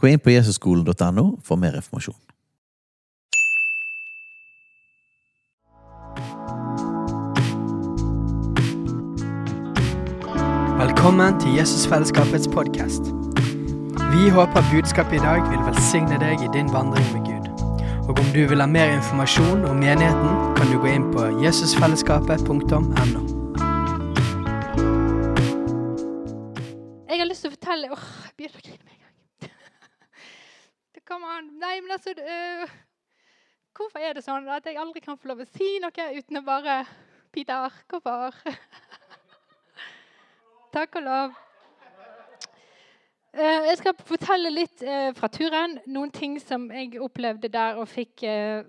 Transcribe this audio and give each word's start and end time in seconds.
Gå 0.00 0.08
inn 0.08 0.20
på 0.24 0.30
jesusskolen.no 0.32 1.24
for 1.44 1.60
mer 1.60 1.74
informasjon. 1.76 2.16
Velkommen 10.80 11.36
til 11.40 11.58
Jesusfellesskapets 11.58 12.48
podkast. 12.48 13.10
Vi 14.14 14.30
håper 14.32 14.64
budskapet 14.72 15.18
i 15.18 15.20
dag 15.20 15.44
vil 15.50 15.60
velsigne 15.66 16.16
deg 16.22 16.46
i 16.46 16.48
din 16.54 16.72
vandring 16.72 17.04
med 17.12 17.28
Gud. 17.28 17.50
Og 18.08 18.16
om 18.22 18.30
du 18.32 18.40
vil 18.48 18.64
ha 18.64 18.66
mer 18.66 18.94
informasjon 18.94 19.66
om 19.68 19.76
menigheten, 19.84 20.30
kan 20.56 20.72
du 20.72 20.78
gå 20.80 20.94
inn 20.94 21.10
på 21.12 21.26
jesusfellesskapet.no. 21.44 23.20
Jeg 27.10 27.20
har 27.20 27.28
lyst 27.28 27.44
til 27.44 27.52
å 27.52 27.54
fortelle 27.58 27.92
Åh, 27.92 28.08
jeg 28.24 28.34
begynner 28.38 28.64
å 28.64 28.64
grine 28.64 28.88
gang. 28.88 28.99
Det 31.10 31.16
on. 31.16 31.44
Nei, 31.58 31.80
men 31.80 31.90
altså 31.90 32.10
uh, 32.10 32.70
Hvorfor 33.74 33.98
er 33.98 34.12
det 34.14 34.22
sånn 34.22 34.44
at 34.46 34.66
jeg 34.68 34.76
aldri 34.78 35.00
kan 35.02 35.16
få 35.18 35.32
lov 35.32 35.40
å 35.42 35.46
si 35.48 35.80
noe 35.82 36.04
uten 36.14 36.38
å 36.38 36.42
bare 36.46 36.76
Peter, 37.34 37.66
hvorfor? 37.90 38.36
Takk 40.76 41.00
og 41.00 41.02
lov. 41.02 41.34
Uh, 43.34 43.42
Jeg 43.42 43.80
skal 43.80 43.96
fortelle 44.06 44.52
litt 44.54 44.84
uh, 44.86 45.10
fra 45.18 45.26
turen. 45.34 45.80
Noen 45.90 46.14
ting 46.14 46.38
som 46.38 46.68
jeg 46.70 47.02
opplevde 47.02 47.50
der 47.50 47.82
og 47.82 47.90
fikk 47.90 48.22
uh, 48.30 48.62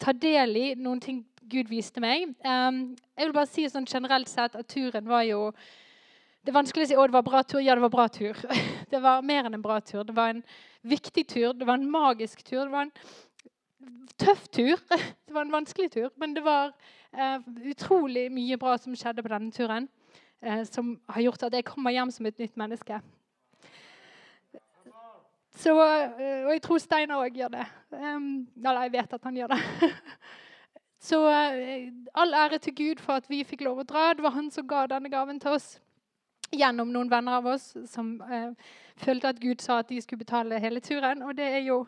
ta 0.00 0.16
del 0.16 0.56
i. 0.56 0.66
Noen 0.72 1.04
ting 1.04 1.20
Gud 1.52 1.68
viste 1.68 2.00
meg. 2.00 2.32
Um, 2.48 2.96
jeg 3.12 3.28
vil 3.28 3.36
bare 3.36 3.52
si 3.52 3.68
sånn 3.68 3.88
generelt 3.88 4.32
sett 4.32 4.56
at 4.56 4.72
turen 4.72 5.04
var 5.04 5.28
jo 5.28 5.50
Det 6.48 6.52
er 6.54 6.62
vanskelig 6.62 6.86
å 6.86 6.88
si 6.88 6.94
å, 6.96 7.02
det 7.04 7.12
var 7.12 7.24
bra 7.26 7.40
tur. 7.44 7.58
Ja, 7.60 7.74
det 7.76 7.82
var 7.82 7.90
bra 7.92 8.06
tur. 8.08 8.38
Det 8.88 8.98
var 9.04 9.20
mer 9.20 9.44
enn 9.44 9.56
en 9.58 9.60
bra 9.60 9.74
tur. 9.84 10.00
Det 10.08 10.14
var 10.16 10.30
en 10.32 10.38
viktig 10.80 11.26
tur. 11.28 11.50
Det 11.52 11.66
var 11.68 11.76
en 11.76 11.90
magisk 11.92 12.40
tur. 12.40 12.62
Det 12.62 12.70
var 12.72 12.86
en 12.86 12.92
tøff 14.16 14.46
tur. 14.48 14.78
Det 15.28 15.34
var 15.36 15.42
en 15.44 15.52
vanskelig 15.52 15.90
tur. 15.92 16.06
Men 16.16 16.32
det 16.32 16.40
var 16.46 16.70
uh, 16.72 17.42
utrolig 17.68 18.30
mye 18.32 18.56
bra 18.56 18.78
som 18.80 18.96
skjedde 18.96 19.20
på 19.26 19.28
denne 19.28 19.52
turen. 19.52 19.90
uh, 20.40 20.62
som 20.64 20.94
har 21.12 21.26
gjort 21.26 21.44
at 21.50 21.56
jeg 21.58 21.66
kommer 21.68 21.92
hjem 21.92 22.12
som 22.16 22.28
et 22.30 22.40
nytt 22.40 22.56
menneske. 22.56 23.00
Så, 25.58 25.74
eh, 25.76 26.46
og 26.46 26.54
jeg 26.54 26.62
tror 26.64 26.80
Steinar 26.80 27.26
òg 27.26 27.36
gjør 27.36 27.50
det. 27.58 27.66
Um, 27.92 28.46
eller 28.56 28.86
jeg 28.86 28.94
vet 28.94 29.12
at 29.18 29.28
han 29.28 29.36
gjør 29.36 29.52
det. 29.52 29.90
Så 31.10 31.20
all 31.28 32.34
ære 32.40 32.58
til 32.62 32.74
Gud 32.80 33.04
for 33.04 33.20
at 33.20 33.28
vi 33.28 33.42
fikk 33.44 33.66
lov 33.68 33.84
å 33.84 33.86
dra. 33.92 34.06
Det 34.16 34.24
var 34.24 34.36
han 34.38 34.48
som 34.54 34.64
ga 34.70 34.86
denne 34.88 35.12
gaven 35.12 35.44
til 35.44 35.58
oss 35.58 35.68
gjennom 36.54 36.92
noen 36.92 37.10
venner 37.10 37.38
av 37.38 37.46
oss 37.54 37.70
som 37.90 38.16
eh, 38.22 38.50
følte 38.96 39.32
at 39.32 39.40
Gud 39.40 39.62
sa 39.64 39.80
at 39.82 39.90
de 39.90 40.00
skulle 40.02 40.24
betale 40.24 40.60
hele 40.62 40.80
turen. 40.80 41.22
Og 41.22 41.36
det 41.36 41.48
er 41.58 41.64
jo 41.68 41.86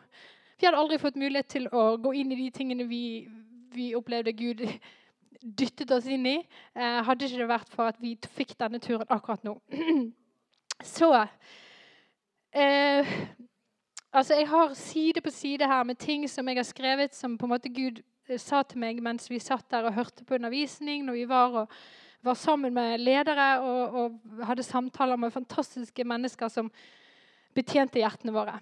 Vi 0.61 0.67
hadde 0.67 0.77
aldri 0.77 0.97
fått 1.01 1.15
mulighet 1.17 1.47
til 1.49 1.63
å 1.73 1.97
gå 1.97 2.11
inn 2.13 2.31
i 2.31 2.37
de 2.37 2.51
tingene 2.53 2.85
vi, 2.85 3.27
vi 3.73 3.95
opplevde 3.97 4.31
Gud 4.37 4.61
dyttet 5.61 5.89
oss 5.91 6.05
inn 6.05 6.25
i, 6.29 6.35
eh, 6.75 6.99
hadde 7.01 7.25
ikke 7.25 7.39
det 7.41 7.47
vært 7.49 7.73
for 7.73 7.89
at 7.89 7.97
vi 7.97 8.13
fikk 8.37 8.53
denne 8.59 8.77
turen 8.79 9.09
akkurat 9.09 9.41
nå. 9.43 9.55
Så 10.95 11.09
eh, 12.53 13.09
Altså, 14.11 14.35
jeg 14.35 14.47
har 14.51 14.73
side 14.75 15.21
på 15.23 15.31
side 15.31 15.67
her 15.67 15.83
med 15.83 15.95
ting 15.95 16.29
som 16.29 16.47
jeg 16.47 16.57
har 16.57 16.67
skrevet 16.67 17.15
som 17.15 17.37
på 17.37 17.47
en 17.47 17.53
måte 17.53 17.69
Gud 17.71 18.01
eh, 18.27 18.37
sa 18.37 18.59
til 18.67 18.81
meg 18.83 18.99
mens 19.01 19.29
vi 19.31 19.39
satt 19.39 19.69
der 19.71 19.87
og 19.87 19.95
hørte 19.95 20.25
på 20.27 20.35
undervisning, 20.35 21.05
når 21.05 21.13
vi 21.13 21.27
var, 21.29 21.55
og, 21.61 21.77
var 22.23 22.37
sammen 22.37 22.73
med 22.73 23.01
ledere 23.01 23.47
og, 23.65 23.95
og 23.97 24.45
hadde 24.47 24.65
samtaler 24.65 25.19
med 25.19 25.33
fantastiske 25.33 26.05
mennesker 26.07 26.51
som 26.53 26.69
betjente 27.55 27.99
hjertene 28.01 28.33
våre. 28.35 28.59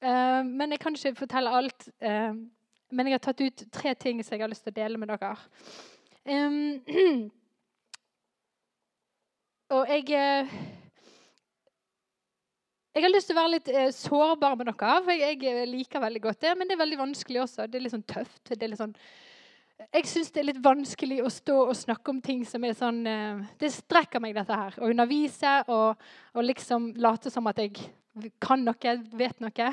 Eh, 0.00 0.42
men 0.46 0.74
jeg 0.74 0.82
kan 0.82 0.96
ikke 0.96 1.16
fortelle 1.24 1.54
alt. 1.58 1.88
Eh, 2.00 2.36
men 2.94 3.08
jeg 3.08 3.16
har 3.16 3.24
tatt 3.24 3.42
ut 3.42 3.64
tre 3.74 3.94
ting 3.98 4.22
som 4.22 4.36
jeg 4.36 4.44
har 4.44 4.52
lyst 4.52 4.66
til 4.66 4.74
å 4.74 4.78
dele 4.78 5.00
med 5.00 5.10
dere. 5.10 5.34
Um, 6.24 7.28
og 9.74 9.90
jeg 9.90 10.06
eh, 10.16 10.54
jeg 12.94 13.02
har 13.02 13.10
lyst 13.10 13.26
til 13.26 13.34
å 13.34 13.40
være 13.40 13.52
litt 13.56 13.68
eh, 13.74 13.88
sårbar 13.90 14.52
med 14.54 14.68
dere, 14.70 14.96
for 15.02 15.18
jeg, 15.18 15.40
jeg, 15.42 15.66
liker 15.66 16.02
veldig 16.04 16.20
godt 16.28 16.44
det. 16.44 16.52
Men 16.54 16.68
det 16.68 16.76
er 16.76 16.84
veldig 16.84 16.98
vanskelig 17.00 17.40
også. 17.42 17.66
Det 17.66 17.80
er 17.80 17.82
litt 17.82 17.94
sånn 17.96 18.06
tøft. 18.06 18.42
Det 18.46 18.60
er 18.62 18.70
litt 18.70 18.78
sånn, 18.78 18.94
jeg 19.74 20.06
syns 20.06 20.30
det 20.30 20.40
er 20.40 20.48
litt 20.48 20.62
vanskelig 20.62 21.20
å 21.24 21.30
stå 21.32 21.56
og 21.64 21.76
snakke 21.76 22.12
om 22.12 22.20
ting 22.22 22.44
som 22.46 22.64
er 22.66 22.76
sånn 22.78 23.00
eh, 23.10 23.42
Det 23.58 23.70
strekker 23.74 24.22
meg, 24.22 24.36
dette 24.36 24.58
her. 24.58 24.76
Å 24.78 24.90
undervise 24.90 25.54
og, 25.66 26.04
og, 26.34 26.42
liksom 26.46 26.92
late 27.02 27.32
som 27.32 27.46
at 27.50 27.58
jeg 27.62 27.88
kan 28.42 28.62
noe, 28.62 28.94
vet 29.18 29.42
noe. 29.42 29.70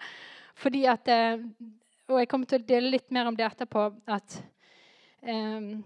Fordi 0.62 0.84
at 0.90 1.08
eh, 1.12 1.40
Og 2.08 2.20
jeg 2.20 2.28
kommer 2.28 2.50
til 2.50 2.60
å 2.60 2.68
dele 2.68 2.92
litt 2.92 3.08
mer 3.14 3.30
om 3.30 3.36
det 3.36 3.46
etterpå. 3.48 3.88
At 4.08 4.38
um, 5.24 5.82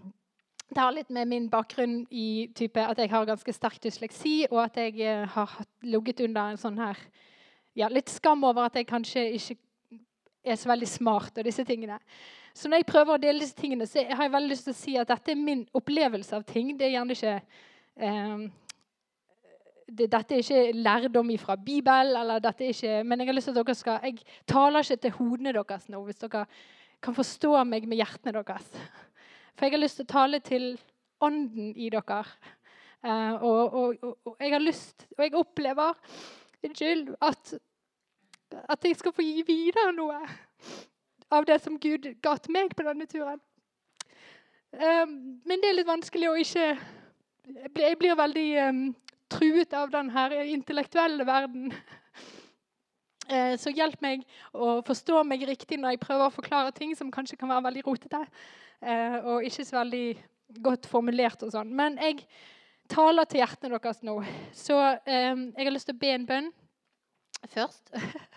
det 0.73 0.79
har 0.79 0.93
litt 0.95 1.11
med 1.13 1.27
min 1.31 1.49
bakgrunn 1.51 2.01
i 2.11 2.49
type 2.55 2.83
at 2.83 2.99
jeg 2.99 3.11
har 3.11 3.27
ganske 3.27 3.55
sterk 3.55 3.81
dysleksi, 3.83 4.45
og 4.49 4.63
at 4.63 4.79
jeg 4.79 5.27
har 5.35 5.57
ligget 5.83 6.23
under 6.23 6.53
en 6.53 6.59
sånn 6.59 6.79
her 6.79 6.97
ja, 7.75 7.89
Litt 7.91 8.09
skam 8.09 8.45
over 8.47 8.69
at 8.69 8.77
jeg 8.79 8.87
kanskje 8.87 9.25
ikke 9.35 9.57
er 10.45 10.57
så 10.59 10.71
veldig 10.71 10.87
smart 10.89 11.37
og 11.37 11.47
disse 11.47 11.65
tingene. 11.67 11.99
Så 12.53 12.69
når 12.69 12.83
jeg 12.83 12.89
prøver 12.89 13.15
å 13.15 13.21
dele 13.21 13.41
disse 13.41 13.57
tingene, 13.57 13.87
så 13.89 14.03
har 14.05 14.27
jeg 14.27 14.33
veldig 14.33 14.51
lyst 14.51 14.67
til 14.67 14.75
å 14.75 14.77
si 14.77 14.97
at 15.01 15.09
dette 15.09 15.33
er 15.33 15.39
min 15.39 15.63
opplevelse 15.73 16.35
av 16.37 16.43
ting. 16.45 16.75
Det 16.77 16.85
er 16.85 16.93
gjerne 16.93 17.17
ikke 17.17 17.33
eh, 17.97 18.43
det, 19.89 20.07
Dette 20.13 20.37
er 20.37 20.43
ikke 20.43 20.77
lærdom 20.77 21.31
fra 21.41 21.57
Bibelen, 21.57 22.13
eller 22.21 22.43
dette 22.43 22.67
er 22.67 22.75
ikke, 22.75 23.01
men 23.09 23.19
jeg 23.19 23.29
har 23.29 23.37
lyst 23.37 23.49
til 23.49 23.57
at 23.57 23.65
dere 23.65 23.75
skal 23.77 24.05
Jeg 24.05 24.21
taler 24.47 24.85
ikke 24.85 25.01
til 25.01 25.15
hodene 25.17 25.55
deres 25.57 25.89
nå, 25.89 26.03
hvis 26.05 26.21
dere 26.21 26.45
kan 27.03 27.17
forstå 27.17 27.55
meg 27.67 27.89
med 27.89 27.99
hjertene 27.99 28.37
deres. 28.37 28.69
For 29.57 29.65
jeg 29.65 29.75
har 29.75 29.83
lyst 29.83 29.99
til 29.99 30.07
å 30.07 30.13
tale 30.13 30.39
til 30.45 30.69
ånden 31.23 31.73
i 31.75 31.89
dere. 31.93 32.23
Og, 33.03 33.73
og, 33.73 33.97
og, 33.99 34.17
og, 34.23 34.37
jeg 34.39 34.53
har 34.53 34.63
lyst, 34.63 35.07
og 35.17 35.25
jeg 35.25 35.35
opplever 35.35 35.97
unnskyld, 36.63 37.09
at, 37.19 37.53
at 38.71 38.85
jeg 38.87 38.95
skal 39.01 39.13
få 39.17 39.25
gi 39.25 39.43
videre 39.43 39.91
noe 39.97 40.21
av 41.33 41.47
det 41.49 41.59
som 41.63 41.79
Gud 41.81 42.07
ga 42.23 42.35
til 42.37 42.55
meg 42.55 42.73
på 42.77 42.85
denne 42.85 43.07
turen. 43.09 43.41
Um, 44.73 45.17
men 45.45 45.61
det 45.61 45.69
er 45.69 45.77
litt 45.77 45.89
vanskelig 45.89 46.31
å 46.31 46.37
ikke 46.41 46.63
Jeg 47.77 47.97
blir 48.01 48.15
veldig 48.17 48.47
um, 48.69 48.79
truet 49.29 49.73
av 49.77 49.91
den 49.93 50.09
her 50.13 50.33
intellektuelle 50.47 51.25
verden. 51.27 51.73
Uh, 53.29 53.53
så 53.61 53.73
hjelp 53.73 54.01
meg 54.01 54.23
å 54.53 54.79
forstå 54.87 55.21
meg 55.27 55.45
riktig 55.49 55.77
når 55.81 55.95
jeg 55.95 56.03
prøver 56.05 56.29
å 56.29 56.33
forklare 56.33 56.73
ting 56.73 56.95
som 56.97 57.11
kanskje 57.13 57.37
kan 57.37 57.51
være 57.51 57.67
veldig 57.67 57.85
rotete. 57.85 58.23
uh, 58.81 59.17
og 59.33 59.45
ikke 59.45 59.65
så 59.65 59.79
veldig 59.81 60.07
godt 60.63 60.89
formulert 60.89 61.43
og 61.43 61.53
sånn. 61.53 61.73
Men 61.75 61.97
jeg 62.01 62.25
taler 62.91 63.27
til 63.29 63.43
hjertene 63.43 63.77
deres 63.77 64.01
nå. 64.05 64.17
Så 64.55 64.77
um, 64.77 65.45
jeg 65.53 65.65
har 65.65 65.73
lyst 65.73 65.89
til 65.89 65.97
å 65.97 66.03
be 66.03 66.13
en 66.13 66.27
bønn 66.29 66.51
først. 67.53 67.93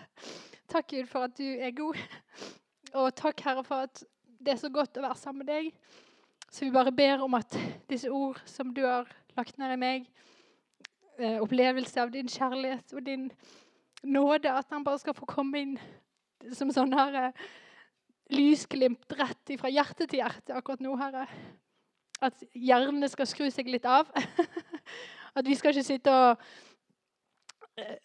takk, 0.71 0.89
Gud, 0.91 1.05
for 1.11 1.27
at 1.27 1.37
du 1.37 1.47
er 1.47 1.75
god. 1.77 1.99
Og 2.93 3.15
takk, 3.15 3.41
Herre, 3.43 3.63
for 3.67 3.87
at 3.87 4.03
det 4.39 4.53
er 4.53 4.59
så 4.61 4.69
godt 4.71 4.97
å 4.97 5.03
være 5.03 5.19
sammen 5.19 5.43
med 5.43 5.51
deg. 5.51 5.71
Så 6.47 6.65
vi 6.65 6.71
bare 6.71 6.93
ber 6.95 7.23
om 7.25 7.35
at 7.35 7.57
disse 7.89 8.11
ord 8.13 8.39
som 8.47 8.71
du 8.73 8.83
har 8.85 9.09
lagt 9.37 9.57
ned 9.59 9.73
i 9.75 9.79
meg, 9.81 10.07
eh, 11.19 11.39
opplevelse 11.43 12.01
av 12.01 12.11
din 12.13 12.29
kjærlighet 12.31 12.93
og 12.93 13.05
din 13.05 13.31
nåde, 14.03 14.51
at 14.51 14.69
han 14.71 14.83
bare 14.83 14.99
skal 14.99 15.17
få 15.17 15.27
komme 15.27 15.59
inn 15.59 15.79
som 16.53 16.71
sånn 16.71 16.93
her 16.95 17.15
eh, 17.19 17.47
lysglimt 18.31 19.17
rett 19.19 19.55
fra 19.59 19.71
hjerte 19.71 20.07
til 20.07 20.21
hjerte 20.21 20.55
akkurat 20.55 20.83
nå, 20.83 20.95
Herre. 20.99 21.27
At 22.23 22.39
hjernen 22.55 23.05
skal 23.09 23.29
skru 23.29 23.49
seg 23.53 23.69
litt 23.69 23.85
av. 23.85 24.09
At 25.37 25.45
vi 25.45 25.55
skal 25.55 25.75
ikke 25.75 25.85
sitte 25.85 26.13
og 26.13 26.39
uh, 27.77 27.97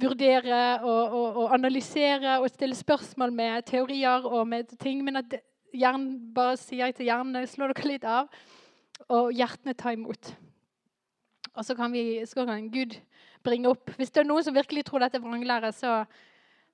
vurdere 0.00 0.80
og, 0.82 1.14
og, 1.14 1.36
og, 1.42 1.54
analysere 1.54 2.38
og 2.40 2.48
stille 2.50 2.76
spørsmål 2.76 3.32
med 3.32 3.66
teorier 3.68 4.26
og 4.26 4.48
med 4.48 4.72
ting, 4.80 5.04
men 5.04 5.20
at 5.20 5.36
hjernen 5.74 6.32
bare 6.34 6.56
sier 6.60 6.86
jeg 6.86 6.98
til 6.98 7.10
hjernen 7.10 7.46
slå 7.48 7.68
dere 7.70 7.88
litt 7.88 8.06
av, 8.08 8.30
og 9.10 9.30
hjertene 9.34 9.74
tar 9.74 9.96
imot. 9.96 10.32
Og 11.54 11.66
så 11.66 11.74
kan, 11.74 11.92
vi, 11.92 12.22
så 12.26 12.46
kan 12.46 12.68
Gud 12.70 12.94
bringe 13.42 13.70
opp 13.72 13.90
Hvis 13.96 14.12
det 14.12 14.22
er 14.22 14.28
noen 14.28 14.44
som 14.44 14.54
virkelig 14.54 14.84
tror 14.86 15.02
dette 15.02 15.18
er 15.18 15.24
vranglære, 15.24 15.72
så, 15.74 16.04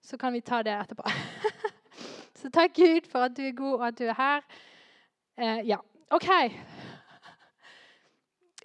så 0.04 0.19
kan 0.20 0.34
vi 0.34 0.42
ta 0.44 0.62
det 0.66 0.75
etterpå. 0.75 1.06
så 2.40 2.50
takk 2.52 2.75
Gud 2.76 3.08
for 3.10 3.26
at 3.28 3.37
du 3.37 3.44
er 3.46 3.56
god, 3.56 3.78
og 3.78 3.87
at 3.88 3.99
du 3.99 4.04
er 4.04 4.19
her. 4.19 4.44
Eh, 5.38 5.62
ja, 5.70 5.81
OK. 6.10 6.28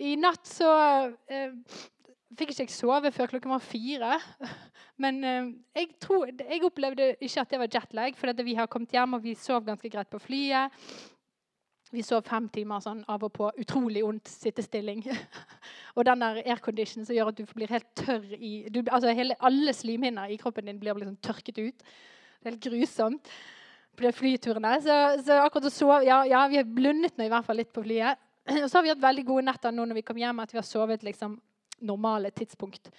I 0.01 0.16
natt 0.18 0.48
så 0.50 0.72
eh, 1.30 1.54
fikk 2.38 2.54
ikke 2.54 2.66
jeg 2.66 2.74
sove 2.74 3.12
før 3.13 3.31
klokken 3.33 3.54
var 3.54 3.63
fire. 3.63 4.18
Men 5.01 5.24
eh, 5.24 5.50
jeg, 5.75 5.94
tror, 6.04 6.30
jeg, 6.31 6.62
opplevde 6.68 7.13
ikke 7.19 7.44
at 7.44 7.54
det 7.54 7.62
var 7.62 7.72
jetlag, 7.75 8.19
for 8.19 8.44
vi 8.45 8.57
har 8.57 8.69
kommet 8.72 8.94
hjem 8.95 9.18
og 9.18 9.24
vi 9.25 9.36
sov 9.36 9.66
ganske 9.68 9.92
greit 9.92 10.12
på 10.12 10.22
flyet. 10.22 10.78
Vi 11.92 12.04
sov 12.07 12.24
fem 12.24 12.45
timer 12.48 12.80
sånn 12.80 13.01
av 13.12 13.24
og 13.28 13.33
på. 13.36 13.50
Utrolig 13.60 14.04
ondt 14.07 14.30
sittestilling. 14.31 15.04
og 15.98 16.06
den 16.07 16.24
der 16.24 16.39
airconditionen 16.45 17.07
som 17.07 17.18
gjør 17.18 17.33
at 17.33 17.42
du 17.42 17.44
blir 17.51 17.74
helt 17.74 17.89
tørr 18.00 18.38
i 18.38 18.54
du, 18.72 18.80
altså 18.88 19.12
hele, 19.16 19.36
Alle 19.44 19.74
slimhinner 19.75 20.31
i 20.31 20.39
kroppen 20.39 20.69
din 20.69 20.80
blir 20.80 20.95
liksom 20.95 21.19
tørket 21.19 21.60
ut. 21.60 21.84
Det 21.84 22.48
er 22.48 22.54
helt 22.54 22.63
grusomt 22.63 23.34
på 23.98 24.06
de 24.06 24.13
flyturene. 24.16 24.77
Så, 24.86 24.98
så 25.25 25.42
akkurat 25.44 25.68
å 25.68 25.74
sove 25.74 26.01
ja, 26.07 26.22
ja, 26.30 26.45
vi 26.48 26.62
har 26.62 26.75
blundet 26.80 27.19
nå 27.19 27.27
i 27.27 27.34
hvert 27.34 27.48
fall 27.48 27.60
litt 27.60 27.74
på 27.75 27.84
flyet. 27.84 28.24
Og 28.63 28.69
så 28.69 28.77
har 28.77 28.88
vi 28.88 28.94
hatt 28.94 29.04
veldig 29.04 29.27
gode 29.27 29.50
netter 29.50 29.75
nå 29.75 29.84
når 29.89 30.00
vi 30.00 30.07
kom 30.07 30.22
hjem, 30.22 30.39
at 30.45 30.56
vi 30.56 30.62
har 30.62 30.68
sovet 30.68 31.04
liksom 31.04 31.36
normale 31.81 32.31
tidspunkt. 32.31 32.92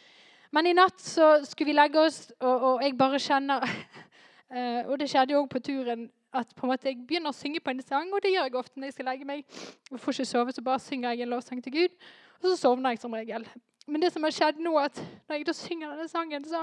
Men 0.53 0.69
i 0.69 0.75
natt 0.77 1.01
så 1.01 1.39
skulle 1.49 1.73
vi 1.73 1.77
legge 1.77 2.01
oss, 2.01 2.27
og, 2.41 2.67
og 2.69 2.83
jeg 2.85 2.97
bare 2.99 3.21
kjenner 3.23 3.65
uh, 3.65 4.83
Og 4.91 4.99
det 5.01 5.09
skjedde 5.09 5.33
jo 5.33 5.41
òg 5.45 5.49
på 5.53 5.63
turen 5.65 6.11
at 6.33 6.49
på 6.57 6.67
en 6.67 6.73
måte 6.73 6.89
jeg 6.89 7.01
begynner 7.05 7.33
å 7.33 7.37
synge 7.37 7.61
på 7.61 7.73
en 7.73 7.83
sang, 7.85 8.09
og 8.13 8.23
det 8.25 8.33
gjør 8.33 8.47
jeg 8.49 8.57
ofte 8.57 8.81
når 8.81 8.89
jeg 8.89 8.97
skal 8.97 9.09
legge 9.11 9.29
meg. 9.29 9.45
og 9.91 10.01
får 10.01 10.17
ikke 10.17 10.29
sove, 10.31 10.53
så 10.53 10.65
bare 10.65 10.81
synger 10.81 11.13
jeg 11.13 11.27
en 11.27 11.33
lovsang 11.35 11.61
til 11.65 11.75
Gud, 11.75 11.97
og 12.41 12.47
så 12.47 12.57
sovner 12.57 12.95
jeg 12.95 13.03
som 13.03 13.13
regel. 13.13 13.45
Men 13.87 14.03
det 14.03 14.13
som 14.15 14.25
har 14.25 14.33
skjedd 14.33 14.63
nå, 14.63 14.73
at 14.81 14.97
når 15.29 15.37
jeg 15.37 15.47
da 15.49 15.55
synger 15.57 15.93
denne 15.93 16.09
sangen, 16.09 16.47
så, 16.49 16.63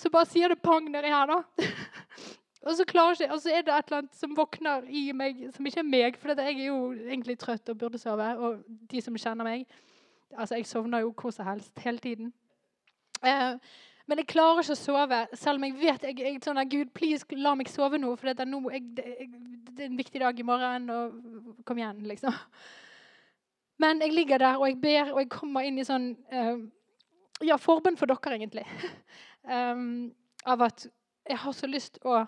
så 0.00 0.12
bare 0.12 0.30
sier 0.30 0.52
det 0.52 0.62
pang 0.64 0.88
nedi 0.88 1.12
her, 1.12 1.28
da. 1.28 1.42
Og 2.66 2.74
så, 2.74 2.82
ikke, 2.82 3.28
og 3.30 3.38
så, 3.38 3.50
er 3.54 3.62
det 3.62 3.70
et 3.70 3.86
eller 3.86 4.00
annet 4.00 4.16
som 4.18 4.32
våkner 4.34 4.88
i 4.90 5.12
meg, 5.14 5.44
som 5.54 5.66
ikke 5.68 5.78
er 5.78 5.86
meg. 5.86 6.16
For 6.18 6.32
jeg 6.34 6.56
er 6.56 6.64
jo 6.64 6.78
egentlig 6.96 7.36
trøtt 7.38 7.68
og 7.70 7.78
burde 7.78 8.00
sove. 8.02 8.26
Og 8.42 8.64
de 8.90 9.02
som 9.04 9.14
kjenner 9.14 9.46
meg 9.46 9.76
altså 10.32 10.56
Jeg 10.56 10.66
sovner 10.66 11.04
jo 11.04 11.12
hvor 11.12 11.30
som 11.30 11.46
helst 11.46 11.78
hele 11.84 11.98
tiden. 11.98 12.32
Eh, 13.24 13.58
men 14.06 14.20
jeg 14.22 14.28
klarer 14.30 14.62
ikke 14.62 14.76
å 14.76 14.78
sove, 14.78 15.20
selv 15.34 15.58
om 15.58 15.64
jeg 15.66 15.76
vet 15.80 16.04
jeg, 16.06 16.18
jeg, 16.22 16.40
sånn 16.44 16.60
at 16.62 16.70
Gud, 16.70 16.92
please, 16.94 17.26
la 17.34 17.56
meg 17.58 17.70
sove 17.70 17.98
nå. 17.98 18.12
For 18.18 18.46
nå, 18.46 18.60
jeg, 18.70 18.84
jeg, 19.00 19.30
det 19.72 19.84
er 19.84 19.90
en 19.90 19.98
viktig 19.98 20.22
dag 20.22 20.38
i 20.38 20.46
morgen. 20.46 20.90
og 20.94 21.64
Kom 21.66 21.80
igjen, 21.80 22.04
liksom. 22.06 22.34
Men 23.82 24.00
jeg 24.00 24.14
ligger 24.14 24.40
der 24.40 24.60
og 24.60 24.68
jeg 24.70 24.78
ber, 24.80 25.12
og 25.12 25.20
jeg 25.20 25.32
kommer 25.34 25.66
inn 25.66 25.80
i 25.82 25.86
sånn 25.86 26.12
eh, 26.30 26.54
Ja, 27.44 27.58
forbønn 27.60 27.98
for 28.00 28.08
dere, 28.08 28.38
egentlig. 28.38 28.64
um, 29.44 30.08
av 30.52 30.62
at 30.68 30.86
jeg 31.26 31.42
har 31.42 31.54
så 31.58 31.66
lyst 31.66 31.98
å 32.06 32.20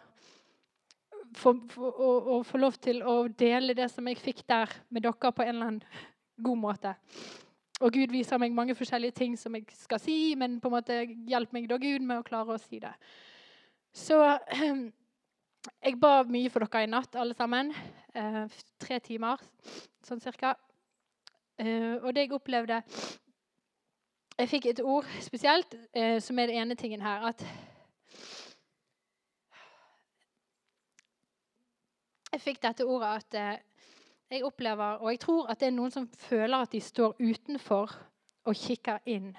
få, 1.39 1.55
for, 1.71 1.87
å, 1.89 2.09
å 2.35 2.39
få 2.45 2.59
lov 2.59 2.77
til 2.83 3.05
å 3.07 3.21
dele 3.31 3.77
det 3.79 3.87
som 3.93 4.07
jeg 4.11 4.19
fikk 4.19 4.43
der, 4.51 4.73
med 4.91 5.07
dere 5.07 5.31
på 5.33 5.45
en 5.47 5.55
eller 5.55 5.71
annen 5.71 6.03
god 6.43 6.61
måte. 6.61 6.97
Og 7.79 7.93
Gud 7.95 8.11
viser 8.11 8.41
meg 8.43 8.55
mange 8.55 8.75
forskjellige 8.75 9.15
ting 9.21 9.37
som 9.39 9.55
jeg 9.55 9.69
skal 9.79 10.01
si, 10.03 10.35
men 10.39 10.57
på 10.61 10.71
en 10.71 10.75
måte 10.75 10.97
hjelp 11.31 11.53
meg 11.55 11.69
da 11.71 11.79
Gud 11.79 12.03
med 12.03 12.21
å 12.21 12.27
klare 12.27 12.57
å 12.57 12.63
si 12.63 12.81
det. 12.83 12.91
Så 13.95 14.19
jeg 15.87 16.01
ba 16.03 16.25
mye 16.27 16.51
for 16.51 16.67
dere 16.67 16.89
i 16.89 16.91
natt, 16.91 17.15
alle 17.15 17.37
sammen. 17.39 17.71
Eh, 18.19 18.59
tre 18.83 18.99
timer, 19.05 19.39
sånn 20.07 20.23
cirka. 20.25 20.57
Eh, 21.59 21.95
og 22.03 22.13
det 22.15 22.27
jeg 22.27 22.37
opplevde 22.37 22.83
Jeg 24.39 24.49
fikk 24.49 24.67
et 24.71 24.81
ord 24.87 25.07
spesielt, 25.23 25.73
eh, 25.91 26.21
som 26.23 26.39
er 26.39 26.47
den 26.47 26.61
ene 26.63 26.75
tingen 26.79 27.03
her, 27.03 27.31
at 27.31 27.43
Jeg 32.33 32.45
fikk 32.45 32.63
dette 32.63 32.87
ordet 32.87 33.09
at 33.09 33.35
eh, 33.35 33.78
jeg 34.31 34.45
opplever, 34.45 35.01
og 35.01 35.11
jeg 35.11 35.21
tror 35.21 35.49
at 35.49 35.61
det 35.61 35.71
er 35.71 35.77
noen 35.77 35.93
som 35.93 36.09
føler 36.29 36.65
at 36.65 36.73
de 36.73 36.81
står 36.85 37.17
utenfor 37.21 37.95
og 38.49 38.57
kikker 38.57 39.01
inn. 39.09 39.33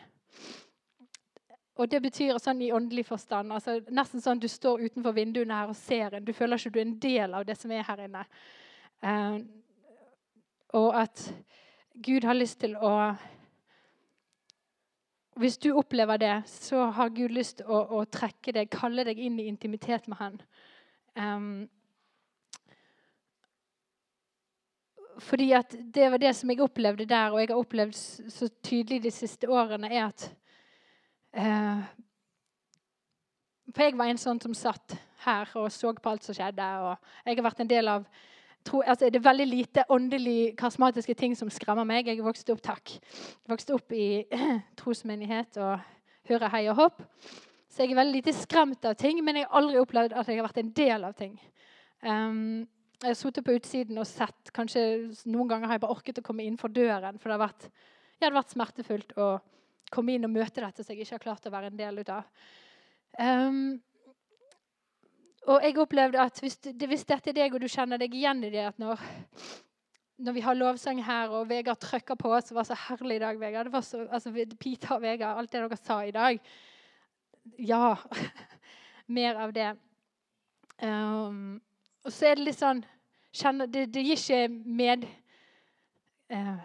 Og 1.79 1.87
det 1.87 2.01
betyr 2.03 2.39
sånn 2.41 2.61
i 2.65 2.73
åndelig 2.75 3.05
forstand. 3.07 3.53
altså 3.55 3.77
Nesten 3.95 4.21
sånn 4.21 4.41
du 4.41 4.49
står 4.51 4.81
utenfor 4.89 5.15
vinduene 5.15 5.55
her 5.55 5.71
og 5.71 5.77
ser 5.79 6.17
en. 6.17 6.25
Du 6.25 6.33
føler 6.35 6.59
ikke 6.59 6.73
du 6.75 6.79
er 6.81 6.87
en 6.87 6.97
del 6.99 7.37
av 7.37 7.45
det 7.47 7.55
som 7.55 7.71
er 7.71 7.85
her 7.87 8.01
inne. 8.03 8.23
Uh, 8.99 9.37
og 10.75 10.89
at 11.05 11.23
Gud 11.95 12.27
har 12.27 12.35
lyst 12.35 12.59
til 12.59 12.75
å 12.75 13.15
Hvis 15.39 15.55
du 15.57 15.69
opplever 15.71 16.17
det, 16.19 16.43
så 16.51 16.89
har 16.91 17.13
Gud 17.15 17.31
lyst 17.31 17.61
til 17.61 17.69
å, 17.71 17.77
å 17.95 18.03
trekke 18.11 18.51
deg, 18.51 18.67
kalle 18.73 19.05
deg 19.07 19.21
inn 19.23 19.37
i 19.39 19.45
intimitet 19.47 20.09
med 20.11 20.17
Han. 20.19 20.41
Um, 21.15 21.69
fordi 25.19 25.51
at 25.57 25.75
det 25.93 26.11
var 26.11 26.21
det 26.21 26.33
som 26.35 26.49
jeg 26.51 26.61
opplevde 26.61 27.05
der, 27.09 27.31
og 27.31 27.39
jeg 27.41 27.49
har 27.51 27.59
opplevd 27.59 27.95
så 28.31 28.49
tydelig 28.63 29.03
de 29.03 29.11
siste 29.11 29.49
årene, 29.49 29.91
er 29.91 30.07
at 30.07 30.25
eh, 31.33 31.83
For 33.69 33.85
jeg 33.85 33.97
var 33.97 34.09
en 34.09 34.17
sånn 34.17 34.41
som 34.41 34.53
satt 34.57 34.97
her 35.25 35.51
og 35.59 35.69
så 35.71 35.93
på 35.93 36.09
alt 36.09 36.25
som 36.25 36.35
skjedde. 36.35 36.67
og 36.81 36.97
jeg 37.25 37.37
har 37.37 37.43
vært 37.43 37.59
en 37.59 37.69
del 37.69 37.87
av 37.87 38.07
tro, 38.65 38.81
altså 38.81 39.09
Det 39.09 39.19
er 39.19 39.29
veldig 39.29 39.47
lite 39.47 39.83
åndelig 39.89 40.55
karismatiske 40.57 41.13
ting 41.13 41.35
som 41.35 41.49
skremmer 41.49 41.85
meg. 41.85 42.07
Jeg 42.07 42.23
vokste 42.23 42.53
opp 42.53 42.61
takk. 42.61 42.89
Jeg 42.89 43.49
vokste 43.49 43.75
opp 43.75 43.91
i 43.91 44.25
trosmenighet 44.79 45.57
og 45.57 45.79
hører 46.29 46.49
hei 46.55 46.65
og 46.69 46.75
hopp. 46.75 47.05
Så 47.69 47.83
jeg 47.83 47.91
er 47.91 48.01
veldig 48.01 48.17
lite 48.17 48.33
skremt 48.33 48.85
av 48.85 48.97
ting, 48.97 49.23
men 49.23 49.37
jeg 49.37 49.47
har 49.47 49.61
aldri 49.61 49.79
opplevd 49.79 50.13
at 50.13 50.27
jeg 50.27 50.39
har 50.39 50.47
vært 50.47 50.61
en 50.63 50.73
del 50.75 51.03
av 51.05 51.13
ting. 51.15 51.39
Um, 52.01 52.67
jeg 52.99 53.13
har 53.13 53.15
sittet 53.15 53.45
på 53.47 53.55
utsiden 53.55 53.99
og 54.01 54.07
sett. 54.07 54.51
Kanskje 54.55 54.81
Noen 55.31 55.47
ganger 55.47 55.69
har 55.69 55.77
jeg 55.77 55.83
bare 55.85 55.95
orket 55.95 56.19
å 56.19 56.25
komme 56.25 56.43
inn 56.43 56.57
for 56.59 56.71
døren. 56.73 57.19
For 57.19 57.31
det 57.31 57.37
har 57.37 57.45
vært, 57.45 57.69
det 58.19 58.27
har 58.27 58.35
vært 58.35 58.55
smertefullt 58.55 59.13
å 59.15 59.29
komme 59.93 60.15
inn 60.15 60.27
og 60.27 60.33
møte 60.33 60.59
dette 60.59 60.83
som 60.83 60.93
jeg 60.93 61.05
ikke 61.05 61.15
har 61.15 61.23
klart 61.23 61.47
å 61.47 61.53
være 61.53 61.69
en 61.71 61.79
del 61.79 62.01
av. 62.03 62.27
Um, 63.19 63.79
og 65.49 65.63
jeg 65.63 65.77
opplevde 65.81 66.19
at 66.21 66.41
hvis, 66.43 66.59
hvis, 66.75 67.07
dette 67.07 67.31
er 67.31 67.37
deg, 67.39 67.55
og 67.55 67.63
du 67.63 67.71
kjenner 67.71 68.01
deg 68.01 68.13
igjen 68.13 68.43
i 68.45 68.51
det 68.53 68.67
at 68.67 68.81
når, 68.81 68.99
når 70.19 70.35
vi 70.35 70.43
har 70.45 70.59
lovsang 70.59 70.99
her, 71.07 71.31
og 71.33 71.47
Vegard 71.49 71.79
trykker 71.81 72.19
på 72.19 72.33
oss 72.35 72.51
Det 72.51 72.57
var 72.59 72.67
så 72.67 72.77
herlig 72.83 73.17
i 73.17 73.23
dag, 73.23 73.39
Vegard. 73.39 73.71
Det 73.71 73.77
var 73.77 73.87
så, 73.87 74.03
altså, 74.11 74.35
Pita 74.59 74.97
og 74.97 75.07
Vegard, 75.07 75.39
alt 75.39 75.55
det 75.55 75.63
dere 75.63 75.79
sa 75.79 76.01
i 76.03 76.13
dag. 76.13 76.51
Ja. 77.63 77.95
Mer 79.19 79.39
av 79.47 79.55
det. 79.55 79.71
Um, 80.83 81.57
og 82.05 82.13
så 82.13 82.29
er 82.29 82.39
det 82.39 82.47
litt 82.47 82.59
sånn 82.59 82.83
kjenner, 83.35 83.69
det, 83.69 83.87
det, 83.93 84.03
gir 84.05 84.17
ikke 84.17 84.75
med 84.79 85.05
uh, 86.33 86.59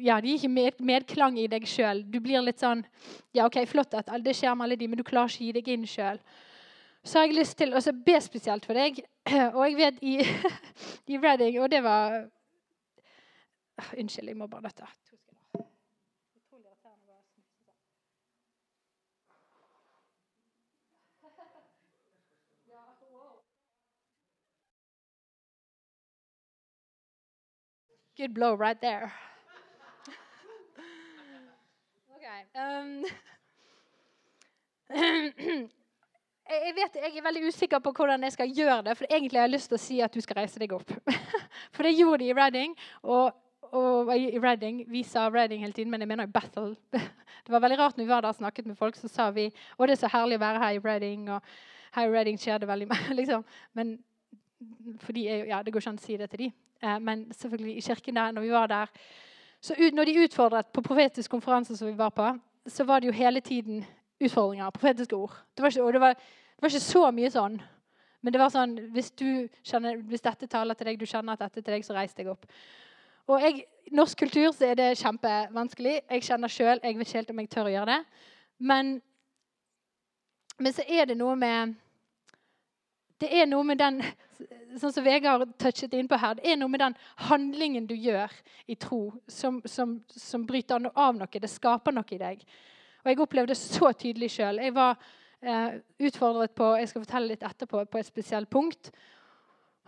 ja, 0.00 0.18
det 0.20 0.28
gir 0.28 0.38
ikke 0.38 0.52
med, 0.52 0.80
medklang 0.80 1.38
i 1.38 1.46
deg 1.50 1.66
sjøl. 1.68 2.02
Du 2.10 2.20
blir 2.22 2.42
litt 2.44 2.62
sånn 2.62 2.84
Ja, 3.34 3.46
OK, 3.46 3.60
flott 3.70 3.94
at 3.98 4.10
det 4.24 4.36
skjer 4.36 4.54
med 4.56 4.68
alle 4.68 4.78
de, 4.80 4.88
men 4.90 5.00
du 5.00 5.04
klarer 5.06 5.32
ikke 5.32 5.42
å 5.42 5.46
gi 5.46 5.56
deg 5.58 5.72
inn 5.74 5.88
sjøl. 5.88 6.20
Så 7.04 7.20
har 7.20 7.28
jeg 7.28 7.36
lyst 7.36 7.58
til 7.60 7.74
å 7.76 7.80
be 8.06 8.16
spesielt 8.24 8.64
for 8.64 8.78
deg. 8.78 9.02
Og 9.56 9.60
jeg 9.66 9.76
vet 9.80 10.00
i, 10.00 10.14
i 11.12 11.20
Reading 11.20 11.60
Og 11.60 11.68
det 11.72 11.82
var 11.84 12.24
Unnskyld, 13.98 14.30
jeg 14.30 14.38
må 14.38 14.46
bare 14.46 14.68
dette. 14.70 14.86
Good 28.16 28.32
blow 28.32 28.54
right 28.54 28.80
there. 28.80 29.12
okay. 32.14 32.44
Um, 32.54 33.04
jeg, 36.50 36.74
vet, 36.76 36.94
jeg 36.94 37.16
er 37.16 37.24
veldig 37.24 37.48
usikker 37.48 37.78
på 37.82 37.90
hvordan 37.90 38.22
jeg 38.22 38.32
skal 38.36 38.52
gjøre 38.54 38.82
det. 38.86 38.94
For 38.96 39.10
egentlig 39.10 39.40
har 39.40 39.48
jeg 39.48 39.54
lyst 39.56 39.72
til 39.72 39.78
å 39.80 39.82
si 39.82 39.98
at 40.04 40.14
du 40.14 40.20
skal 40.22 40.38
reise 40.44 40.62
deg 40.62 40.76
opp. 40.76 40.94
for 41.74 41.82
det 41.82 41.96
gjorde 41.96 42.22
de 42.22 42.30
i 42.30 42.36
Reading. 42.38 42.76
Og, 43.02 43.34
og 43.74 44.14
i 44.14 44.38
Reading, 44.38 44.84
Vi 44.86 45.02
sa 45.02 45.26
Reading 45.26 45.66
hele 45.66 45.74
tiden, 45.74 45.90
men 45.90 46.06
jeg 46.06 46.14
mener 46.14 46.30
Battle. 46.30 46.76
Det 47.44 47.52
var 47.52 47.60
veldig 47.66 47.78
rart 47.82 47.98
når 47.98 48.04
vi 48.06 48.12
var 48.14 48.22
der 48.22 48.30
og 48.30 48.38
snakket 48.38 48.66
med 48.70 48.78
folk, 48.78 48.96
så 48.96 49.08
sa 49.10 49.26
vi 49.34 49.50
å 49.76 49.84
det 49.84 49.98
er 49.98 50.00
så 50.00 50.08
herlig 50.08 50.38
å 50.38 50.44
være 50.46 50.62
her 50.62 50.78
i 50.78 50.84
Reading. 50.86 51.26
Og 51.34 51.42
her 51.98 52.06
i 52.06 52.14
Reading 52.14 52.38
skjer 52.38 52.62
det 52.62 52.70
veldig 52.70 52.86
mye. 52.94 53.14
liksom. 53.20 53.42
Men 53.74 53.98
fordi 55.02 55.26
jeg, 55.26 55.48
ja, 55.50 55.64
det 55.66 55.74
går 55.74 55.82
ikke 55.82 55.96
an 55.96 55.98
å 55.98 56.06
si 56.06 56.16
det 56.16 56.30
til 56.30 56.46
dem. 56.46 56.54
Eh, 56.84 56.98
men 57.00 57.26
selvfølgelig 57.32 57.76
i 57.76 57.86
kirken 57.88 58.16
der, 58.16 58.32
når 58.36 58.44
vi 58.44 58.50
var 58.52 58.66
der 58.66 58.86
så 59.64 59.74
Når 59.92 60.04
de 60.04 60.24
utfordret 60.24 60.66
på 60.66 60.82
profetisk 60.84 61.30
konferanse, 61.30 61.76
som 61.76 61.88
vi 61.88 61.98
var 61.98 62.10
på, 62.10 62.38
så 62.66 62.84
var 62.84 63.00
det 63.00 63.06
jo 63.06 63.12
hele 63.12 63.40
tiden 63.40 63.84
utfordringer. 64.20 64.70
Profetiske 64.70 65.16
ord. 65.16 65.32
Det 65.56 65.62
var 65.62 65.70
ikke, 65.70 65.92
det 65.92 66.00
var, 66.00 66.08
det 66.08 66.62
var 66.62 66.68
ikke 66.68 66.80
så 66.80 67.10
mye 67.10 67.30
sånn. 67.30 67.62
Men 68.20 68.32
det 68.32 68.40
var 68.40 68.52
sånn 68.52 68.74
hvis, 68.92 69.08
kjenner, 69.64 70.02
hvis, 70.04 70.20
dette 70.20 70.46
taler 70.46 70.76
til 70.76 70.86
deg, 70.90 71.00
du 71.00 71.06
kjenner 71.06 71.32
at 71.32 71.46
dette 71.46 71.62
til 71.62 71.74
deg, 71.74 71.84
så 71.84 71.96
reis 71.96 72.12
deg 72.14 72.28
opp. 72.28 72.44
Og 73.28 73.40
jeg, 73.40 73.64
norsk 73.92 74.18
kultur 74.18 74.50
så 74.52 74.68
er 74.68 74.76
det 74.82 74.90
kjempevanskelig. 75.00 75.94
Jeg 76.10 76.26
kjenner 76.28 76.52
sjøl 76.52 76.80
Jeg 76.82 76.98
vet 76.98 77.08
ikke 77.08 77.18
helt 77.18 77.32
om 77.32 77.40
jeg 77.40 77.50
tør 77.54 77.70
å 77.70 77.74
gjøre 77.74 77.94
det. 77.94 77.98
Men, 78.58 78.92
men 80.58 80.76
så 80.76 80.84
er 80.84 81.08
det 81.08 81.16
noe 81.16 81.36
med 81.40 81.72
Det 83.20 83.32
er 83.32 83.48
noe 83.48 83.64
med 83.64 83.80
den 83.80 84.02
Sånn 84.80 84.92
som 84.94 85.04
Vegard 85.06 85.52
touchet 85.60 85.92
innpå 85.94 86.18
her, 86.18 86.38
det 86.38 86.48
er 86.50 86.58
noe 86.58 86.72
med 86.72 86.82
den 86.82 86.96
handlingen 87.28 87.86
du 87.86 87.94
gjør 87.94 88.32
i 88.66 88.76
tro, 88.80 89.12
som, 89.30 89.60
som, 89.70 89.96
som 90.10 90.46
bryter 90.46 90.88
av 90.90 91.14
noe. 91.16 91.28
Det 91.30 91.50
skaper 91.50 91.94
noe 91.94 92.14
i 92.14 92.20
deg. 92.20 92.42
Og 93.04 93.10
jeg 93.12 93.20
opplevde 93.22 93.52
det 93.52 93.60
så 93.60 93.92
tydelig 93.92 94.32
sjøl. 94.34 94.62
Jeg 94.64 94.74
var 94.74 94.96
eh, 95.44 95.80
utfordret 96.08 96.54
på 96.56 96.70
jeg 96.80 96.90
skal 96.90 97.04
fortelle 97.04 97.34
litt 97.34 97.44
etterpå, 97.46 97.84
på 97.86 98.00
et 98.00 98.08
spesielt 98.08 98.50
punkt. 98.50 98.90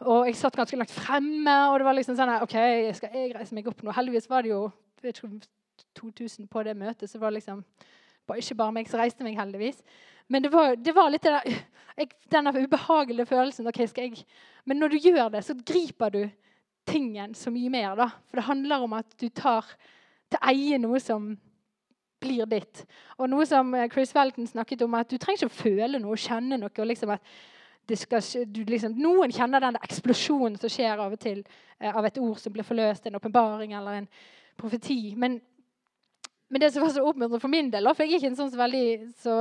Og 0.04 0.26
jeg 0.28 0.36
satt 0.36 0.56
ganske 0.58 0.76
langt 0.76 0.92
fremme, 0.92 1.54
og 1.70 1.78
det 1.80 1.88
var 1.88 1.96
liksom 1.96 2.18
sånn 2.18 2.34
OK, 2.44 2.56
skal 2.98 3.14
jeg 3.16 3.32
reise 3.32 3.56
meg 3.56 3.68
opp 3.70 3.80
nå? 3.82 3.94
Heldigvis 3.96 4.28
var 4.28 4.44
det 4.44 4.52
jo 4.52 4.66
jeg 5.04 5.16
tror, 5.16 5.38
2000 5.96 6.48
på 6.52 6.62
det 6.66 6.76
møtet, 6.76 7.08
så 7.08 7.16
det 7.16 7.24
var 7.24 7.32
liksom 7.32 7.62
bare, 8.26 8.38
ikke 8.42 8.58
bare 8.58 8.74
meg 8.76 8.90
som 8.90 9.00
reiste 9.00 9.24
meg, 9.24 9.38
heldigvis. 9.38 9.80
Men 10.28 10.42
det 10.42 10.52
var, 10.52 10.76
det 10.76 10.94
var 10.96 11.10
litt 11.12 11.26
det 11.26 11.34
der, 11.36 11.60
jeg, 11.96 12.12
denne 12.32 12.52
ubehagelige 12.56 13.28
følelsen. 13.30 13.68
Okay, 13.70 13.88
jeg... 13.96 14.24
Men 14.64 14.80
når 14.82 14.94
du 14.94 14.98
gjør 14.98 15.28
det, 15.32 15.44
så 15.46 15.54
griper 15.66 16.12
du 16.12 16.22
tingen 16.86 17.34
så 17.34 17.50
mye 17.50 17.70
mer. 17.70 17.94
da. 17.96 18.10
For 18.28 18.40
det 18.40 18.48
handler 18.48 18.86
om 18.86 18.96
at 18.98 19.18
du 19.20 19.28
tar 19.28 19.66
til 20.30 20.42
eie 20.42 20.78
noe 20.82 21.00
som 21.00 21.34
blir 22.20 22.48
ditt. 22.50 22.84
Og 23.18 23.30
noe 23.30 23.46
som 23.46 23.74
eh, 23.76 23.88
Chris 23.92 24.14
Welton 24.16 24.48
snakket 24.48 24.82
om, 24.86 24.94
at 24.98 25.10
du 25.10 25.18
trenger 25.18 25.44
ikke 25.44 25.52
å 25.52 25.60
føle 25.62 26.00
noe 26.02 26.18
kjenne 26.18 26.58
noe. 26.58 26.72
og 26.72 26.88
liksom 26.88 27.12
at 27.14 27.34
skal, 27.94 28.22
liksom, 28.66 28.96
Noen 28.98 29.30
kjenner 29.30 29.62
den 29.62 29.78
eksplosjonen 29.78 30.56
som 30.58 30.72
skjer 30.72 30.98
av 30.98 31.12
og 31.14 31.20
til 31.22 31.44
eh, 31.78 31.92
av 31.92 32.06
et 32.06 32.18
ord 32.18 32.40
som 32.42 32.54
blir 32.54 32.66
forløst, 32.66 33.06
en 33.06 33.18
åpenbaring 33.20 33.76
eller 33.78 34.00
en 34.00 34.08
profeti. 34.58 35.14
Men, 35.16 35.38
men, 36.48 36.60
det 36.60 36.72
som 36.74 36.82
var 36.82 36.94
så 36.96 37.04
oppmuntrende 37.04 37.42
for 37.42 37.52
min 37.52 37.70
del, 37.70 37.86
for 37.94 38.02
jeg 38.02 38.16
er 38.16 38.22
ikke 38.22 38.32
en 38.32 38.40
sånn 38.40 38.52
så 38.54 38.62
veldig 38.64 38.86
så 39.22 39.36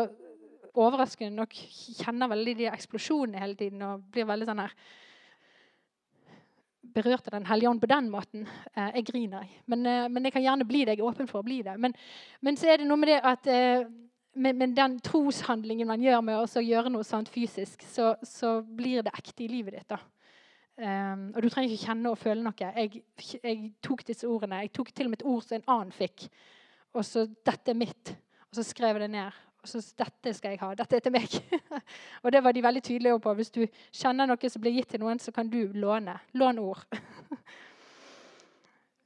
overraskende 0.82 1.36
nok 1.36 1.55
kjenner 2.00 2.32
veldig 2.32 2.55
de 2.60 2.70
eksplosjonene 2.72 3.41
hele 3.41 3.58
tiden 3.60 3.84
og 3.86 4.05
blir 4.12 4.27
veldig 4.29 4.48
sånn 4.50 4.63
her 4.63 4.77
berørt 6.96 7.27
av 7.27 7.36
Den 7.36 7.48
hellige 7.50 7.70
ånd 7.70 7.82
på 7.82 7.89
den 7.91 8.10
måten. 8.10 8.48
Eh, 8.74 8.91
jeg 8.96 9.08
griner. 9.10 9.48
Men, 9.65 9.86
eh, 9.86 10.08
men, 10.08 10.24
jeg 10.24 10.34
kan 10.34 10.44
gjerne 10.44 10.67
bli 10.67 10.86
det. 10.86 10.96
Jeg 10.96 11.03
er 11.03 11.10
åpen 11.10 11.27
for 11.27 11.41
å 11.41 11.48
bli 11.48 11.62
det. 11.65 11.75
Men, 11.79 11.94
men 12.41 12.58
så 12.58 12.70
er 12.72 12.77
det 12.77 12.88
noe 12.88 13.00
med 13.01 13.12
det 13.12 13.20
at 13.24 13.48
eh, 13.51 13.88
med, 14.36 14.55
med 14.55 14.75
den 14.75 15.00
troshandlingen 15.03 15.88
man 15.88 16.03
gjør 16.03 16.22
med 16.22 16.39
å 16.39 16.63
gjøre 16.63 16.91
noe 16.91 17.08
sånt 17.08 17.32
fysisk, 17.32 17.84
så, 17.88 18.13
så, 18.24 18.60
blir 18.62 19.03
det 19.05 19.13
ekte 19.15 19.46
i 19.46 19.51
livet 19.51 19.79
ditt. 19.79 19.89
da. 19.89 20.00
Um, 20.75 21.29
og 21.32 21.39
du 21.39 21.48
trenger 21.48 21.72
ikke 21.72 21.88
kjenne 21.88 22.12
og 22.12 22.20
føle 22.20 22.44
noe. 22.44 22.72
Jeg, 22.75 23.03
jeg, 23.39 23.70
tok 23.79 24.03
disse 24.10 24.27
ordene. 24.27 24.60
Jeg 24.65 24.74
tok 24.75 24.91
til 24.91 25.08
og 25.08 25.13
med 25.13 25.22
et 25.22 25.29
ord 25.32 25.46
som 25.46 25.55
en 25.55 25.70
annen 25.72 25.96
fikk. 25.96 26.27
Og 26.96 27.05
så 27.08 27.25
'Dette 27.27 27.72
er 27.72 27.79
mitt.' 27.79 28.15
Og 28.50 28.60
så 28.60 28.63
skrev 28.63 28.96
jeg 28.96 29.05
det 29.05 29.12
ned. 29.12 29.45
Så 29.65 29.81
'Dette 29.98 30.34
skal 30.34 30.53
jeg 30.53 30.60
ha. 30.62 30.74
Dette 30.75 30.95
er 30.95 31.00
til 31.00 31.12
meg.' 31.12 31.39
og 32.24 32.31
det 32.31 32.43
var 32.43 32.51
de 32.51 32.63
veldig 32.63 32.84
tydelige 32.84 33.19
på. 33.19 33.34
Hvis 33.34 33.51
du 33.51 33.65
kjenner 33.91 34.29
noe 34.29 34.50
som 34.50 34.62
blir 34.62 34.77
gitt 34.77 34.89
til 34.93 35.01
noen, 35.03 35.19
så 35.19 35.31
kan 35.31 35.50
du 35.50 35.72
låne. 35.74 36.17
Lån 36.34 36.60
ord. 36.60 36.86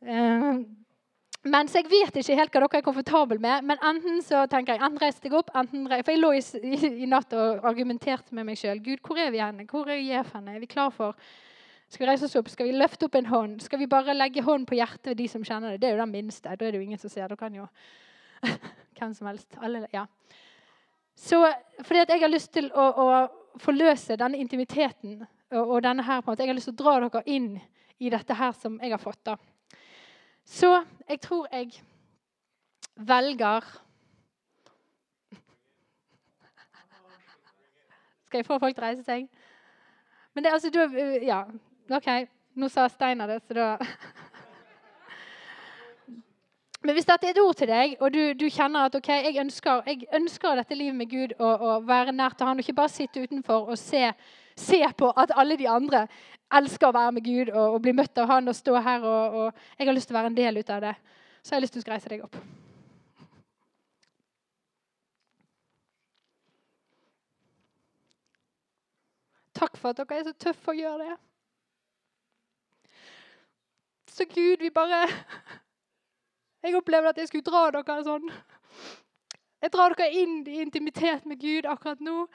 um, 0.01 0.65
men 1.53 1.67
så 1.71 1.79
jeg 1.79 1.89
vet 1.91 2.17
ikke 2.19 2.35
helt 2.35 2.51
hva 2.51 2.61
dere 2.65 2.81
er 2.81 2.85
komfortable 2.85 3.39
med. 3.39 3.63
Men 3.63 3.79
enten 3.91 4.21
så 4.25 4.45
tenker 4.51 4.75
jeg, 4.75 4.83
enten 4.83 5.03
reiser 5.03 5.27
deg 5.27 5.37
opp, 5.39 5.53
enten 5.55 5.87
reiser, 5.87 6.05
For 6.05 6.15
jeg 6.15 6.23
lå 6.23 6.33
i, 6.35 6.41
i, 6.59 7.03
i, 7.03 7.07
natt 7.07 7.33
og 7.33 7.63
argumenterte 7.65 8.35
med 8.35 8.49
meg 8.49 8.59
sjøl. 8.59 8.83
Gud, 8.83 8.99
hvor 9.05 9.19
er 9.19 9.31
vi 9.31 9.39
hen? 9.43 9.63
Hvor 9.69 9.87
er 9.87 10.01
Jef 10.03 10.33
hen? 10.35 10.51
Er 10.51 10.59
vi 10.59 10.71
klar 10.71 10.91
for 10.91 11.15
Skal 11.89 12.05
vi 12.05 12.11
reise 12.11 12.27
oss 12.27 12.35
opp? 12.37 12.49
Skal 12.51 12.67
vi 12.69 12.75
løfte 12.77 13.07
opp 13.07 13.15
en 13.17 13.31
hånd? 13.31 13.61
Skal 13.65 13.79
vi 13.79 13.87
bare 13.89 14.13
legge 14.13 14.43
hånd 14.45 14.67
på 14.69 14.77
hjertet 14.77 15.17
de 15.17 15.25
som 15.27 15.41
kjenner 15.41 15.73
det? 15.73 15.81
Det 15.81 15.89
er 15.89 15.95
jo 15.95 16.03
det 16.03 16.11
minste. 16.11 16.51
Da 16.53 16.67
er 16.67 16.75
det 16.75 16.83
jo 16.83 16.85
ingen 16.85 17.01
som 17.01 17.09
ser. 17.09 17.31
Da 17.31 17.39
kan 17.39 17.55
jo 17.55 17.65
hvem 18.99 19.13
som 19.13 19.27
helst. 19.27 19.57
Alle, 19.61 19.87
ja. 19.93 20.05
Så 21.19 21.41
fordi 21.83 22.05
jeg 22.07 22.21
har 22.21 22.31
lyst 22.31 22.53
til 22.55 22.69
å, 22.71 22.85
å 23.03 23.59
forløse 23.59 24.15
denne 24.19 24.39
intimiteten 24.39 25.19
og, 25.51 25.63
og, 25.63 25.77
denne 25.83 26.05
her 26.05 26.21
på 26.21 26.29
en 26.29 26.31
måte, 26.31 26.43
Jeg 26.43 26.49
har 26.49 26.55
lyst 26.55 26.69
til 26.71 26.77
å 26.77 26.83
dra 26.83 27.09
dere 27.09 27.23
inn 27.25 27.49
i 27.99 28.09
dette 28.09 28.33
her 28.33 28.53
som 28.55 28.79
jeg 28.79 28.93
har 28.93 29.01
fått. 29.01 29.19
da. 29.25 29.35
Så 30.45 30.71
jeg 31.09 31.19
tror 31.21 31.47
jeg 31.51 31.81
velger 32.95 33.67
Skal 38.29 38.37
jeg 38.37 38.45
få 38.45 38.59
folk 38.61 38.75
til 38.77 38.83
å 38.83 38.85
reise 38.85 39.03
seg? 39.03 39.23
Men 40.33 40.43
det, 40.45 40.51
altså, 40.53 40.69
du, 40.69 40.79
ja, 41.25 41.39
OK. 41.89 42.09
Nå 42.61 42.67
sa 42.69 42.85
Steinar 42.87 43.27
det, 43.27 43.39
så 43.41 43.55
da 43.57 43.69
Men 46.81 46.95
hvis 46.95 47.07
dette 47.09 47.27
er 47.27 47.33
et 47.35 47.41
ord 47.43 47.57
til 47.59 47.67
deg, 47.67 47.95
og 47.99 48.13
du, 48.13 48.19
du 48.39 48.45
kjenner 48.47 48.87
at 48.87 48.93
ok, 48.95 49.07
jeg 49.11 49.35
ønsker, 49.41 49.81
jeg 49.89 50.05
ønsker, 50.15 50.55
dette 50.55 50.77
livet 50.79 50.95
med 50.95 51.09
Gud 51.11 51.33
og, 51.39 51.59
og 51.59 51.87
være 51.87 52.13
nær 52.15 52.37
til 52.39 52.47
Han, 52.47 52.59
og 52.59 52.63
ikke 52.63 52.77
bare 52.77 52.93
sitte 52.93 53.23
utenfor 53.23 53.67
og 53.73 53.77
se, 53.77 54.05
se, 54.55 54.79
på 54.97 55.09
at 55.11 55.35
alle 55.35 55.57
de 55.59 55.67
andre 55.69 56.05
elsker 56.55 56.87
å 56.87 56.95
være 56.95 57.17
med 57.17 57.27
Gud 57.27 57.51
og, 57.51 57.75
og 57.75 57.83
bli 57.83 57.95
møtt 57.99 58.23
av 58.23 58.31
Han 58.31 58.47
og 58.47 58.55
stå 58.55 58.79
her 58.79 59.03
og, 59.03 59.35
og, 59.41 59.61
Jeg 59.75 59.91
har 59.91 59.99
lyst 59.99 60.07
til 60.07 60.15
å 60.15 60.21
være 60.21 60.31
en 60.31 60.39
del 60.39 60.63
ut 60.63 60.73
av 60.77 60.81
det. 60.87 60.95
Så 61.43 61.53
har 61.53 61.59
jeg 61.59 61.67
lyst 61.67 61.77
til 61.77 61.83
å 61.83 61.93
reise 61.93 62.15
deg 62.15 62.23
opp. 62.23 62.41
Takk 69.59 69.75
for 69.75 69.91
at 69.91 69.99
dere 69.99 70.21
er 70.21 70.29
så 70.29 70.39
tøffe 70.47 70.71
å 70.71 70.79
gjøre 70.79 71.09
det. 71.09 71.15
Så 74.07 74.23
Gud, 74.31 74.61
vi 74.63 74.71
bare 74.71 75.09
jeg 76.63 76.75
opplevde 76.75 77.13
at 77.13 77.21
jeg 77.21 77.29
skulle 77.29 77.47
dra 77.47 77.67
dere 77.71 78.03
sånn. 78.03 78.31
Jeg 79.59 79.73
drar 79.75 79.95
dere 79.95 80.21
inn 80.21 80.41
i 80.47 80.61
intimitet 80.63 81.25
med 81.27 81.39
Gud 81.41 81.67
akkurat 81.67 82.01
nå. 82.03 82.25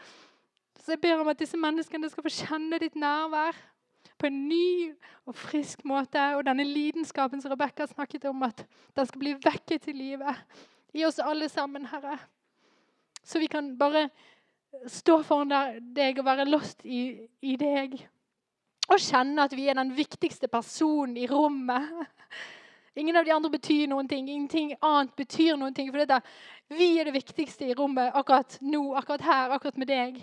Så 0.80 0.94
jeg 0.94 1.00
ber 1.04 1.22
om 1.22 1.30
at 1.32 1.40
disse 1.40 1.56
menneskene 1.60 2.10
skal 2.12 2.26
få 2.26 2.32
kjenne 2.32 2.80
ditt 2.82 2.96
nærvær 3.00 3.56
på 4.20 4.28
en 4.28 4.38
ny 4.48 4.92
og 5.28 5.36
frisk 5.36 5.84
måte. 5.88 6.20
Og 6.36 6.44
denne 6.46 6.66
lidenskapen 6.68 7.40
som 7.42 7.52
Rebekka 7.52 7.86
snakket 7.88 8.26
om, 8.28 8.42
at 8.44 8.64
den 8.96 9.08
skal 9.08 9.22
bli 9.22 9.34
vekket 9.44 9.88
til 9.88 9.96
live 9.98 10.36
i 10.94 11.04
oss 11.08 11.18
alle 11.22 11.48
sammen, 11.48 11.88
Herre. 11.90 12.18
Så 13.24 13.40
vi 13.40 13.48
kan 13.48 13.72
bare 13.78 14.08
stå 14.90 15.22
foran 15.24 15.52
deg 15.96 16.18
og 16.20 16.26
være 16.26 16.48
lost 16.48 16.84
i, 16.84 17.16
i 17.40 17.56
deg. 17.56 17.96
Og 18.92 19.00
kjenne 19.00 19.46
at 19.46 19.54
vi 19.56 19.70
er 19.70 19.78
den 19.78 19.94
viktigste 19.96 20.48
personen 20.52 21.16
i 21.16 21.28
rommet. 21.30 22.04
Ingen 22.94 23.16
av 23.16 23.24
de 23.26 23.32
andre 23.34 23.50
betyr 23.50 23.88
noen 23.90 24.08
ting. 24.08 24.28
Ingenting 24.28 24.74
annet 24.80 25.16
betyr 25.18 25.56
noen 25.58 25.74
ting. 25.74 25.90
For 25.90 26.02
dette, 26.04 26.20
vi 26.70 26.92
er 27.00 27.08
det 27.08 27.16
viktigste 27.16 27.66
i 27.66 27.74
rommet 27.74 28.14
akkurat 28.14 28.58
nå, 28.62 28.84
akkurat 28.94 29.26
her, 29.26 29.54
akkurat 29.56 29.80
med 29.82 29.90
deg. 29.90 30.20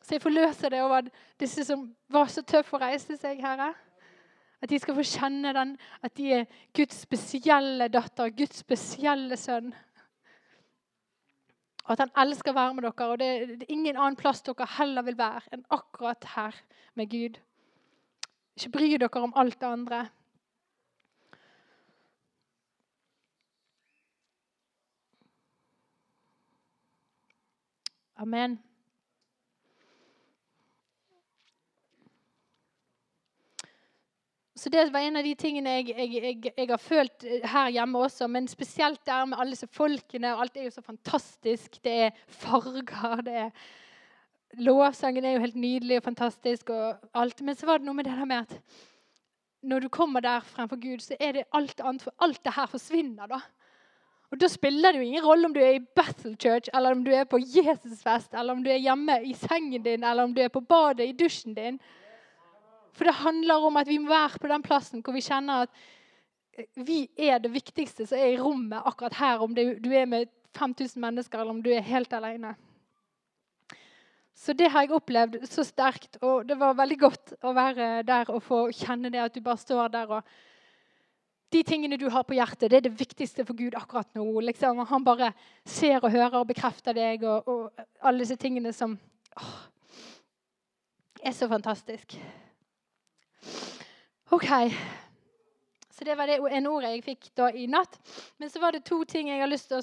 Så 0.00 0.16
jeg 0.16 0.24
forløser 0.24 0.72
det 0.72 0.80
over 0.82 1.10
disse 1.40 1.64
som 1.68 1.84
var 2.08 2.30
så 2.32 2.42
tøffe 2.42 2.78
å 2.78 2.80
reise 2.80 3.18
seg, 3.20 3.42
Herre. 3.44 3.74
At 4.60 4.72
de 4.72 4.78
skal 4.80 4.96
få 4.96 5.04
kjenne 5.06 5.52
den, 5.56 5.76
at 6.04 6.16
de 6.16 6.32
er 6.40 6.48
Guds 6.76 7.02
spesielle 7.04 7.88
datter, 7.92 8.32
Guds 8.36 8.60
spesielle 8.64 9.36
sønn. 9.40 9.70
Og 11.84 11.92
at 11.94 12.02
han 12.04 12.12
elsker 12.22 12.52
å 12.52 12.58
være 12.58 12.76
med 12.76 12.84
dere. 12.86 13.08
Og 13.10 13.20
det, 13.20 13.28
er 13.28 13.72
ingen 13.72 13.96
annen 13.96 14.18
plass 14.20 14.44
dere 14.46 14.68
heller 14.78 15.04
vil 15.04 15.18
være 15.20 15.52
enn 15.52 15.64
akkurat 15.72 16.28
her 16.36 16.56
med 16.96 17.12
Gud. 17.12 17.38
Ikke 18.56 18.72
bry 18.76 18.90
dere 18.96 19.24
om 19.24 19.36
alt 19.40 19.60
det 19.60 19.68
andre. 19.68 20.02
Amen. 28.20 28.58
Så 34.54 34.68
Det 34.68 34.92
var 34.92 35.00
en 35.00 35.16
av 35.16 35.24
de 35.24 35.30
tingene 35.34 35.72
jeg, 35.78 35.94
jeg, 35.96 36.10
jeg, 36.20 36.52
jeg, 36.52 36.66
har 36.68 36.82
følt 36.84 37.24
her 37.48 37.70
hjemme 37.72 38.02
også. 38.04 38.26
Men 38.28 38.48
spesielt 38.48 39.00
der 39.08 39.24
med 39.24 39.40
alle 39.40 39.56
disse 39.56 39.70
folkene. 39.72 40.34
og 40.34 40.42
Alt 40.42 40.56
er 40.56 40.66
jo 40.66 40.74
så 40.74 40.84
fantastisk. 40.84 41.78
Det 41.84 41.92
er 41.92 42.10
farger. 42.28 43.22
det 43.24 43.38
er 43.46 43.50
Lovsangen 44.60 45.24
er 45.24 45.38
jo 45.38 45.46
helt 45.46 45.56
nydelig 45.56 45.96
og 45.96 46.04
fantastisk. 46.10 46.70
og 46.70 47.00
alt. 47.14 47.40
Men 47.40 47.56
så 47.56 47.66
var 47.66 47.80
det 47.80 47.88
noe 47.88 47.96
med 47.96 48.04
det 48.04 48.18
der 48.18 48.28
med 48.28 48.44
at 48.44 48.60
når 49.62 49.80
du 49.80 49.88
kommer 49.88 50.20
der 50.20 50.44
fremfor 50.44 50.76
Gud, 50.76 51.00
så 51.00 51.16
er 51.20 51.32
det 51.32 51.48
alt 51.56 51.80
annet. 51.80 52.02
For 52.02 52.12
alt 52.20 52.44
det 52.44 52.52
her 52.52 52.66
forsvinner. 52.66 53.32
da. 53.32 53.40
Og 54.30 54.38
Da 54.38 54.48
spiller 54.48 54.92
det 54.92 55.00
jo 55.00 55.06
ingen 55.08 55.24
rolle 55.24 55.48
om 55.48 55.54
du 55.54 55.60
er 55.60 55.74
i 55.74 55.86
Battle 55.96 56.36
Church, 56.38 56.70
eller 56.74 56.94
om 56.94 57.02
du 57.04 57.10
er 57.10 57.24
på 57.26 57.40
Jesusfest, 57.42 58.34
eller 58.34 58.54
om 58.54 58.62
du 58.62 58.70
er 58.70 58.78
hjemme 58.78 59.16
i 59.26 59.34
sengen 59.34 59.82
din, 59.82 60.04
eller 60.04 60.24
om 60.24 60.34
du 60.34 60.40
er 60.42 60.52
på 60.54 60.62
badet 60.62 61.08
i 61.08 61.16
dusjen 61.18 61.54
din. 61.56 61.80
For 62.94 63.04
det 63.04 63.18
handler 63.24 63.66
om 63.66 63.76
at 63.76 63.88
vi 63.88 63.98
må 63.98 64.12
være 64.12 64.38
på 64.38 64.50
den 64.50 64.62
plassen 64.62 65.02
hvor 65.02 65.16
vi 65.16 65.24
kjenner 65.24 65.66
at 65.66 65.82
eh, 66.58 66.66
vi 66.76 67.08
er 67.18 67.42
det 67.42 67.52
viktigste 67.54 68.06
som 68.06 68.18
er 68.18 68.34
i 68.34 68.40
rommet 68.40 68.86
akkurat 68.86 69.18
her, 69.18 69.42
om 69.42 69.54
du 69.54 69.90
er 69.90 70.06
med 70.06 70.30
5000 70.58 71.00
mennesker, 71.02 71.38
eller 71.38 71.56
om 71.56 71.62
du 71.62 71.70
er 71.74 71.86
helt 71.86 72.12
alene. 72.12 72.54
Så 74.40 74.54
det 74.56 74.70
har 74.72 74.86
jeg 74.86 74.94
opplevd 74.96 75.42
så 75.44 75.64
sterkt, 75.66 76.16
og 76.22 76.46
det 76.48 76.56
var 76.58 76.78
veldig 76.78 76.98
godt 77.02 77.34
å 77.44 77.52
være 77.52 77.90
der 78.08 78.30
og 78.32 78.40
få 78.46 78.60
kjenne 78.72 79.10
det 79.12 79.20
at 79.20 79.34
du 79.34 79.42
bare 79.44 79.60
står 79.60 79.90
der 79.92 80.14
og 80.16 80.30
de 81.52 81.62
tingene 81.66 81.98
du 81.98 82.06
har 82.10 82.22
på 82.26 82.36
hjertet, 82.36 82.70
det 82.70 82.78
er 82.78 82.86
det 82.86 82.98
viktigste 82.98 83.44
for 83.46 83.58
Gud 83.58 83.74
akkurat 83.78 84.08
nå. 84.14 84.24
Liksom. 84.46 84.84
Han 84.86 85.04
bare 85.04 85.32
ser 85.66 85.98
og 85.98 86.12
hører 86.12 86.38
og 86.40 86.46
bekrefter 86.50 86.94
deg 86.94 87.24
og, 87.26 87.48
og 87.50 87.86
alle 88.06 88.22
disse 88.22 88.38
tingene 88.38 88.72
som 88.76 88.94
åh, 89.40 89.56
er 91.26 91.34
så 91.36 91.48
fantastisk. 91.50 92.14
OK. 94.30 94.48
Så 95.90 96.04
det 96.06 96.16
var 96.16 96.26
det 96.30 96.38
en 96.38 96.66
ordet 96.70 96.94
jeg 96.94 97.04
fikk 97.04 97.30
da 97.36 97.50
i 97.50 97.66
natt. 97.66 97.98
Men 98.38 98.50
så 98.50 98.62
var 98.62 98.72
det 98.72 98.86
to 98.86 99.02
ting 99.04 99.28
jeg 99.28 99.42
har 99.42 99.50
lyst 99.50 99.68
til 99.68 99.82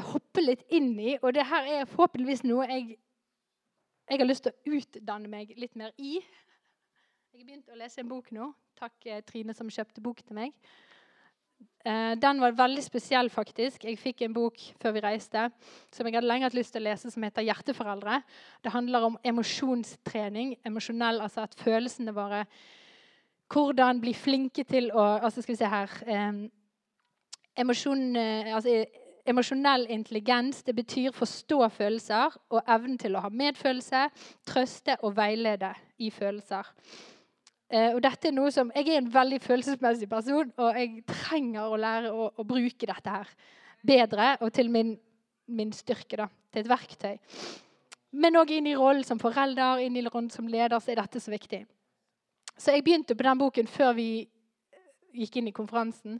hoppe 0.12 0.44
litt 0.44 0.62
inn 0.68 0.92
i. 1.00 1.16
Og 1.22 1.32
det 1.34 1.48
her 1.48 1.72
er 1.72 1.88
forhåpentligvis 1.88 2.44
noe 2.44 2.68
jeg, 2.68 2.98
jeg 4.10 4.20
har 4.20 4.28
lyst 4.28 4.44
til 4.44 4.52
å 4.52 4.76
utdanne 4.76 5.32
meg 5.32 5.56
litt 5.56 5.74
mer 5.80 5.90
i. 5.96 6.20
Jeg 7.30 7.44
har 7.44 7.46
begynt 7.46 7.68
å 7.70 7.76
lese 7.78 8.00
en 8.02 8.08
bok 8.10 8.26
nå. 8.34 8.46
Takk, 8.74 8.94
eh, 9.06 9.20
Trine, 9.22 9.54
som 9.54 9.68
kjøpte 9.70 10.02
bok 10.02 10.18
til 10.18 10.34
meg. 10.34 10.50
Eh, 11.86 12.14
den 12.18 12.40
var 12.42 12.56
veldig 12.58 12.82
spesiell, 12.82 13.30
faktisk. 13.30 13.84
Jeg 13.84 14.00
fikk 14.02 14.22
en 14.26 14.34
bok 14.34 14.58
før 14.82 14.96
vi 14.96 15.02
reiste 15.04 15.44
som 15.94 16.06
jeg 16.06 16.16
hadde 16.16 16.26
lenge 16.26 16.48
hatt 16.48 16.56
lyst 16.58 16.74
til 16.74 16.82
å 16.82 16.88
lese, 16.88 17.08
som 17.08 17.22
heter 17.22 17.46
'Hjerteforeldre'. 17.46 18.24
Det 18.64 18.72
handler 18.72 19.04
om 19.06 19.18
emosjonstrening. 19.24 20.56
Emosjonell, 20.66 21.20
altså 21.20 21.42
at 21.42 21.54
følelsene 21.54 22.12
våre 22.12 22.46
Hvordan 23.48 24.00
bli 24.00 24.12
flinke 24.12 24.64
til 24.64 24.90
å 24.90 25.20
altså 25.22 25.42
Skal 25.42 25.52
vi 25.52 25.56
se 25.56 25.66
her 25.66 25.88
eh, 26.06 26.48
emosjon, 27.56 28.16
altså, 28.16 28.86
Emosjonell 29.26 29.86
intelligens 29.88 30.62
det 30.62 30.74
betyr 30.74 31.12
forstå 31.12 31.68
følelser 31.68 32.36
og 32.50 32.62
evnen 32.66 32.98
til 32.98 33.16
å 33.16 33.20
ha 33.20 33.28
medfølelse, 33.28 34.10
trøste 34.44 34.96
og 35.02 35.16
veilede 35.16 35.74
i 35.98 36.10
følelser. 36.10 36.66
Eh, 37.70 37.92
og 37.94 38.00
dette 38.02 38.26
er 38.28 38.34
noe 38.34 38.50
som, 38.50 38.72
Jeg 38.74 38.88
er 38.88 38.98
en 38.98 39.12
veldig 39.14 39.38
følelsesmessig 39.44 40.08
person, 40.10 40.50
og 40.58 40.78
jeg 40.78 41.04
trenger 41.06 41.70
å 41.70 41.78
lære 41.78 42.10
å, 42.10 42.30
å 42.34 42.46
bruke 42.46 42.88
dette 42.88 43.12
her 43.14 43.28
bedre 43.86 44.32
og 44.42 44.50
til 44.52 44.70
min, 44.74 44.96
min 45.46 45.70
styrke. 45.72 46.18
da, 46.18 46.26
Til 46.50 46.64
et 46.64 46.70
verktøy. 46.70 47.14
Men 48.10 48.40
òg 48.40 48.50
inn 48.56 48.66
i 48.66 48.74
rollen 48.74 49.06
som 49.06 49.20
forelder, 49.22 49.84
inn 49.84 49.96
i 49.96 50.02
rollen 50.08 50.32
som 50.34 50.48
leder, 50.50 50.82
så 50.82 50.90
er 50.90 50.98
dette 50.98 51.22
så 51.22 51.30
viktig. 51.30 51.62
Så 52.58 52.74
jeg 52.74 52.84
begynte 52.84 53.14
på 53.14 53.24
den 53.24 53.38
boken 53.38 53.70
før 53.70 53.94
vi 53.94 54.08
gikk 55.14 55.38
inn 55.38 55.52
i 55.52 55.54
konferansen. 55.54 56.18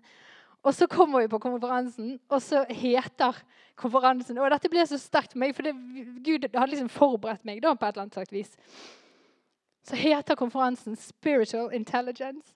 Og 0.62 0.76
så 0.76 0.86
kommer 0.86 1.24
vi 1.24 1.32
på 1.32 1.40
konferansen, 1.42 2.14
og 2.30 2.42
så 2.44 2.62
heter 2.68 3.36
konferansen 3.80 4.38
Og 4.38 4.50
dette 4.52 4.68
ble 4.68 4.84
så 4.86 4.98
sterkt 5.00 5.32
for 5.32 5.40
meg, 5.40 5.54
for 5.56 5.66
det, 5.66 5.72
Gud 6.22 6.46
hadde 6.52 6.70
liksom 6.74 6.90
forberedt 6.92 7.46
meg 7.48 7.62
da, 7.64 7.72
på 7.74 7.86
et 7.86 7.94
eller 7.94 8.06
annet 8.06 8.18
sagt 8.20 8.34
vis 8.34 8.52
så 9.84 9.96
heter 9.96 10.34
konferansen 10.34 10.96
'Spiritual 10.96 11.72
Intelligence'. 11.72 12.54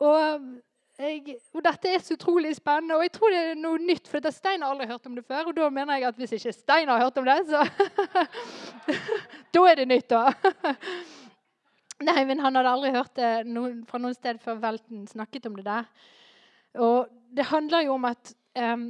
Og, 0.00 0.40
jeg, 0.98 1.36
og, 1.54 1.64
dette 1.64 1.88
er 1.88 1.98
så 1.98 2.14
utrolig 2.14 2.56
spennende, 2.56 2.96
og 2.96 3.02
jeg 3.02 3.12
tror 3.12 3.30
det 3.34 3.38
er 3.38 3.54
noe 3.58 3.78
nytt. 3.78 4.08
For 4.08 4.30
Stein 4.30 4.62
har 4.62 4.70
aldri 4.70 4.86
hørt 4.86 5.06
om 5.06 5.16
det 5.16 5.24
før. 5.26 5.50
Og 5.50 5.56
da 5.56 5.70
mener 5.70 5.98
jeg 5.98 6.08
at 6.08 6.14
hvis 6.16 6.32
ikke 6.32 6.52
Stein 6.52 6.88
har 6.88 7.02
hørt 7.02 7.18
om 7.18 7.24
det, 7.24 7.38
så 7.46 7.66
Da 9.54 9.64
er 9.70 9.74
det 9.74 9.88
nytt, 9.88 10.10
da. 10.10 10.32
Nei, 12.08 12.24
men 12.24 12.38
han 12.38 12.54
hadde 12.54 12.70
aldri 12.70 12.94
hørt 12.94 13.16
det 13.18 13.32
noen, 13.46 13.82
fra 13.86 13.98
noen 13.98 14.14
sted 14.14 14.38
før 14.42 14.60
Velten 14.62 15.06
snakket 15.10 15.46
om 15.50 15.56
det 15.58 15.66
der. 15.66 15.88
Og 16.78 17.08
det 17.34 17.48
handler 17.50 17.88
jo 17.88 17.98
om 17.98 18.04
at 18.04 18.34
um, 18.58 18.88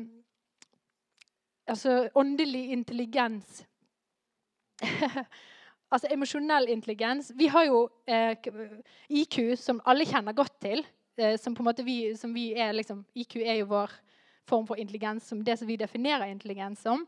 Altså 1.69 2.09
åndelig 2.17 2.71
intelligens 2.73 3.67
altså 5.91 6.09
emosjonell 6.13 6.69
intelligens 6.69 7.33
Vi 7.37 7.49
har 7.53 7.65
jo 7.69 7.89
eh, 8.07 8.37
IQ, 9.09 9.57
som 9.57 9.81
alle 9.87 10.07
kjenner 10.09 10.37
godt 10.37 10.61
til. 10.61 10.85
Eh, 11.19 11.37
som 11.41 11.55
på 11.55 11.63
en 11.63 11.71
måte 11.71 11.85
vi, 11.87 12.15
vi 12.35 12.53
er 12.55 12.73
liksom, 12.77 13.05
IQ 13.15 13.41
er 13.43 13.61
jo 13.63 13.71
vår 13.73 13.93
form 14.49 14.67
for 14.67 14.81
intelligens, 14.81 15.29
som 15.29 15.45
det 15.45 15.59
som 15.59 15.69
vi 15.69 15.77
definerer 15.77 16.31
intelligens 16.31 16.83
som. 16.83 17.07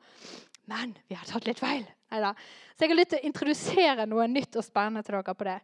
Men 0.69 0.95
vi 1.09 1.17
har 1.19 1.27
tatt 1.27 1.47
litt 1.49 1.61
feil. 1.61 1.87
Neida. 2.11 2.35
Så 2.75 2.85
jeg 2.85 2.91
har 2.91 2.99
lyst 2.99 3.13
til 3.15 3.21
å 3.21 3.29
introdusere 3.29 4.07
noe 4.11 4.27
nytt 4.29 4.57
og 4.59 4.67
spennende 4.67 5.03
til 5.07 5.17
dere 5.17 5.35
på 5.35 5.47
det. 5.47 5.59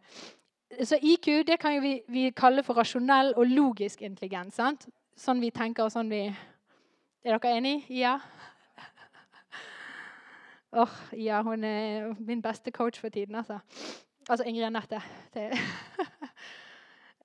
Så 0.87 0.99
IQ 0.99 1.27
det 1.47 1.57
kan 1.61 1.77
vi, 1.83 1.97
vi 2.11 2.29
kalle 2.35 2.63
for 2.63 2.79
rasjonell 2.79 3.33
og 3.37 3.51
logisk 3.51 4.01
intelligens. 4.03 4.57
Sant? 4.59 4.87
Sånn 5.17 5.41
vi 5.41 5.51
tenker 5.51 5.87
og 5.87 5.93
sånn 5.93 6.11
vi 6.11 6.27
Er 6.27 7.35
dere 7.35 7.57
enige? 7.57 7.83
Ja? 7.91 8.19
Åh, 10.71 10.81
oh, 10.81 11.19
ja, 11.19 11.41
hun 11.41 11.63
er 11.63 12.15
min 12.19 12.41
beste 12.41 12.71
coach 12.71 12.99
for 12.99 13.09
tiden, 13.09 13.35
altså. 13.35 13.59
Altså 14.29 14.43
Ingrid 14.43 14.63
Anette. 14.63 15.01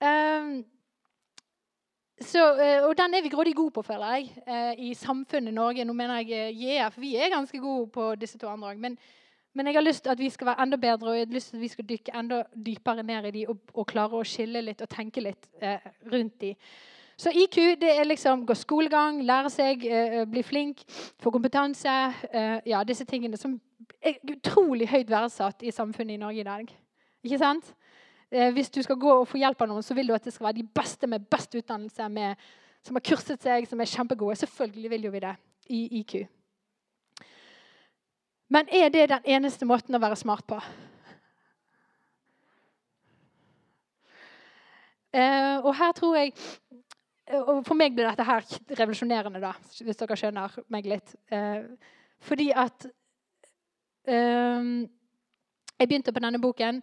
um, 0.01 0.65
så, 2.33 2.45
eh, 2.61 2.85
og 2.87 2.95
den 2.99 3.15
er 3.15 3.23
vi 3.23 3.29
grådig 3.29 3.55
gode 3.57 3.71
på, 3.71 3.83
føler 3.83 4.15
jeg, 4.15 4.31
eh, 4.47 4.75
i 4.79 4.95
samfunnet 4.95 5.55
Norge. 5.55 5.85
Nå 5.85 5.93
mener 5.93 6.21
jeg 6.21 6.55
JF. 6.55 7.01
Vi 7.01 7.17
er 7.17 7.35
ganske 7.35 7.59
gode 7.59 7.91
på 7.91 8.15
disse 8.15 8.39
to 8.39 8.47
andre 8.47 8.71
òg. 8.71 8.79
Men, 8.79 8.99
men, 9.55 9.67
jeg 9.67 9.75
har 9.75 9.83
lyst 9.83 10.03
til 10.03 10.11
at 10.11 10.19
vi 10.19 10.31
skal 10.31 10.47
være 10.47 10.63
enda 10.63 10.77
bedre 10.77 11.11
og 11.11 11.19
jeg 11.19 11.27
har 11.27 11.35
lyst 11.35 11.51
til 11.51 11.57
at 11.57 11.63
vi 11.63 11.69
skal 11.69 11.89
dykke 11.89 12.19
enda 12.19 12.43
dypere 12.67 13.03
ned 13.03 13.25
i 13.25 13.31
de 13.31 13.47
og, 13.49 13.59
og 13.75 13.87
klare 13.87 14.21
å 14.21 14.25
skille 14.25 14.63
litt 14.63 14.83
og 14.83 14.89
tenke 14.89 15.21
litt 15.21 15.51
eh, 15.61 15.81
rundt 16.13 16.41
de. 16.41 16.55
Så 17.23 17.31
IQ 17.31 17.57
det 17.79 17.91
er 17.93 18.09
liksom 18.09 18.41
gå 18.47 18.55
skolegang, 18.59 19.21
lære 19.23 19.51
seg, 19.53 19.85
eh, 19.87 20.25
bli 20.27 20.43
flink, 20.43 20.81
få 21.23 21.31
kompetanse. 21.31 21.93
Eh, 22.33 22.57
ja, 22.67 22.83
disse 22.83 23.05
tingene 23.07 23.39
som 23.39 23.61
er 24.03 24.19
utrolig 24.27 24.89
høyt 24.91 25.11
verdsatt 25.11 25.63
i 25.63 25.71
samfunnet 25.71 26.17
i 26.17 26.19
Norge 26.19 26.41
i 26.41 26.49
dag. 26.49 26.73
Ikke 27.23 27.39
sant? 27.39 27.75
Eh, 28.33 28.51
hvis 28.51 28.71
du 28.75 28.83
skal 28.83 28.99
gå 28.99 29.13
og 29.21 29.29
få 29.29 29.39
hjelp 29.39 29.63
av 29.63 29.71
noen, 29.71 29.87
så 29.87 29.95
vil 29.95 30.11
du 30.11 30.15
at 30.17 30.25
det 30.25 30.35
skal 30.35 30.49
være 30.49 30.59
de 30.59 30.69
beste 30.81 31.07
med 31.07 31.29
best 31.31 31.55
utdannelse, 31.55 32.09
med, 32.09 32.35
som 32.83 32.99
har 32.99 33.07
kurset 33.07 33.43
seg, 33.43 33.69
som 33.71 33.81
er 33.81 33.93
kjempegode. 33.93 34.41
Selvfølgelig 34.43 34.91
vil 34.91 35.05
jo 35.05 35.15
vi 35.15 35.23
det 35.23 35.37
i 35.71 35.83
IQ. 36.01 36.17
Men 38.51 38.67
er 38.67 38.89
det 38.89 39.11
den 39.15 39.31
eneste 39.37 39.69
måten 39.69 39.95
å 39.95 40.03
være 40.03 40.19
smart 40.19 40.43
på? 40.51 40.59
Eh, 45.13 45.59
og 45.61 45.75
her 45.77 45.93
tror 45.93 46.17
jeg 46.17 46.33
og 47.31 47.63
For 47.67 47.79
meg 47.79 47.95
blir 47.95 48.09
dette 48.09 48.27
her 48.27 48.45
revolusjonerende, 48.79 49.41
da, 49.43 49.53
hvis 49.85 50.01
dere 50.01 50.19
skjønner 50.19 50.57
meg 50.75 50.89
litt. 50.91 51.15
Eh, 51.31 51.63
fordi 52.23 52.51
at 52.51 52.87
eh, 54.07 54.89
Jeg 55.79 55.89
begynte 55.89 56.13
på 56.13 56.23
denne 56.23 56.39
boken 56.39 56.83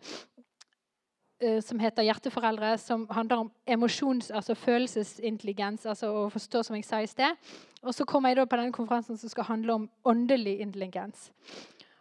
eh, 1.40 1.62
som 1.64 1.80
heter 1.80 2.04
'Hjerteforeldre', 2.04 2.78
som 2.78 3.08
handler 3.10 3.38
om 3.38 3.52
emosjons, 3.68 4.32
altså 4.32 4.54
følelsesintelligens, 4.54 5.86
altså 5.86 6.08
å 6.08 6.30
forstå, 6.30 6.64
som 6.64 6.76
jeg 6.76 6.86
sa 6.86 7.00
i 7.00 7.08
sted. 7.08 7.36
Og 7.82 7.94
så 7.94 8.06
kommer 8.06 8.30
jeg 8.30 8.38
da 8.38 8.46
på 8.46 8.56
denne 8.56 8.74
konferansen 8.74 9.18
som 9.18 9.30
skal 9.30 9.44
handle 9.44 9.74
om 9.74 9.90
åndelig 10.06 10.60
intelligens. 10.60 11.32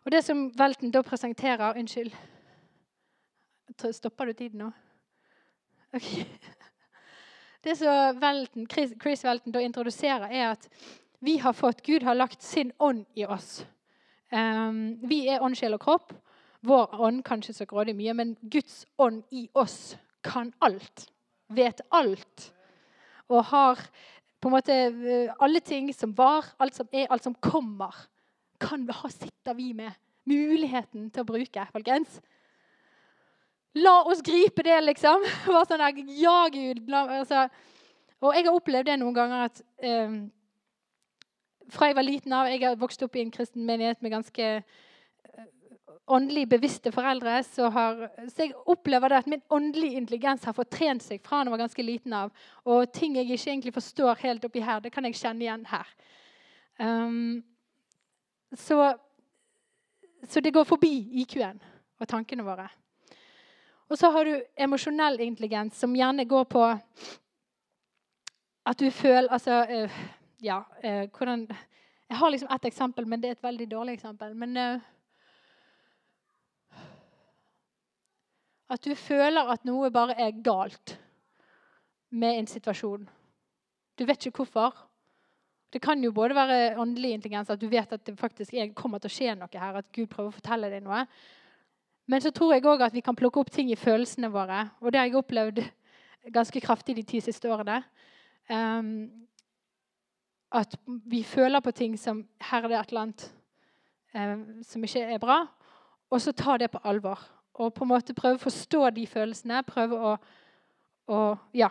Og 0.04 0.12
det 0.12 0.24
som 0.24 0.52
Welton 0.58 0.90
da 0.90 1.02
presenterer 1.02 1.78
Unnskyld. 1.78 2.14
Stopper 3.92 4.24
du 4.24 4.32
tiden 4.32 4.58
nå? 4.58 4.70
Okay. 5.92 6.24
Det 7.68 7.74
som 7.76 8.20
Velten, 8.20 8.66
Chris, 8.66 8.94
Chris 9.02 9.24
Velten 9.24 9.52
da 9.52 9.60
introduserer, 9.60 10.30
er 10.32 10.54
at 10.54 10.62
vi 11.20 11.34
har 11.36 11.52
fått 11.52 11.82
Gud 11.84 12.06
har 12.06 12.16
lagt 12.16 12.40
sin 12.40 12.70
ånd 12.78 13.02
i 13.12 13.26
oss. 13.28 13.66
Um, 14.32 14.96
vi 15.04 15.26
er 15.28 15.44
ånd, 15.44 15.58
sjel 15.58 15.76
og 15.76 15.82
kropp. 15.82 16.14
Vår 16.64 16.94
ånd 16.96 17.20
kan 17.28 17.42
ikke 17.44 17.58
så 17.58 17.66
grådig 17.68 17.92
mye, 17.98 18.14
men 18.16 18.32
Guds 18.40 18.86
ånd 18.96 19.20
i 19.36 19.50
oss 19.52 19.98
kan 20.24 20.54
alt. 20.64 21.10
Vet 21.52 21.84
alt. 21.92 22.46
Og 23.28 23.44
har 23.50 23.84
på 24.40 24.48
en 24.48 24.56
måte 24.56 24.78
eh, 24.88 25.36
alle 25.36 25.60
ting 25.60 25.92
som 25.92 26.16
var, 26.16 26.48
alt 26.56 26.78
som 26.78 26.88
er, 26.88 27.10
alt 27.12 27.28
som 27.28 27.36
kommer, 27.36 27.92
kan 28.64 28.88
ha, 28.88 29.12
sitter 29.12 29.60
vi 29.60 29.74
med 29.76 29.92
muligheten 30.24 31.10
til 31.12 31.20
å 31.20 31.28
bruke, 31.34 31.68
folkens. 31.76 32.16
La 33.76 34.02
oss 34.08 34.22
gripe 34.24 34.62
det, 34.62 34.80
liksom. 34.86 35.24
Bare 35.46 35.66
Sånn 35.68 35.82
der, 35.82 36.02
ja, 36.18 36.38
Gud. 36.52 36.88
Altså. 36.88 37.46
Og 38.24 38.34
jeg 38.34 38.48
har 38.48 38.56
opplevd 38.56 38.90
det 38.90 38.98
noen 39.00 39.16
ganger 39.16 39.46
at 39.46 39.60
eh, 39.84 40.16
fra 41.68 41.90
jeg 41.90 41.98
var 41.98 42.06
liten 42.06 42.32
av 42.32 42.48
Jeg 42.48 42.64
har 42.64 42.78
vokst 42.80 43.02
opp 43.04 43.16
i 43.16 43.22
en 43.22 43.32
kristen 43.34 43.66
menighet 43.68 44.00
med 44.02 44.14
ganske 44.16 44.46
eh, 44.56 45.44
åndelig 46.08 46.46
bevisste 46.48 46.92
foreldre. 46.94 47.36
Så, 47.46 47.68
har, 47.74 48.08
så 48.26 48.46
jeg 48.46 48.56
opplever 48.66 49.12
det 49.12 49.20
at 49.22 49.30
min 49.30 49.44
åndelige 49.54 50.00
intelligens 50.00 50.48
har 50.48 50.56
fått 50.56 50.72
trent 50.74 51.04
seg 51.04 51.22
fra 51.24 51.44
jeg 51.44 51.52
var 51.52 51.62
ganske 51.62 51.84
liten 51.84 52.16
av. 52.16 52.32
Og 52.64 52.88
ting 52.92 53.18
jeg 53.18 53.28
ikke 53.28 53.52
egentlig 53.52 53.76
forstår 53.76 54.24
helt 54.24 54.48
oppi 54.48 54.64
her, 54.64 54.80
det 54.82 54.94
kan 54.94 55.06
jeg 55.06 55.20
kjenne 55.20 55.44
igjen 55.44 55.68
her. 55.68 55.94
Um, 56.78 57.44
så, 58.56 58.94
så 60.26 60.40
det 60.40 60.54
går 60.54 60.64
forbi 60.64 60.92
IQ-en 61.22 61.58
og 61.98 62.08
tankene 62.08 62.46
våre. 62.46 62.68
Og 63.88 63.98
så 63.98 64.10
har 64.12 64.24
du 64.24 64.34
emosjonell 64.56 65.20
intelligens, 65.24 65.78
som 65.78 65.96
gjerne 65.96 66.28
går 66.28 66.44
på 66.52 66.64
at 68.68 68.78
du 68.78 68.90
føler 68.92 69.32
Altså 69.32 69.62
uh, 69.64 69.98
Ja, 70.44 70.60
uh, 70.84 71.08
hvordan 71.16 71.48
Jeg 72.08 72.16
har 72.16 72.30
liksom 72.30 72.48
ett 72.54 72.64
eksempel, 72.64 73.06
men 73.06 73.20
det 73.20 73.28
er 73.28 73.36
et 73.36 73.42
veldig 73.42 73.70
dårlig 73.70 73.92
eksempel. 73.92 74.34
Men 74.34 74.56
uh, 74.56 74.80
At 78.68 78.84
du 78.84 78.94
føler 78.94 79.48
at 79.48 79.64
noe 79.64 79.90
bare 79.90 80.14
er 80.20 80.42
galt 80.44 80.98
med 82.10 82.38
en 82.38 82.46
situasjon. 82.46 83.08
Du 83.98 84.04
vet 84.04 84.26
ikke 84.26 84.44
hvorfor. 84.44 84.76
Det 85.72 85.80
kan 85.82 86.04
jo 86.04 86.12
både 86.12 86.34
være 86.34 86.76
åndelig 86.80 87.10
intelligens, 87.12 87.50
at 87.50 87.60
du 87.60 87.68
vet 87.68 87.92
at 87.92 88.04
det 88.06 88.18
faktisk 88.18 88.52
kommer 88.74 88.98
til 88.98 89.08
å 89.08 89.14
skje 89.14 89.34
noe 89.36 89.60
her. 89.60 89.80
At 89.80 89.88
Gud 89.92 90.08
prøver 90.08 90.28
å 90.28 90.36
fortelle 90.36 90.70
deg 90.72 90.84
noe. 90.84 91.06
Men 92.08 92.24
så 92.24 92.32
tror 92.32 92.54
jeg 92.54 92.64
òg 92.64 92.82
at 92.86 92.94
vi 92.96 93.04
kan 93.04 93.16
plukke 93.16 93.40
opp 93.42 93.50
ting 93.52 93.68
i 93.72 93.76
følelsene 93.76 94.30
våre. 94.32 94.64
Og 94.80 94.92
det 94.92 95.00
har 95.00 95.08
jeg 95.10 95.18
opplevd 95.20 95.60
ganske 96.32 96.60
kraftig 96.64 96.96
de 96.96 97.04
ti 97.04 97.20
siste 97.20 97.50
årene. 97.52 97.82
Um, 98.48 99.10
at 100.56 100.76
vi 100.86 101.20
føler 101.22 101.60
på 101.60 101.74
ting 101.76 101.98
som 102.00 102.22
Her 102.40 102.64
er 102.64 102.68
det 102.68 102.78
et 102.78 102.88
eller 102.94 103.02
annet 103.02 103.26
um, 104.14 104.62
som 104.64 104.84
ikke 104.84 105.04
er 105.04 105.20
bra. 105.20 105.42
Og 106.08 106.22
så 106.24 106.32
ta 106.32 106.56
det 106.56 106.70
på 106.72 106.80
alvor. 106.84 107.20
Og 107.54 107.74
på 107.74 107.84
en 107.84 107.92
måte 107.92 108.16
prøve 108.16 108.40
å 108.40 108.46
forstå 108.46 108.88
de 108.96 109.04
følelsene. 109.06 109.60
Prøve 109.68 109.98
å, 110.00 110.16
å 111.12 111.20
ja, 111.52 111.68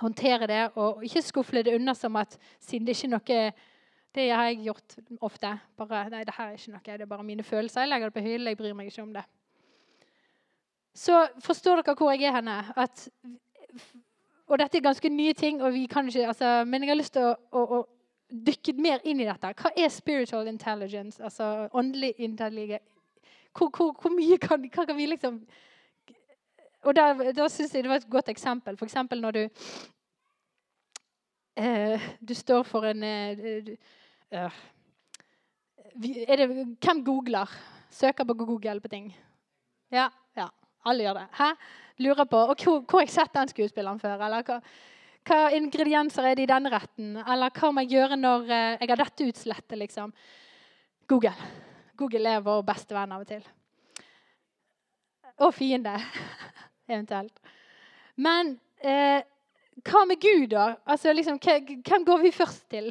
håndtere 0.00 0.50
det. 0.50 0.62
Og 0.74 1.04
ikke 1.06 1.22
skufle 1.22 1.62
det 1.62 1.76
under 1.78 1.94
som 1.94 2.16
at 2.18 2.34
siden 2.58 2.88
det 2.88 2.98
ikke 2.98 3.06
er 3.06 3.14
noe 3.14 3.52
det 4.14 4.30
har 4.30 4.44
jeg 4.48 4.62
gjort 4.64 4.96
ofte. 5.20 5.50
Bare, 5.76 6.08
nei, 6.10 6.24
det 6.24 6.34
her 6.36 6.52
er 6.52 6.56
ikke 6.56 6.72
noe, 6.72 6.84
det 6.86 7.04
er 7.04 7.10
bare 7.10 7.26
mine 7.26 7.44
følelser. 7.44 7.84
Jeg 7.84 7.92
legger 7.92 8.10
det 8.10 8.16
på 8.16 8.24
hyllen. 8.24 8.48
Jeg 8.48 8.58
bryr 8.58 8.76
meg 8.78 8.88
ikke 8.90 9.02
om 9.02 9.12
det. 9.14 9.24
Så 10.94 11.26
forstår 11.44 11.82
dere 11.82 11.94
hvor 11.94 12.10
jeg 12.10 12.26
er 12.26 12.34
henne? 12.40 12.56
At, 12.76 13.08
og 14.48 14.58
dette 14.58 14.78
er 14.78 14.82
ganske 14.82 15.08
nye 15.08 15.32
ting, 15.32 15.60
ikke, 15.60 16.26
altså, 16.26 16.64
men 16.64 16.82
jeg 16.82 16.90
har 16.90 16.98
lyst 16.98 17.12
til 17.12 17.28
å, 17.28 17.34
å, 17.52 17.64
å 17.78 17.84
dykke 18.30 18.74
mer 18.80 19.04
inn 19.04 19.20
i 19.20 19.28
dette. 19.28 19.52
Hva 19.60 19.70
er 19.76 19.92
spiritual 19.92 20.48
intelligence? 20.48 21.22
Altså 21.22 21.68
åndelig 21.72 22.14
intelligens? 22.18 22.84
Hvor, 23.56 23.70
hvor, 23.76 23.94
hvor, 24.00 24.12
mye 24.12 24.38
kan, 24.38 24.64
hva 24.74 24.84
kan 24.86 24.96
vi 24.96 25.06
liksom 25.06 25.40
Og 26.86 26.94
da, 26.94 27.08
da 27.34 27.48
syns 27.50 27.72
jeg 27.74 27.82
det 27.82 27.90
var 27.90 28.02
et 28.02 28.10
godt 28.10 28.28
eksempel. 28.28 28.76
F.eks. 28.78 28.94
når 29.10 29.30
du 29.30 29.48
eh, 31.58 32.08
du 32.20 32.34
står 32.34 32.62
for 32.66 32.86
en 32.88 33.02
eh, 33.02 33.72
uh, 34.34 34.60
det, 35.98 36.46
Hvem 36.80 37.04
googler? 37.04 37.52
Søker 37.90 38.24
på 38.24 38.34
Google 38.34 38.80
på 38.80 38.88
ting? 38.88 39.10
Ja, 39.90 40.08
ja 40.36 40.48
alle 40.84 41.04
gjør 41.04 41.18
det. 41.18 41.26
Hæ? 41.38 41.50
Lurer 42.04 42.24
på 42.24 42.36
og 42.36 42.62
hvor, 42.62 42.80
hvor 42.80 43.02
jeg 43.02 43.10
sett 43.10 43.34
den 43.34 43.48
skuespilleren 43.50 44.00
før? 44.00 44.20
Eller 44.26 44.44
hva, 44.46 44.58
hva, 45.26 45.38
ingredienser 45.56 46.28
er 46.28 46.36
det 46.38 46.46
i 46.46 46.50
denne 46.50 46.70
retten? 46.72 47.16
Eller 47.24 47.50
hva 47.50 47.72
må 47.72 47.84
jeg 47.84 47.96
gjøre 47.96 48.20
når 48.20 48.46
jeg 48.52 48.90
har 48.90 49.02
dette 49.02 49.30
utslettet? 49.32 49.78
Liksom? 49.78 50.12
Google. 51.08 51.34
Google 51.98 52.36
er 52.36 52.44
vår 52.44 52.62
beste 52.68 52.94
venn 52.94 53.12
av 53.16 53.24
og 53.24 53.30
til. 53.32 53.42
Og 55.42 55.54
fiende, 55.54 55.96
eventuelt. 56.92 57.40
Men 58.18 58.56
eh, 58.82 59.22
hva 59.84 60.04
med 60.08 60.20
Gud, 60.20 60.48
da? 60.54 60.74
Altså, 60.86 61.12
liksom, 61.12 61.38
hvem 61.38 62.04
går 62.06 62.22
vi 62.22 62.34
først 62.34 62.68
til? 62.70 62.90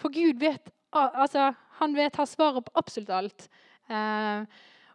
For 0.00 0.12
Gud 0.12 0.40
vet, 0.40 0.70
altså, 0.92 1.52
han 1.80 1.94
vet 1.96 2.16
har 2.16 2.28
svaret 2.28 2.64
på 2.64 2.74
absolutt 2.74 3.10
alt. 3.10 3.48
Eh, 3.90 4.44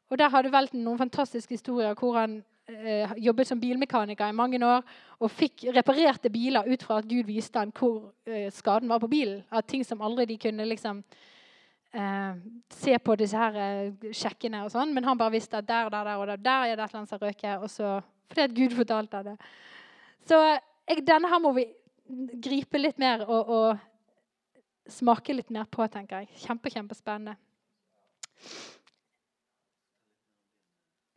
og 0.10 0.18
Der 0.18 0.30
har 0.30 0.44
du 0.44 0.50
valgt 0.50 0.74
noen 0.74 0.98
fantastiske 0.98 1.56
historier 1.56 1.96
hvor 1.98 2.18
han 2.20 2.44
eh, 2.70 3.16
jobbet 3.18 3.48
som 3.48 3.60
bilmekaniker 3.60 4.30
i 4.30 4.36
mange 4.36 4.60
år 4.66 4.84
og 5.20 5.32
fikk 5.32 5.68
reparerte 5.76 6.30
biler 6.30 6.68
ut 6.68 6.84
fra 6.84 7.00
at 7.02 7.08
Gud 7.10 7.26
viste 7.26 7.60
han 7.60 7.74
hvor 7.76 8.12
eh, 8.28 8.52
skaden 8.54 8.90
var 8.90 9.00
på 9.00 9.10
bilen. 9.12 9.44
At 9.52 9.68
ting 9.68 9.86
som 9.86 10.02
aldri 10.02 10.28
de 10.30 10.38
kunne 10.38 10.68
liksom 10.70 11.04
eh, 11.94 12.38
se 12.70 12.98
på 13.00 13.18
disse 13.20 13.38
her 13.38 13.60
eh, 13.62 14.12
sjekkene 14.14 14.66
og 14.66 14.72
sånn, 14.74 14.94
men 14.94 15.08
han 15.08 15.18
bare 15.18 15.38
visste 15.38 15.58
at 15.58 15.68
der, 15.68 15.90
der, 15.90 16.12
der 16.12 16.22
og 16.22 16.28
der, 16.28 16.38
der 16.38 16.70
er 16.70 16.76
det 16.76 16.84
et 16.84 16.90
eller 16.90 17.02
annet 17.02 17.14
som 17.14 17.22
røker. 17.22 17.66
Og 17.66 17.70
så, 17.72 17.98
fordi 18.30 18.46
at 18.46 18.56
Gud 18.56 18.78
fortalte 18.78 19.24
det. 19.32 19.38
Så 20.26 20.42
jeg, 20.90 21.04
denne 21.08 21.30
her 21.32 21.42
må 21.42 21.52
vi 21.56 21.66
gripe 22.46 22.80
litt 22.80 23.00
mer 23.02 23.26
og, 23.26 23.50
og 23.50 24.92
smake 24.92 25.34
litt 25.34 25.50
mer 25.54 25.66
på, 25.72 25.86
tenker 25.92 26.24
jeg. 26.24 26.44
Kjempe, 26.46 26.70
kjempespennende. 26.74 27.36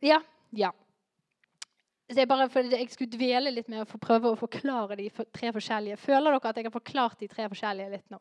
Ja. 0.01 0.21
Ja. 0.51 0.71
Så 2.09 2.17
jeg, 2.17 2.27
bare, 2.27 2.49
jeg 2.63 2.89
skulle 2.89 3.11
dvele 3.11 3.51
litt 3.53 3.67
med 3.69 3.83
å 3.83 3.99
prøve 4.01 4.31
å 4.31 4.39
forklare 4.39 4.97
de 4.97 5.09
tre 5.13 5.51
forskjellige. 5.53 5.99
Føler 6.01 6.33
dere 6.33 6.49
at 6.49 6.57
jeg 6.57 6.65
har 6.65 6.73
forklart 6.73 7.19
de 7.21 7.29
tre 7.29 7.45
forskjellige 7.51 7.93
litt 7.93 8.09
nå? 8.09 8.17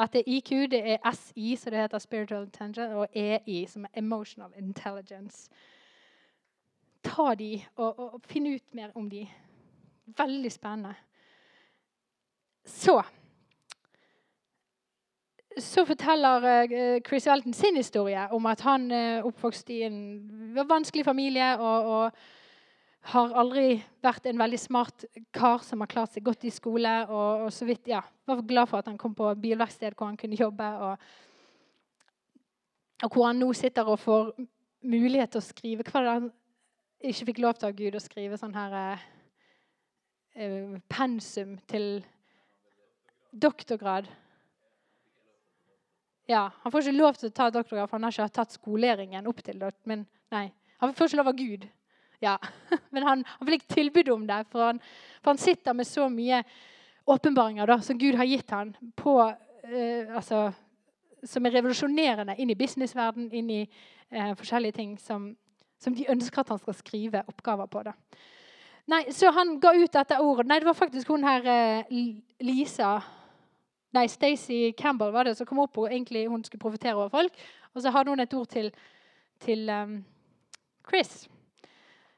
At 0.00 0.14
det 0.14 0.24
er 0.24 0.30
IQ, 0.32 0.50
det 0.72 0.80
er 0.94 1.12
SI, 1.12 1.52
som 1.60 1.70
det 1.70 1.84
heter 1.84 2.00
Spiritual 2.02 2.48
Intelligence, 2.48 2.96
og 2.96 3.12
EI, 3.14 3.66
som 3.70 3.84
er 3.84 4.00
Emotional 4.00 4.56
Intelligence. 4.58 5.50
Ta 7.04 7.34
de 7.38 7.60
og, 7.76 7.92
og, 7.92 8.14
og 8.14 8.24
finn 8.26 8.48
ut 8.48 8.74
mer 8.74 8.96
om 8.98 9.06
de. 9.10 9.26
Veldig 10.04 10.52
spennende. 10.52 10.94
Så 12.64 12.98
så 15.58 15.84
forteller 15.86 16.44
uh, 16.44 17.00
Chris 17.06 17.26
Elton 17.26 17.54
sin 17.54 17.76
historie 17.76 18.26
om 18.34 18.46
at 18.50 18.62
han 18.66 18.88
uh, 18.90 19.26
oppvokste 19.26 19.72
i 19.72 19.82
en 19.86 19.98
vanskelig 20.68 21.04
familie 21.04 21.54
og, 21.58 21.90
og, 21.90 22.24
har 23.04 23.34
aldri 23.36 23.82
vært 24.00 24.24
en 24.30 24.38
veldig 24.40 24.58
smart 24.58 25.02
kar 25.36 25.60
som 25.60 25.82
har 25.84 25.90
klart 25.92 26.14
seg 26.14 26.24
godt 26.24 26.46
i 26.48 26.50
skole. 26.50 26.88
Og, 27.04 27.42
og 27.44 27.50
så 27.52 27.66
vidt, 27.68 27.90
ja, 27.92 27.98
var 28.24 28.40
glad 28.48 28.70
for 28.70 28.80
at 28.80 28.88
han 28.88 28.96
kom 28.96 29.12
på 29.12 29.28
bilverksted 29.42 29.92
hvor 29.92 30.08
han 30.08 30.16
kunne 30.16 30.38
jobbe. 30.40 30.70
Og, 30.86 31.04
og, 33.02 33.10
hvor 33.10 33.26
han 33.28 33.42
nå 33.44 33.50
sitter 33.52 33.90
og 33.92 34.00
får 34.00 34.32
mulighet 34.88 35.34
til 35.34 35.42
å 35.42 35.44
skrive. 35.44 35.84
Hva 35.84 36.00
er 36.00 36.06
det 36.06 36.14
han 36.14 36.30
ikke 37.12 37.28
fikk 37.28 37.42
lov 37.44 37.58
til 37.58 37.68
av 37.68 37.76
Gud 37.76 38.00
å 38.00 38.02
skrive 38.06 38.40
sånn 38.40 38.56
her 38.56 38.72
uh, 38.72 39.04
pensum 40.90 41.56
til 41.70 42.04
doktorgrad? 43.30 44.08
Ja, 46.26 46.50
Han 46.62 46.72
får 46.72 46.80
ikke 46.80 46.98
lov 46.98 47.16
til 47.20 47.28
å 47.28 47.34
ta 47.36 47.50
doktorgrad, 47.50 47.88
for 47.88 47.98
han 47.98 48.06
har 48.06 48.12
ikke 48.14 48.34
tatt 48.34 48.54
skoleringen 48.56 49.26
opp 49.28 49.42
til 49.44 49.58
det. 49.60 49.72
Men 49.84 50.06
nei, 50.32 50.46
han 50.80 50.94
får 50.94 51.10
ikke 51.10 51.20
lov 51.20 51.32
av 51.34 51.38
Gud. 51.38 51.66
Ja, 52.24 52.38
Men 52.94 53.02
han, 53.02 53.24
han 53.28 53.50
fikk 53.50 53.66
tilbud 53.68 54.08
om 54.14 54.26
det, 54.26 54.44
for 54.52 54.70
han, 54.70 54.80
for 55.20 55.34
han, 55.34 55.40
sitter 55.42 55.76
med 55.76 55.86
så 55.88 56.08
mye 56.08 56.40
åpenbaringer 57.04 57.68
da, 57.68 57.78
som 57.84 57.98
Gud 58.00 58.16
har 58.16 58.28
gitt 58.28 58.50
han 58.54 58.72
på, 58.96 59.18
eh, 59.68 60.08
altså, 60.08 60.46
som 61.24 61.44
er 61.44 61.58
revolusjonerende 61.58 62.36
inn 62.40 62.52
i 62.52 62.56
businessverden, 62.56 63.28
inn 63.36 63.50
i 63.52 63.60
eh, 63.64 64.32
forskjellige 64.38 64.78
ting 64.78 64.94
som, 65.00 65.34
som, 65.76 65.96
de 65.96 66.08
ønsker 66.08 66.40
at 66.40 66.54
han 66.54 66.62
skal 66.62 66.78
skrive 66.78 67.24
oppgaver 67.28 67.68
på. 67.68 67.84
da. 67.90 67.92
Nei, 68.86 69.12
Så 69.12 69.30
han 69.32 69.58
ga 69.60 69.72
ut 69.74 69.92
dette 69.92 70.18
ordet. 70.20 70.46
Nei, 70.46 70.58
det 70.60 70.68
var 70.68 70.76
faktisk 70.76 71.08
hun 71.08 71.24
her 71.24 71.46
eh, 71.48 71.92
Lisa 72.44 72.98
Nei, 73.94 74.08
Stacey 74.10 74.72
Campbell 74.72 75.12
var 75.14 75.24
det 75.24 75.36
som 75.38 75.46
kom 75.46 75.60
opp 75.62 75.78
og 75.78 75.86
egentlig 75.86 76.26
hun 76.26 76.42
skulle 76.44 76.60
profetere 76.60 76.96
over 76.96 77.12
folk. 77.12 77.36
Og 77.74 77.82
så 77.82 77.92
hadde 77.94 78.10
hun 78.10 78.20
et 78.20 78.34
ord 78.34 78.48
til, 78.50 78.72
til 79.40 79.70
um, 79.70 80.00
Chris. 80.88 81.28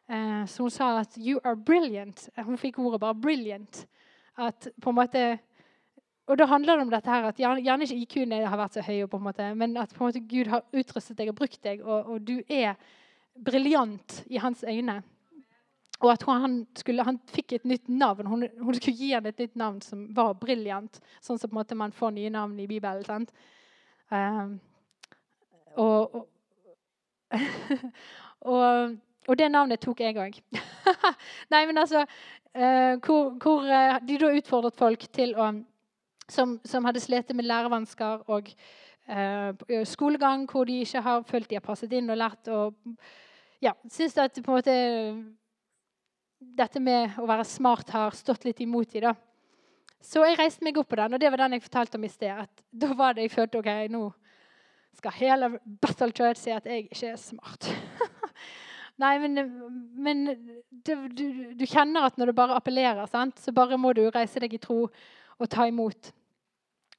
Uh, 0.08 0.46
så 0.48 0.62
hun 0.62 0.70
sa 0.70 1.00
at 1.00 1.18
'you 1.18 1.40
are 1.44 1.56
brilliant'. 1.56 2.28
Hun 2.42 2.58
fikk 2.58 2.78
ordet 2.78 3.00
bare 3.00 3.14
'brilliant'. 3.14 3.84
At 4.38 4.68
på 4.82 4.90
en 4.90 4.96
måte 4.96 5.38
og 6.26 6.38
da 6.38 6.44
handler 6.44 6.76
det 6.76 6.82
om 6.82 6.90
dette 6.90 7.10
her, 7.10 7.24
at 7.24 7.38
gjerne 7.38 7.82
ikke 7.82 7.96
IQ-en 7.96 8.32
har 8.32 8.56
vært 8.58 8.74
så 8.74 8.82
høy, 8.82 9.06
på 9.06 9.16
en 9.16 9.22
måte, 9.22 9.54
men 9.54 9.76
at 9.76 9.92
på 9.94 10.04
en 10.04 10.08
måte 10.08 10.20
Gud 10.26 10.48
har 10.50 10.64
utrustet 10.74 11.18
deg 11.18 11.28
og 11.28 11.36
brukt 11.38 11.60
deg, 11.62 11.84
og, 11.84 12.06
og 12.06 12.26
du 12.26 12.40
er 12.48 12.74
briljant 13.44 14.24
i 14.26 14.36
hans 14.36 14.64
øyne. 14.66 15.02
Og 16.04 16.12
at 16.12 16.22
han, 16.28 16.66
skulle, 16.76 17.04
han, 17.04 17.18
fikk 17.32 17.52
et 17.56 17.64
nytt 17.64 17.88
navn. 17.88 18.26
Hun, 18.26 18.44
hun, 18.60 18.74
skulle 18.74 18.96
gi 18.96 19.12
ham 19.14 19.26
et 19.26 19.38
nytt 19.38 19.56
navn 19.56 19.80
som 19.82 20.06
var 20.16 20.34
briljant. 20.40 21.00
Sånn 21.24 21.40
som 21.40 21.54
man 21.54 21.92
får 21.92 22.12
nye 22.16 22.32
navn 22.32 22.58
i 22.60 22.68
Bibelen. 22.68 23.26
Um, 24.10 24.58
og, 25.76 26.26
og, 28.52 28.96
og, 29.26 29.38
det 29.38 29.48
navnet 29.50 29.80
tok 29.80 30.04
jeg 30.04 30.18
òg. 30.20 30.36
Nei, 31.52 31.62
men 31.66 31.80
altså 31.80 32.04
uh, 32.04 32.94
hvor, 33.00 33.32
hvor 33.40 33.64
uh, 33.64 33.96
de 34.04 34.18
da 34.20 34.34
utfordret 34.36 34.76
folk 34.76 35.08
til 35.12 35.34
å 35.36 35.54
Som, 36.28 36.56
som 36.66 36.82
hadde 36.84 36.98
slitt 36.98 37.28
med 37.38 37.46
lærevansker 37.46 38.24
og 38.26 38.48
uh, 39.06 39.82
skolegang, 39.86 40.48
hvor 40.50 40.64
de 40.66 40.80
ikke 40.82 41.00
har 41.00 41.22
følt 41.22 41.48
de 41.50 41.54
har 41.54 41.62
passet 41.62 41.92
inn 41.92 42.10
og 42.10 42.18
lært 42.18 42.48
og 42.50 42.74
ja, 43.62 43.72
syns 43.86 44.16
at 44.18 44.34
på 44.34 44.50
en 44.50 44.56
måte 44.56 44.74
dette 46.56 46.80
med 46.82 47.16
å 47.20 47.26
være 47.28 47.46
smart 47.48 47.90
har 47.94 48.14
stått 48.16 48.46
litt 48.46 48.60
imot 48.64 48.94
i. 48.96 49.02
da. 49.04 49.14
Så 50.02 50.22
jeg 50.26 50.38
reiste 50.38 50.64
meg 50.64 50.78
opp 50.78 50.88
på 50.92 50.98
den, 51.00 51.16
og 51.16 51.20
det 51.20 51.30
var 51.32 51.42
den 51.42 51.56
jeg 51.56 51.64
fortalte 51.66 51.98
om 51.98 52.06
i 52.06 52.12
sted. 52.12 52.30
at 52.30 52.62
Da 52.70 52.92
var 52.94 53.16
det 53.16 53.26
jeg 53.26 53.34
følte 53.34 53.58
ok, 53.58 53.72
nå 53.90 54.04
skal 54.96 55.12
hele 55.18 55.50
Battle 55.82 56.12
Church 56.14 56.40
si 56.40 56.52
at 56.54 56.66
jeg 56.68 56.86
ikke 56.86 57.10
er 57.12 57.18
smart. 57.20 57.68
Nei, 59.02 59.16
men, 59.20 59.40
men 60.00 60.22
du, 60.70 60.92
du, 61.12 61.24
du, 61.58 61.64
kjenner 61.68 62.06
at 62.06 62.16
når 62.16 62.30
det 62.30 62.36
bare 62.38 62.56
appellerer, 62.56 63.04
sant? 63.12 63.36
så 63.42 63.52
bare 63.52 63.76
må 63.76 63.92
du 63.92 64.06
reise 64.08 64.40
deg 64.40 64.54
i 64.56 64.60
tro 64.62 64.86
og 64.86 65.50
ta 65.52 65.66
imot. 65.68 66.12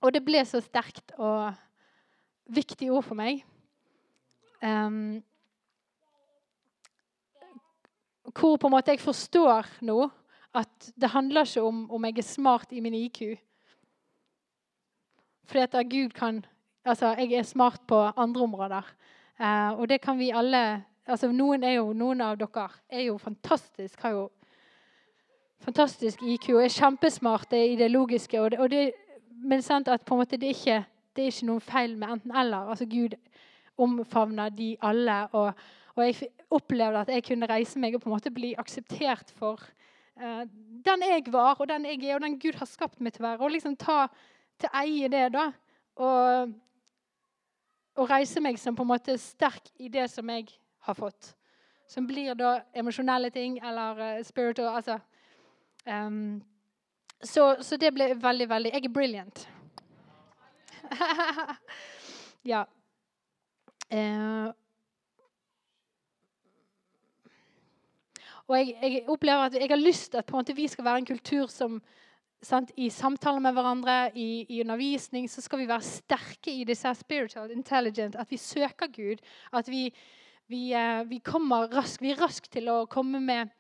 Og 0.06 0.14
det 0.14 0.22
ble 0.26 0.44
så 0.46 0.62
sterkt 0.62 1.16
og 1.18 1.56
viktig 2.54 2.92
ord 2.94 3.08
for 3.08 3.18
meg. 3.18 3.42
Um, 4.62 5.24
hvor 8.34 8.58
på 8.58 8.68
en 8.68 8.76
måte 8.76 8.92
jeg 8.92 9.00
forstår 9.00 9.68
nå 9.88 10.10
at 10.58 10.92
det 10.96 11.10
handler 11.14 11.46
ikke 11.46 11.64
om 11.64 11.86
om 11.92 12.06
jeg 12.06 12.18
er 12.18 12.28
smart 12.28 12.72
i 12.72 12.80
min 12.80 12.94
IQ. 12.94 13.38
Fordi 15.46 15.60
at 15.60 15.90
Gud 15.90 16.10
kan 16.10 16.46
Altså, 16.88 17.16
jeg 17.20 17.34
er 17.34 17.44
smart 17.44 17.82
på 17.88 17.96
andre 18.16 18.42
områder. 18.42 18.94
Eh, 19.40 19.80
og 19.80 19.90
det 19.90 20.02
kan 20.02 20.20
vi 20.20 20.30
alle 20.30 20.84
altså 21.08 21.32
Noen, 21.32 21.64
jo, 21.64 21.94
noen 21.94 22.22
av 22.22 22.38
dere 22.38 22.70
er 22.90 23.02
jo 23.02 23.18
fantastisk, 23.18 24.00
har 24.02 24.10
jo 24.10 24.30
fantastisk 25.60 26.22
IQ 26.24 26.50
og 26.50 26.64
er 26.64 26.74
kjempesmarte 26.74 27.60
i 27.68 27.76
det 27.76 27.92
logiske. 27.92 28.42
Og 28.42 28.52
det, 28.52 28.60
og 28.60 28.70
det, 28.72 28.92
men 29.44 29.62
sant 29.62 29.88
at 29.88 30.06
på 30.06 30.16
en 30.16 30.20
måte 30.20 30.38
det 30.38 30.50
er 30.50 30.56
ikke 30.56 30.86
det 31.18 31.24
er 31.24 31.32
ikke 31.34 31.48
noen 31.50 31.62
feil 31.66 31.98
med 31.98 32.12
enten-eller. 32.14 32.70
Altså 32.70 32.86
Gud 32.86 33.16
omfavner 33.78 34.50
de 34.50 34.76
alle. 34.82 35.28
Og, 35.32 35.54
og, 35.98 36.06
jeg 36.06 36.30
opplevde 36.54 37.02
at 37.02 37.10
jeg 37.12 37.26
kunne 37.26 37.50
reise 37.50 37.80
meg 37.82 37.96
og 37.96 38.04
på 38.04 38.10
en 38.10 38.16
måte 38.16 38.34
bli 38.34 38.54
akseptert 38.60 39.32
for 39.36 39.64
uh, 40.22 40.44
den 40.86 41.04
jeg 41.04 41.26
var, 41.34 41.58
og 41.60 41.68
den 41.70 41.86
jeg 41.90 42.04
er, 42.04 42.16
og 42.16 42.22
den 42.22 42.38
Gud 42.40 42.60
har 42.60 42.70
skapt 42.70 43.02
meg 43.02 43.16
til 43.16 43.26
å 43.26 43.30
være. 43.32 43.42
Og 43.44 43.56
liksom 43.56 43.76
ta 43.80 44.06
til 44.62 44.72
eie 44.78 45.10
det, 45.12 45.26
da. 45.34 45.50
Og, 45.98 46.54
og 47.98 48.10
reise 48.12 48.42
meg 48.44 48.60
som 48.62 48.78
på 48.78 48.86
en 48.86 48.92
måte 48.94 49.18
sterk 49.22 49.72
i 49.82 49.90
det 49.90 50.06
som 50.14 50.30
jeg 50.30 50.48
har 50.86 50.98
fått. 50.98 51.34
Som 51.90 52.08
blir 52.08 52.36
da 52.38 52.60
emosjonelle 52.76 53.32
ting 53.34 53.58
eller 53.64 54.02
uh, 54.20 54.24
spiritual 54.28 54.76
altså, 54.76 55.00
um, 55.86 56.38
så, 57.24 57.56
så, 57.66 57.78
det 57.82 57.90
ble 57.96 58.12
veldig, 58.22 58.50
veldig 58.50 58.72
Jeg 58.76 58.86
er 58.86 58.94
brilliant. 58.94 59.48
ja. 62.54 62.64
Uh, 63.90 64.54
og 68.48 68.58
jeg, 68.58 68.76
jeg, 68.82 69.04
opplever 69.12 69.50
at 69.50 69.56
jeg 69.60 69.70
har 69.70 69.80
lyst 69.80 70.12
til 70.12 70.38
at 70.40 70.52
vi 70.56 70.68
skal 70.68 70.86
være 70.86 71.04
en 71.04 71.10
kultur 71.10 71.48
som 71.52 71.82
sant, 72.44 72.72
I 72.78 72.90
samtaler 72.90 73.42
med 73.44 73.54
hverandre, 73.58 74.12
i, 74.16 74.46
i, 74.50 74.62
undervisning, 74.62 75.30
så 75.30 75.42
skal 75.42 75.60
vi 75.60 75.68
være 75.68 75.82
sterke 75.82 76.54
i 76.54 76.64
disse 76.64 76.94
spiritual 76.96 77.52
intelligent. 77.52 78.16
At 78.16 78.32
vi 78.32 78.38
søker 78.38 78.88
Gud. 78.88 79.24
At 79.54 79.68
vi, 79.70 79.90
vi, 80.48 80.74
uh, 80.76 81.10
vi 81.10 81.20
kommer 81.20 81.68
rask, 81.74 82.02
vi 82.02 82.16
til 82.52 82.70
å 82.70 82.86
komme 82.86 83.20
med 83.20 83.54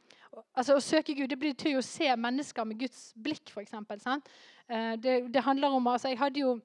altså 0.53 0.75
Å 0.77 0.81
søke 0.83 1.15
Gud 1.17 1.31
det 1.31 1.39
betyr 1.39 1.71
jo 1.71 1.79
å 1.81 1.85
se 1.85 2.15
mennesker 2.15 2.65
med 2.65 2.77
Guds 2.77 3.13
blikk, 3.15 3.49
f.eks. 3.49 3.73
Uh, 3.73 4.93
det, 5.01 5.33
det 5.33 5.41
handler 5.41 5.73
om 5.73 5.87
altså 5.87 6.09
Jeg 6.09 6.19
hadde 6.19 6.39
jo 6.39 6.59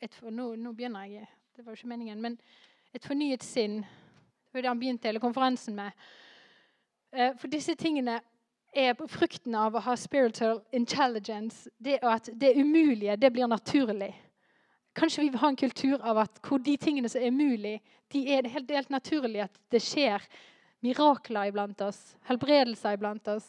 et, 0.00 0.20
nå, 0.22 0.54
nå, 0.54 0.72
begynner 0.72 1.08
jeg, 1.10 1.26
det 1.56 1.64
var 1.64 1.74
jo 1.74 1.80
ikke 1.80 1.90
meningen, 1.90 2.20
men 2.22 2.36
et 2.94 3.02
fornyet 3.02 3.42
sinn. 3.42 3.80
Det 3.82 4.54
var 4.54 4.62
det 4.62 4.70
han 4.70 4.78
begynte 4.78 5.10
hele 5.10 5.22
konferansen 5.22 5.74
med. 5.74 5.90
Eh, 7.14 7.34
for 7.38 7.46
disse 7.46 7.74
tingene 7.78 8.18
er 8.74 8.96
frukten 9.06 9.54
av 9.54 9.76
å 9.76 9.82
ha 9.84 9.94
spiritual 9.98 10.58
intelligence. 10.74 11.68
Det 11.78 12.00
at 12.02 12.30
det 12.34 12.56
umulige, 12.58 13.16
det 13.16 13.30
blir 13.32 13.46
naturlig. 13.46 14.10
Kanskje 14.94 15.22
vi 15.22 15.28
vil 15.30 15.42
ha 15.42 15.50
en 15.52 15.58
kultur 15.58 16.02
av 16.02 16.18
at 16.24 16.40
hvor 16.42 16.58
de 16.62 16.76
tingene 16.76 17.08
som 17.10 17.22
er 17.22 17.30
umulig, 17.30 17.78
de 18.12 18.24
er 18.34 18.48
helt, 18.50 18.70
helt 18.70 18.90
naturlig 18.90 19.44
at 19.46 19.62
det 19.70 19.82
skjer 19.82 20.22
mirakler 20.84 21.50
iblant 21.50 21.80
oss, 21.86 22.00
helbredelser 22.28 22.98
iblant 22.98 23.30
oss. 23.30 23.46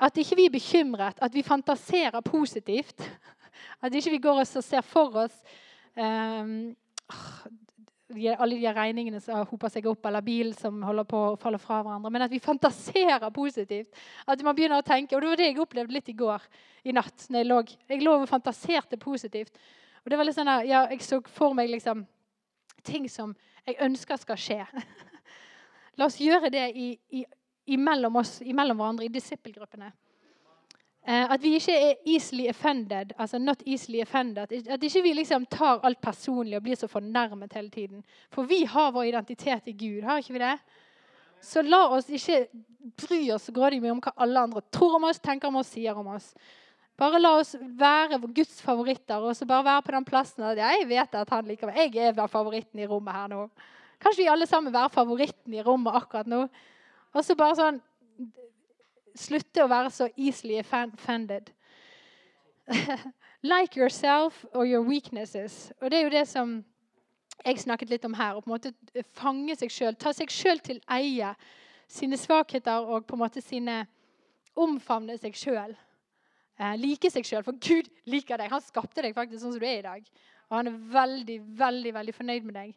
At 0.00 0.16
ikke 0.20 0.36
vi 0.36 0.46
er 0.46 0.52
bekymret, 0.52 1.18
at 1.20 1.34
vi 1.34 1.44
fantaserer 1.44 2.20
positivt. 2.20 3.00
At 3.82 3.94
ikke 3.94 4.12
vi 4.12 4.20
går 4.20 4.42
og 4.42 4.46
ser 4.46 4.84
for 4.84 5.16
oss 5.24 5.36
um, 5.96 6.76
alle 8.14 8.56
de 8.56 8.72
regningene 8.72 9.20
som 9.20 9.46
hoper 9.50 9.70
seg 9.72 9.86
opp, 9.90 10.06
eller 10.06 10.22
bil 10.22 10.52
som 10.54 10.78
holder 10.86 11.06
på 11.10 11.22
å 11.32 11.38
falle 11.40 11.58
fra 11.58 11.80
hverandre. 11.82 12.10
Men 12.12 12.26
at 12.26 12.30
vi 12.30 12.38
fantaserer 12.42 13.30
positivt. 13.34 13.90
At 14.26 14.42
man 14.46 14.54
begynner 14.54 14.78
å 14.78 14.86
tenke, 14.86 15.16
og 15.16 15.22
Det 15.22 15.28
var 15.28 15.36
det 15.36 15.48
jeg 15.50 15.58
opplevde 15.60 15.96
litt 15.96 16.08
i 16.08 16.16
går 16.18 16.42
i 16.84 16.92
natt. 16.92 17.26
når 17.28 17.38
Jeg 17.38 17.46
lå, 17.46 17.62
jeg 17.88 18.02
lå 18.02 18.14
og 18.20 18.28
fantaserte 18.28 18.96
positivt. 18.96 19.58
Og 20.04 20.10
det 20.10 20.18
var 20.18 20.24
litt 20.24 20.36
sånn 20.36 20.48
at, 20.48 20.66
ja, 20.66 20.86
Jeg 20.90 21.02
så 21.02 21.20
for 21.26 21.54
meg 21.54 21.70
liksom 21.70 22.06
ting 22.84 23.08
som 23.10 23.34
jeg 23.66 23.80
ønsker 23.82 24.16
skal 24.16 24.38
skje. 24.38 24.66
La 25.98 26.06
oss 26.06 26.20
gjøre 26.20 26.50
det 26.50 26.70
i, 26.76 26.92
i, 27.10 27.24
imellom 27.74 28.16
oss, 28.16 28.40
imellom 28.42 28.78
hverandre, 28.78 29.06
i 29.06 29.12
disippelgruppene. 29.12 29.90
Eh, 31.06 31.32
at 31.32 31.42
vi 31.42 31.52
ikke 31.54 31.74
er 31.78 32.00
easily 32.06 32.48
offended. 32.50 33.12
altså 33.18 33.38
not 33.38 33.62
easily 33.66 34.00
offended, 34.02 34.52
At 34.68 34.82
ikke 34.82 35.02
vi 35.02 35.12
liksom 35.12 35.46
tar 35.46 35.80
alt 35.82 36.00
personlig 36.00 36.56
og 36.56 36.62
blir 36.62 36.74
så 36.74 36.86
fornærmet 36.86 37.52
hele 37.52 37.70
tiden. 37.70 38.04
For 38.30 38.42
vi 38.42 38.64
har 38.64 38.90
vår 38.90 39.02
identitet 39.02 39.62
i 39.66 39.72
Gud. 39.72 40.02
har 40.02 40.18
ikke 40.18 40.32
vi 40.32 40.38
det? 40.38 40.58
Så 41.40 41.62
la 41.62 41.86
oss 41.88 42.10
ikke 42.10 42.46
bry 42.96 43.30
oss 43.30 43.50
grådig 43.54 43.80
mye 43.82 43.90
om 43.90 44.00
hva 44.00 44.12
alle 44.16 44.40
andre 44.40 44.60
tror 44.72 44.96
om 44.96 45.04
oss, 45.04 45.18
tenker 45.18 45.48
om 45.48 45.56
oss, 45.56 45.66
sier 45.66 45.96
om 45.96 46.06
oss. 46.06 46.34
Bare 46.96 47.20
la 47.20 47.36
oss 47.38 47.54
være 47.60 48.18
Guds 48.34 48.60
favoritter 48.62 49.20
og 49.20 49.36
så 49.36 49.46
bare 49.46 49.64
være 49.64 49.82
på 49.82 49.92
den 49.92 50.04
plassen 50.04 50.42
at 50.42 50.58
jeg 50.58 50.88
vet 50.88 51.14
at 51.14 51.30
han 51.30 51.46
liker 51.46 51.66
meg. 51.66 51.94
Jeg 51.94 52.16
er 52.16 52.26
favoritten 52.26 52.80
i 52.80 52.86
rommet 52.86 53.14
her 53.14 53.28
nå. 53.28 53.48
Kanskje 54.00 54.22
vi 54.22 54.28
alle 54.28 54.46
sammen 54.46 54.72
være 54.72 54.90
favoritten 54.90 55.54
i 55.54 55.62
rommet 55.62 55.94
akkurat 55.94 56.26
nå? 56.26 56.48
Og 57.14 57.24
så 57.24 57.36
bare 57.36 57.56
sånn 57.56 57.80
slutte 59.20 59.64
å 59.64 59.70
være 59.70 59.90
så 59.94 60.08
easily 60.16 60.58
offended. 60.60 61.50
like 63.42 63.76
yourself 63.76 64.44
or 64.52 64.66
your 64.66 64.82
weaknesses. 64.82 65.72
Og 65.80 65.90
det 65.90 65.98
er 65.98 66.04
jo 66.04 66.14
det 66.14 66.26
som 66.28 66.56
jeg 67.44 67.60
snakket 67.62 67.90
litt 67.90 68.06
om 68.08 68.16
her. 68.18 68.36
Å 68.36 68.42
på 68.42 68.50
en 68.50 68.56
måte 68.56 69.04
fange 69.16 69.56
seg 69.58 69.72
sjøl, 69.72 69.96
ta 69.98 70.12
seg 70.16 70.32
sjøl 70.32 70.62
til 70.64 70.80
eie. 70.90 71.34
Sine 71.86 72.18
svakheter 72.18 72.82
og 72.82 73.06
på 73.06 73.14
en 73.14 73.24
måte 73.26 73.44
sine 73.44 73.84
Omfavne 74.56 75.18
seg 75.20 75.34
sjøl. 75.36 75.74
Eh, 76.56 76.76
like 76.80 77.10
seg 77.12 77.26
sjøl. 77.28 77.42
For 77.44 77.58
Gud 77.60 77.90
liker 78.08 78.40
deg. 78.40 78.48
Han 78.48 78.62
skapte 78.64 79.02
deg 79.04 79.12
faktisk 79.12 79.42
sånn 79.42 79.52
som 79.52 79.60
du 79.60 79.66
er 79.68 79.82
i 79.82 79.84
dag. 79.84 80.06
Og 80.48 80.54
han 80.56 80.70
er 80.70 80.78
veldig, 80.94 81.36
veldig 81.58 81.92
veldig 81.92 82.14
fornøyd 82.16 82.46
med 82.48 82.56
deg. 82.56 82.70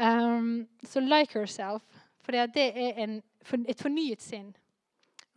Um, 0.00 0.64
så 0.86 1.02
like 1.04 1.36
yourself. 1.36 1.84
For 2.24 2.32
det 2.32 2.64
er 2.72 3.02
en, 3.04 3.18
et 3.68 3.84
fornyet 3.84 4.24
sinn. 4.24 4.54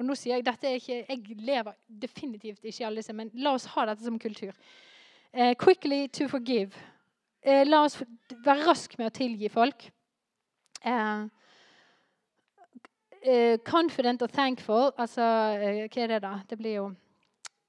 Og 0.01 0.07
nå 0.09 0.15
sier 0.17 0.39
Jeg 0.39 0.45
dette 0.47 0.65
er 0.67 0.79
ikke, 0.79 0.95
jeg 1.05 1.41
lever 1.45 1.75
definitivt 2.01 2.63
ikke 2.65 2.81
i 2.81 2.85
alle 2.87 3.03
disse, 3.03 3.13
men 3.13 3.29
la 3.37 3.53
oss 3.53 3.67
ha 3.75 3.85
dette 3.85 4.01
som 4.07 4.17
kultur. 4.19 4.55
Uh, 5.31 5.53
quickly 5.53 6.07
to 6.07 6.27
forgive. 6.27 6.73
Uh, 7.45 7.61
la 7.67 7.83
oss 7.85 7.99
være 8.41 8.65
rask 8.65 8.97
med 8.97 9.11
å 9.11 9.13
tilgi 9.13 9.51
folk. 9.53 9.85
Uh, 10.81 11.29
confident 13.69 14.25
og 14.25 14.33
thankful. 14.33 14.89
Altså, 14.97 15.21
hva 15.21 15.85
er 15.85 16.15
det, 16.15 16.19
da? 16.25 16.33
Det 16.49 16.57
blir 16.57 16.79
jo 16.79 16.87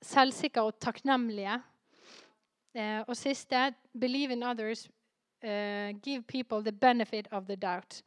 selvsikre 0.00 0.64
og 0.64 0.78
takknemlige. 0.80 1.60
og 3.06 3.16
siste 3.16 3.74
believe 4.00 4.32
in 4.32 4.42
others. 4.42 4.88
give 6.02 6.22
people 6.26 6.62
the 6.62 6.72
benefit 6.72 7.28
of 7.32 7.44
the 7.46 7.56
doubt. 7.56 8.02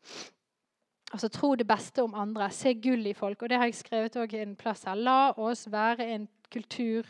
Altså 1.15 1.29
tro 1.31 1.53
det 1.55 1.67
beste 1.67 2.03
om 2.03 2.15
andre. 2.19 2.49
Se 2.51 2.73
gull 2.75 3.07
i 3.07 3.15
folk. 3.15 3.41
Og 3.41 3.49
det 3.49 3.57
har 3.57 3.69
jeg 3.69 3.79
skrevet 3.79 4.17
også 4.19 4.41
en 4.41 4.55
plass 4.59 4.83
her. 4.83 4.99
La 4.99 5.31
oss 5.39 5.63
være 5.71 6.09
en 6.11 6.27
kultur. 6.51 7.07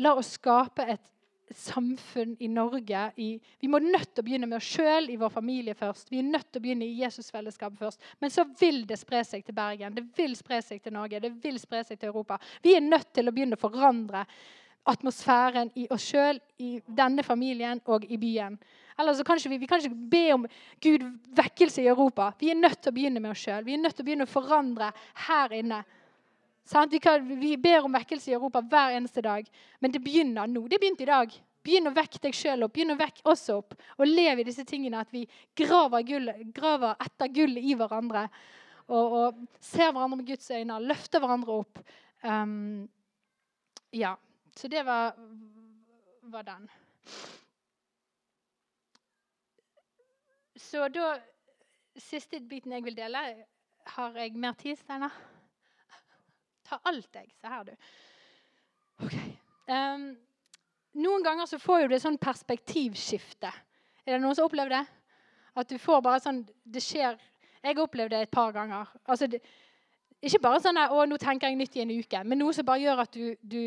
La 0.00 0.14
oss 0.16 0.38
skape 0.38 0.86
et 0.88 1.10
samfunn 1.52 2.36
i 2.40 2.48
Norge 2.48 3.02
i, 3.20 3.40
Vi 3.60 3.68
må 3.68 3.78
nødt 3.78 4.14
til 4.14 4.22
å 4.22 4.24
begynne 4.24 4.48
med 4.48 4.56
oss 4.56 4.70
sjøl 4.72 5.10
i 5.12 5.18
vår 5.20 5.28
familie 5.34 5.74
først. 5.76 6.08
Vi 6.10 6.22
er 6.22 6.30
nødt 6.30 6.48
til 6.48 6.62
å 6.62 6.64
begynne 6.64 6.86
i 6.86 7.02
Jesusfellesskapet 7.02 7.78
først. 7.78 8.00
Men 8.20 8.32
så 8.32 8.46
vil 8.60 8.86
det 8.88 8.96
spre 8.98 9.20
seg 9.28 9.44
til 9.44 9.54
Bergen, 9.54 9.94
det 9.94 10.06
vil 10.16 10.32
spre 10.38 10.62
seg 10.64 10.80
til 10.80 10.96
Norge, 10.96 11.20
det 11.20 11.34
vil 11.44 11.60
spre 11.60 11.82
seg 11.84 12.00
til 12.00 12.08
Europa. 12.08 12.38
Vi 12.64 12.72
er 12.76 12.80
nødt 12.80 13.12
til 13.12 13.28
å 13.28 13.34
begynne 13.34 13.58
å 13.60 13.62
forandre 13.62 14.24
atmosfæren 14.88 15.70
i 15.76 15.86
oss 15.92 16.08
sjøl, 16.08 16.40
i 16.58 16.78
denne 16.86 17.22
familien 17.22 17.84
og 17.84 18.08
i 18.08 18.16
byen. 18.16 18.56
Eller 18.98 19.14
så 19.14 19.24
kan 19.24 19.38
vi, 19.48 19.58
vi 19.58 19.66
kan 19.66 19.80
ikke 19.80 20.10
be 20.12 20.26
om 20.34 20.46
Gud 20.80 21.04
vekkelse 21.36 21.82
i 21.82 21.88
Europa. 21.90 22.32
Vi 22.38 22.50
er 22.50 22.58
nødt 22.58 22.82
til 22.82 22.92
å 22.92 22.96
begynne 22.96 23.22
med 23.22 23.32
oss 23.32 23.44
sjøl. 23.46 23.64
Vi 23.64 23.74
er 23.76 23.82
nødt 23.82 23.96
til 23.96 24.04
å 24.04 24.08
begynne 24.08 24.28
å 24.28 24.32
forandre 24.32 24.92
her 25.28 25.54
inne. 25.56 25.82
Vi, 26.90 26.98
kan, 27.02 27.24
vi, 27.40 27.56
ber 27.58 27.84
om 27.84 27.92
vekkelse 27.92 28.30
i 28.30 28.36
Europa 28.36 28.62
hver 28.62 28.94
eneste 28.96 29.22
dag, 29.24 29.48
men 29.82 29.92
det 29.92 30.00
begynner 30.04 30.46
nå. 30.46 30.66
Det 30.70 30.78
begynte 30.80 31.04
i 31.04 31.10
dag. 31.10 31.34
Begynn 31.62 31.90
å 31.90 31.94
vekke 31.94 32.18
deg 32.22 32.34
sjøl 32.34 32.64
opp. 32.66 32.72
Begynn 32.74 32.94
å 32.94 32.98
vekke 32.98 33.22
oss 33.30 33.44
opp. 33.54 33.76
Og 33.98 34.08
lev 34.08 34.40
i 34.42 34.46
disse 34.46 34.64
tingene 34.66 35.02
at 35.02 35.12
vi 35.14 35.24
graver, 35.58 36.02
gull, 36.06 36.32
graver 36.54 36.96
etter 37.02 37.30
gull 37.34 37.58
i 37.60 37.76
hverandre. 37.78 38.24
Og, 38.88 39.18
og, 39.18 39.44
ser 39.62 39.92
hverandre 39.92 40.18
med 40.18 40.32
Guds 40.32 40.50
øyne. 40.50 40.80
Løfter 40.90 41.22
hverandre 41.22 41.60
opp. 41.62 41.82
Um, 42.22 42.88
ja. 43.94 44.16
Så 44.58 44.68
det 44.68 44.82
var, 44.86 45.14
var 46.34 46.50
den. 46.50 46.66
Så 50.62 50.88
da 50.94 51.16
Siste 52.00 52.38
biten 52.48 52.72
jeg 52.72 52.84
vil 52.86 52.96
dele 52.96 53.20
Har 53.96 54.14
jeg 54.16 54.32
mer 54.40 54.54
tid, 54.56 54.78
Steinar? 54.80 55.12
Ta 56.64 56.78
alt, 56.88 57.08
jeg. 57.14 57.28
Se 57.40 57.50
her, 57.50 57.64
du. 57.66 57.72
Ok. 59.04 59.16
Um, 59.68 60.06
noen 61.02 61.24
ganger 61.24 61.48
så 61.50 61.58
får 61.60 61.82
jo 61.82 61.90
det 61.90 61.98
sånn 62.00 62.16
perspektivskifte. 62.22 63.50
Er 64.06 64.14
det 64.14 64.20
noen 64.22 64.38
som 64.38 64.46
opplever 64.46 64.72
det? 64.72 64.82
At 65.58 65.68
du 65.68 65.76
får 65.82 66.00
bare 66.04 66.22
sånn 66.22 66.40
Det 66.64 66.80
skjer 66.80 67.18
Jeg 67.60 67.74
har 67.74 67.82
opplevd 67.82 68.14
det 68.14 68.22
et 68.24 68.32
par 68.32 68.54
ganger. 68.54 68.88
Altså, 69.04 69.28
det, 69.28 69.42
ikke 70.22 70.40
bare 70.42 70.62
sånn 70.62 70.78
at, 70.78 70.94
å, 70.94 71.04
nå 71.06 71.18
tenker 71.20 71.50
jeg 71.50 71.58
nytt 71.58 71.76
i 71.76 71.82
en 71.82 71.92
uke, 71.98 72.22
men 72.24 72.38
noe 72.38 72.54
som 72.54 72.66
bare 72.66 72.82
gjør 72.82 73.02
at 73.04 73.14
du, 73.14 73.36
du, 73.42 73.62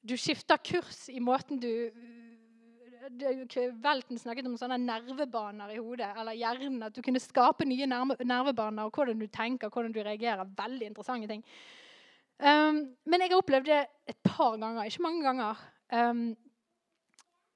du 0.00 0.14
skifter 0.16 0.60
kurs 0.64 1.06
i 1.12 1.20
måten 1.20 1.60
du 1.60 1.70
Velten 3.06 4.18
snakket 4.18 4.48
om 4.48 4.56
sånne 4.58 4.78
nervebaner 4.82 5.74
i 5.74 5.78
hodet 5.78 6.08
eller 6.18 6.36
hjernen. 6.36 6.82
At 6.88 6.96
du 6.96 7.02
kunne 7.04 7.22
skape 7.22 7.66
nye 7.68 7.86
nervebaner 7.86 8.88
og 8.88 8.96
hvordan 8.96 9.20
du 9.20 9.28
tenker, 9.30 9.70
hvordan 9.70 9.94
du 9.94 10.00
reagerer. 10.02 10.48
Veldig 10.58 10.90
interessante 10.90 11.30
ting. 11.30 11.44
Um, 12.36 12.82
men 13.08 13.22
jeg 13.22 13.32
har 13.32 13.40
opplevd 13.40 13.70
det 13.70 13.78
et 14.12 14.18
par 14.26 14.58
ganger, 14.60 14.84
ikke 14.84 15.04
mange 15.06 15.22
ganger. 15.24 15.62
Um, 15.92 16.26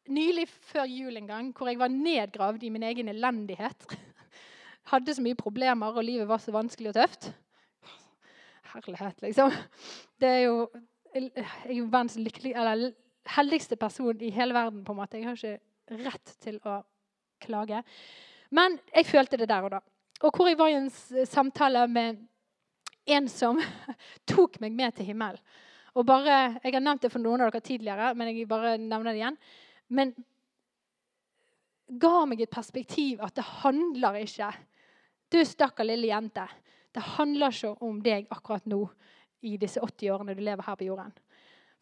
nylig 0.08 0.46
før 0.48 0.88
jul 0.88 1.18
en 1.18 1.28
gang, 1.28 1.50
hvor 1.56 1.68
jeg 1.68 1.80
var 1.80 1.92
nedgravd 1.92 2.64
i 2.64 2.72
min 2.72 2.86
egen 2.88 3.10
elendighet. 3.12 3.96
Hadde 4.92 5.14
så 5.14 5.22
mye 5.24 5.38
problemer, 5.38 5.92
og 5.92 6.06
livet 6.06 6.28
var 6.28 6.40
så 6.40 6.54
vanskelig 6.54 6.94
og 6.94 6.96
tøft. 6.96 7.32
Herlighet, 8.70 9.20
liksom. 9.26 9.52
Det 10.20 10.28
er 10.28 10.40
jo 10.46 10.70
Jeg 11.10 11.32
er 11.34 11.86
verdens 11.90 12.14
lykkelig, 12.14 12.52
eller 12.54 12.92
heldigste 13.36 13.76
person 13.76 14.20
i 14.20 14.30
hele 14.34 14.54
verden. 14.54 14.84
på 14.84 14.92
en 14.92 15.00
måte. 15.00 15.18
Jeg 15.18 15.26
har 15.26 15.36
ikke 15.36 16.04
rett 16.04 16.34
til 16.40 16.60
å 16.64 16.80
klage. 17.40 17.82
Men 18.50 18.78
jeg 18.94 19.06
følte 19.06 19.36
det 19.36 19.48
der 19.48 19.66
og 19.66 19.70
da. 19.70 19.80
Og 20.22 20.36
hvor 20.36 20.48
jeg 20.48 20.58
var 20.58 20.68
i 20.68 20.78
en 20.78 20.90
samtale 21.26 21.86
med 21.88 22.26
en 23.06 23.28
som 23.28 23.60
tok 24.30 24.60
meg 24.60 24.72
med 24.76 24.96
til 24.96 25.10
himmelen. 25.10 25.40
Og 25.94 26.06
bare, 26.06 26.60
Jeg 26.62 26.72
har 26.72 26.80
nevnt 26.80 27.02
det 27.02 27.10
for 27.10 27.18
noen 27.18 27.40
av 27.40 27.50
dere 27.50 27.60
tidligere, 27.66 28.14
men 28.14 28.28
jeg 28.30 28.46
bare 28.48 28.76
nevner 28.78 29.10
det 29.10 29.18
igjen. 29.18 29.38
Men 29.88 30.12
ga 31.98 32.26
meg 32.30 32.44
et 32.44 32.52
perspektiv 32.52 33.22
at 33.24 33.34
det 33.34 33.46
handler 33.62 34.20
ikke 34.20 34.52
Du 35.30 35.44
stakkar 35.44 35.86
lille 35.86 36.08
jente. 36.10 36.46
Det 36.94 37.02
handler 37.16 37.52
ikke 37.54 37.76
om 37.86 38.00
deg 38.02 38.26
akkurat 38.30 38.64
nå 38.66 38.88
i 39.46 39.56
disse 39.56 39.80
80 39.80 40.10
årene 40.10 40.34
du 40.34 40.42
lever 40.42 40.66
her 40.66 40.76
på 40.76 40.88
jorden. 40.88 41.12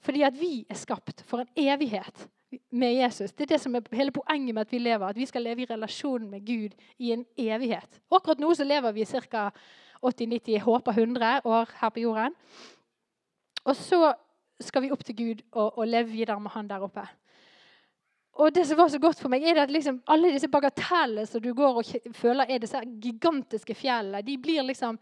Fordi 0.00 0.22
at 0.22 0.36
vi 0.40 0.66
er 0.70 0.78
skapt 0.78 1.22
for 1.26 1.42
en 1.42 1.48
evighet 1.56 2.28
med 2.70 2.94
Jesus. 2.94 3.32
Det 3.32 3.46
er 3.46 3.54
det 3.54 3.60
som 3.60 3.74
er 3.74 3.88
hele 3.92 4.14
poenget 4.14 4.54
med 4.54 4.60
at 4.66 4.72
vi 4.72 4.78
lever. 4.78 5.06
At 5.06 5.16
vi 5.16 5.26
skal 5.26 5.42
leve 5.42 5.62
i 5.62 5.68
relasjon 5.70 6.30
med 6.30 6.46
Gud 6.46 6.76
i 6.98 7.12
en 7.12 7.26
evighet. 7.36 8.00
Akkurat 8.10 8.40
nå 8.40 8.54
så 8.54 8.64
lever 8.64 8.92
vi 8.92 9.04
ca. 9.04 9.50
80-90, 9.98 10.60
håper 10.62 10.92
100 10.92 11.40
år 11.44 11.70
her 11.80 11.88
på 11.90 12.00
jorden. 12.00 12.34
Og 13.64 13.76
så 13.76 14.12
skal 14.60 14.82
vi 14.82 14.90
opp 14.94 15.02
til 15.04 15.16
Gud 15.16 15.40
og, 15.52 15.78
og 15.78 15.88
leve 15.88 16.12
videre 16.12 16.40
med 16.40 16.50
Han 16.54 16.68
der 16.68 16.84
oppe. 16.86 17.02
Og 18.38 18.54
det 18.54 18.66
som 18.66 18.78
var 18.78 18.88
så 18.88 19.00
godt 19.02 19.18
for 19.18 19.28
meg, 19.32 19.42
er 19.42 19.58
at 19.64 19.70
liksom 19.70 19.98
alle 20.06 20.30
disse 20.30 20.48
bagatellene 20.48 21.26
som 21.26 21.42
du 21.42 21.50
går 21.54 21.80
og 21.80 22.14
føler 22.14 22.46
er 22.46 22.60
disse 22.62 22.80
gigantiske 23.02 23.74
fjellene, 23.74 24.22
de 24.22 24.36
blir 24.38 24.62
liksom 24.62 24.98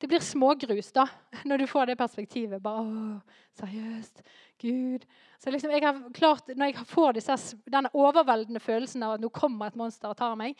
det 0.00 0.08
blir 0.08 0.22
smågrus 0.24 0.92
da, 0.96 1.04
når 1.44 1.62
du 1.62 1.66
får 1.68 1.90
det 1.90 1.98
perspektivet. 2.00 2.62
Bare, 2.64 2.84
å, 2.84 3.40
seriøst, 3.60 4.22
Gud. 4.60 5.04
Så 5.40 5.52
liksom 5.52 5.72
jeg 5.74 5.84
har 5.84 5.98
klart, 6.16 6.48
Når 6.48 6.70
jeg 6.70 6.86
får 6.88 7.18
disse, 7.18 7.56
denne 7.68 7.92
overveldende 7.92 8.60
følelsen 8.60 9.02
av 9.04 9.16
at 9.16 9.20
nå 9.20 9.28
kommer 9.28 9.68
et 9.68 9.76
monster 9.76 10.08
og 10.08 10.16
tar 10.16 10.36
meg, 10.40 10.56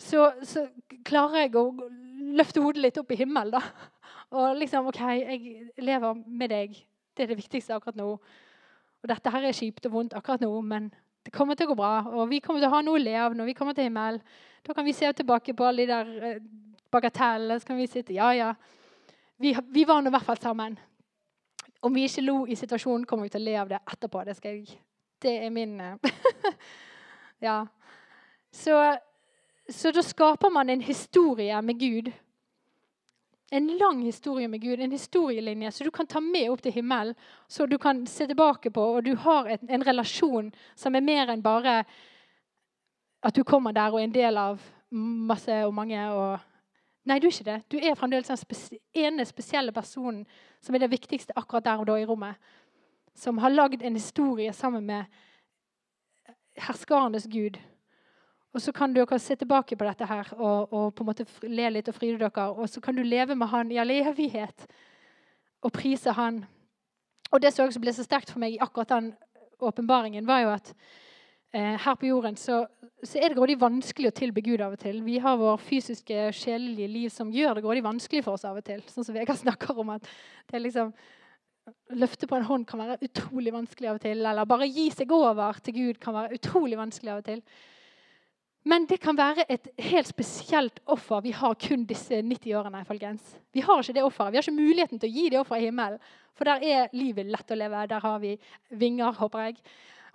så, 0.00 0.30
så 0.46 0.68
klarer 1.04 1.44
jeg 1.44 1.56
å 1.58 1.66
løfte 2.38 2.62
hodet 2.62 2.84
litt 2.84 3.00
opp 3.00 3.10
i 3.10 3.18
himmelen. 3.20 3.58
da. 3.58 3.90
Og 4.38 4.56
liksom 4.60 4.86
OK, 4.88 5.00
jeg 5.18 5.66
lever 5.82 6.22
med 6.26 6.54
deg. 6.54 6.78
Det 7.16 7.26
er 7.26 7.32
det 7.32 7.40
viktigste 7.42 7.74
akkurat 7.74 7.98
nå. 7.98 8.14
Og 9.00 9.08
dette 9.10 9.32
her 9.34 9.48
er 9.48 9.56
kjipt 9.56 9.86
og 9.88 9.96
vondt 9.96 10.14
akkurat 10.14 10.42
nå, 10.44 10.52
men 10.62 10.88
det 11.26 11.34
kommer 11.34 11.58
til 11.58 11.68
å 11.68 11.74
gå 11.74 11.80
bra. 11.82 11.92
Og 12.14 12.30
vi 12.30 12.40
kommer 12.44 12.62
til 12.62 12.70
å 12.70 12.74
ha 12.76 12.82
noe 12.86 13.00
å 13.00 13.02
le 13.02 13.18
av 13.18 13.34
når 13.36 13.50
vi 13.50 13.56
kommer 13.58 13.76
til 13.76 13.90
himmelen. 13.90 14.22
Da 14.64 14.76
kan 14.76 14.86
vi 14.86 14.94
se 14.96 15.10
tilbake 15.16 15.54
på 15.56 15.66
alle 15.66 15.86
de 15.88 15.92
der 15.92 16.40
bagatellene. 16.90 17.60
Så 17.60 17.66
kan 17.66 17.80
vi 17.80 17.88
sitte 17.90 18.14
Ja, 18.14 18.32
ja. 18.34 18.54
Vi, 19.40 19.54
vi 19.72 19.84
var 19.88 20.02
nå 20.02 20.10
i 20.10 20.14
hvert 20.14 20.26
fall 20.26 20.38
sammen. 20.38 20.78
Om 21.80 21.94
vi 21.94 22.04
ikke 22.04 22.24
lo 22.26 22.46
i 22.46 22.56
situasjonen, 22.56 23.06
kommer 23.08 23.24
vi 23.24 23.32
til 23.32 23.40
å 23.40 23.44
le 23.48 23.58
av 23.62 23.70
det 23.70 23.78
etterpå. 23.80 24.24
Det, 24.24 24.36
skal 24.36 24.58
jeg, 24.58 24.80
det 25.22 25.36
er 25.46 25.54
min 25.54 25.78
eh, 25.80 26.10
Ja. 27.46 27.62
Så, 28.52 28.76
så 29.68 29.92
da 29.96 30.02
skaper 30.04 30.52
man 30.52 30.68
en 30.68 30.82
historie 30.84 31.62
med 31.64 31.80
Gud 31.80 32.10
en 33.50 33.66
lang 33.78 34.02
historie 34.02 34.48
med 34.48 34.60
Gud, 34.60 34.80
en 34.80 34.92
historielinje 34.92 35.72
som 35.72 35.84
du 35.84 35.90
kan 35.90 36.06
ta 36.06 36.20
med 36.20 36.50
opp 36.50 36.62
til 36.62 36.72
himmelen. 36.72 37.14
Så 37.48 37.66
du 37.66 37.78
kan 37.78 38.06
se 38.06 38.26
tilbake 38.26 38.70
på, 38.70 38.82
og 38.82 39.04
du 39.04 39.16
har 39.16 39.48
en, 39.50 39.64
en 39.68 39.84
relasjon 39.86 40.52
som 40.78 40.94
er 40.94 41.02
mer 41.02 41.32
enn 41.32 41.42
bare 41.42 41.80
at 43.22 43.34
du 43.34 43.42
kommer 43.44 43.74
der 43.74 43.90
og 43.90 43.98
er 44.00 44.06
en 44.06 44.14
del 44.14 44.38
av 44.38 44.62
masse 44.90 45.56
og 45.66 45.74
mange. 45.74 45.98
Og 46.14 46.38
Nei, 47.08 47.18
du 47.18 47.26
er 47.26 47.32
ikke 47.32 47.48
det. 47.48 47.58
Du 47.72 47.78
er 47.78 47.96
fremdeles 47.96 48.28
den 48.28 48.80
ene 48.94 49.24
spesielle 49.24 49.72
personen 49.72 50.26
som 50.60 50.74
er 50.74 50.84
det 50.84 50.90
viktigste 50.92 51.36
akkurat 51.36 51.64
der 51.64 51.80
og 51.80 51.88
da 51.88 51.96
i 51.96 52.04
rommet. 52.04 52.36
Som 53.16 53.38
har 53.38 53.52
lagd 53.52 53.82
en 53.82 53.96
historie 53.96 54.52
sammen 54.52 54.86
med 54.86 55.04
herskarenes 56.60 57.26
Gud. 57.32 57.56
Og 58.52 58.60
så 58.60 58.72
kan 58.72 58.92
dere 58.94 59.18
se 59.18 59.34
tilbake 59.34 59.76
på 59.76 59.86
dette 59.86 60.06
her 60.06 60.32
og, 60.36 60.72
og 60.72 60.94
på 60.94 61.04
en 61.04 61.06
måte 61.06 61.26
le 61.46 61.70
litt 61.70 61.88
og 61.88 61.94
fryde 61.94 62.18
dere. 62.18 62.48
Og 62.50 62.68
så 62.68 62.80
kan 62.80 62.96
du 62.96 63.02
leve 63.02 63.34
med 63.34 63.48
han 63.48 63.72
i 63.72 63.78
all 63.78 63.90
evighet 63.90 64.66
og 65.62 65.72
prise 65.72 66.12
han. 66.12 66.44
Og 67.30 67.42
det 67.42 67.52
som 67.54 67.66
også 67.66 67.80
ble 67.80 67.94
så 67.94 68.04
sterkt 68.04 68.32
for 68.32 68.42
meg 68.42 68.56
i 68.56 68.62
akkurat 68.62 68.90
den 68.90 69.12
åpenbaringen, 69.60 70.26
var 70.26 70.40
jo 70.40 70.50
at 70.50 70.74
her 71.52 71.96
på 71.98 72.06
jorden 72.06 72.36
så, 72.38 72.60
så, 73.02 73.18
er 73.18 73.30
det 73.30 73.38
grådig 73.38 73.56
vanskelig 73.58 74.10
å 74.10 74.14
tilbe 74.14 74.42
Gud 74.46 74.62
av 74.62 74.76
og 74.76 74.82
til. 74.82 75.00
Vi 75.02 75.16
har 75.22 75.38
vår 75.40 75.56
fysiske, 75.66 76.28
sjelelige 76.36 76.90
liv 76.90 77.08
som 77.10 77.32
gjør 77.34 77.58
det 77.58 77.64
grådig 77.64 77.82
vanskelig 77.82 78.22
for 78.26 78.38
oss 78.38 78.46
av 78.46 78.60
og 78.60 78.66
til. 78.66 78.84
Sånn 78.90 79.06
som 79.06 79.16
Vegard 79.16 79.40
snakker 79.44 79.80
om 79.82 79.96
at 79.96 80.06
det 80.52 80.62
liksom 80.66 80.94
Løfte 81.94 82.26
på 82.26 82.34
en 82.34 82.46
hånd 82.48 82.64
kan 82.66 82.80
være 82.80 83.04
utrolig 83.04 83.52
vanskelig 83.54 83.90
av 83.90 83.98
og 83.98 84.02
til. 84.02 84.22
Eller 84.26 84.46
bare 84.48 84.66
gi 84.66 84.88
seg 84.94 85.12
over 85.14 85.58
til 85.62 85.76
Gud 85.76 86.00
kan 86.02 86.16
være 86.16 86.38
utrolig 86.38 86.78
vanskelig 86.78 87.12
av 87.12 87.20
og 87.20 87.28
til. 87.28 87.42
Men 88.68 88.84
det 88.90 88.98
kan 89.00 89.16
være 89.16 89.46
et 89.48 89.70
helt 89.90 90.08
spesielt 90.08 90.82
offer 90.90 91.22
vi 91.24 91.32
har 91.32 91.54
kun 91.60 91.86
disse 91.88 92.20
90 92.22 92.56
årene. 92.58 92.84
folkens. 92.84 93.36
Vi 93.52 93.60
har 93.60 93.80
ikke 93.80 93.96
det 93.96 94.04
offeret. 94.04 94.32
Vi 94.32 94.36
har 94.36 94.44
ikke 94.44 94.62
muligheten 94.62 94.98
til 95.00 95.08
å 95.08 95.14
gi 95.14 95.28
det 95.30 95.40
offeret 95.40 95.62
i 95.62 95.70
himmelen. 95.70 96.02
For 96.36 96.44
der 96.44 96.64
er 96.64 96.92
livet 96.92 97.26
lett 97.26 97.50
å 97.50 97.56
leve. 97.56 97.86
Der 97.88 98.00
har 98.00 98.18
vi 98.18 98.36
vinger, 98.70 99.12
håper 99.12 99.46
jeg. 99.46 99.56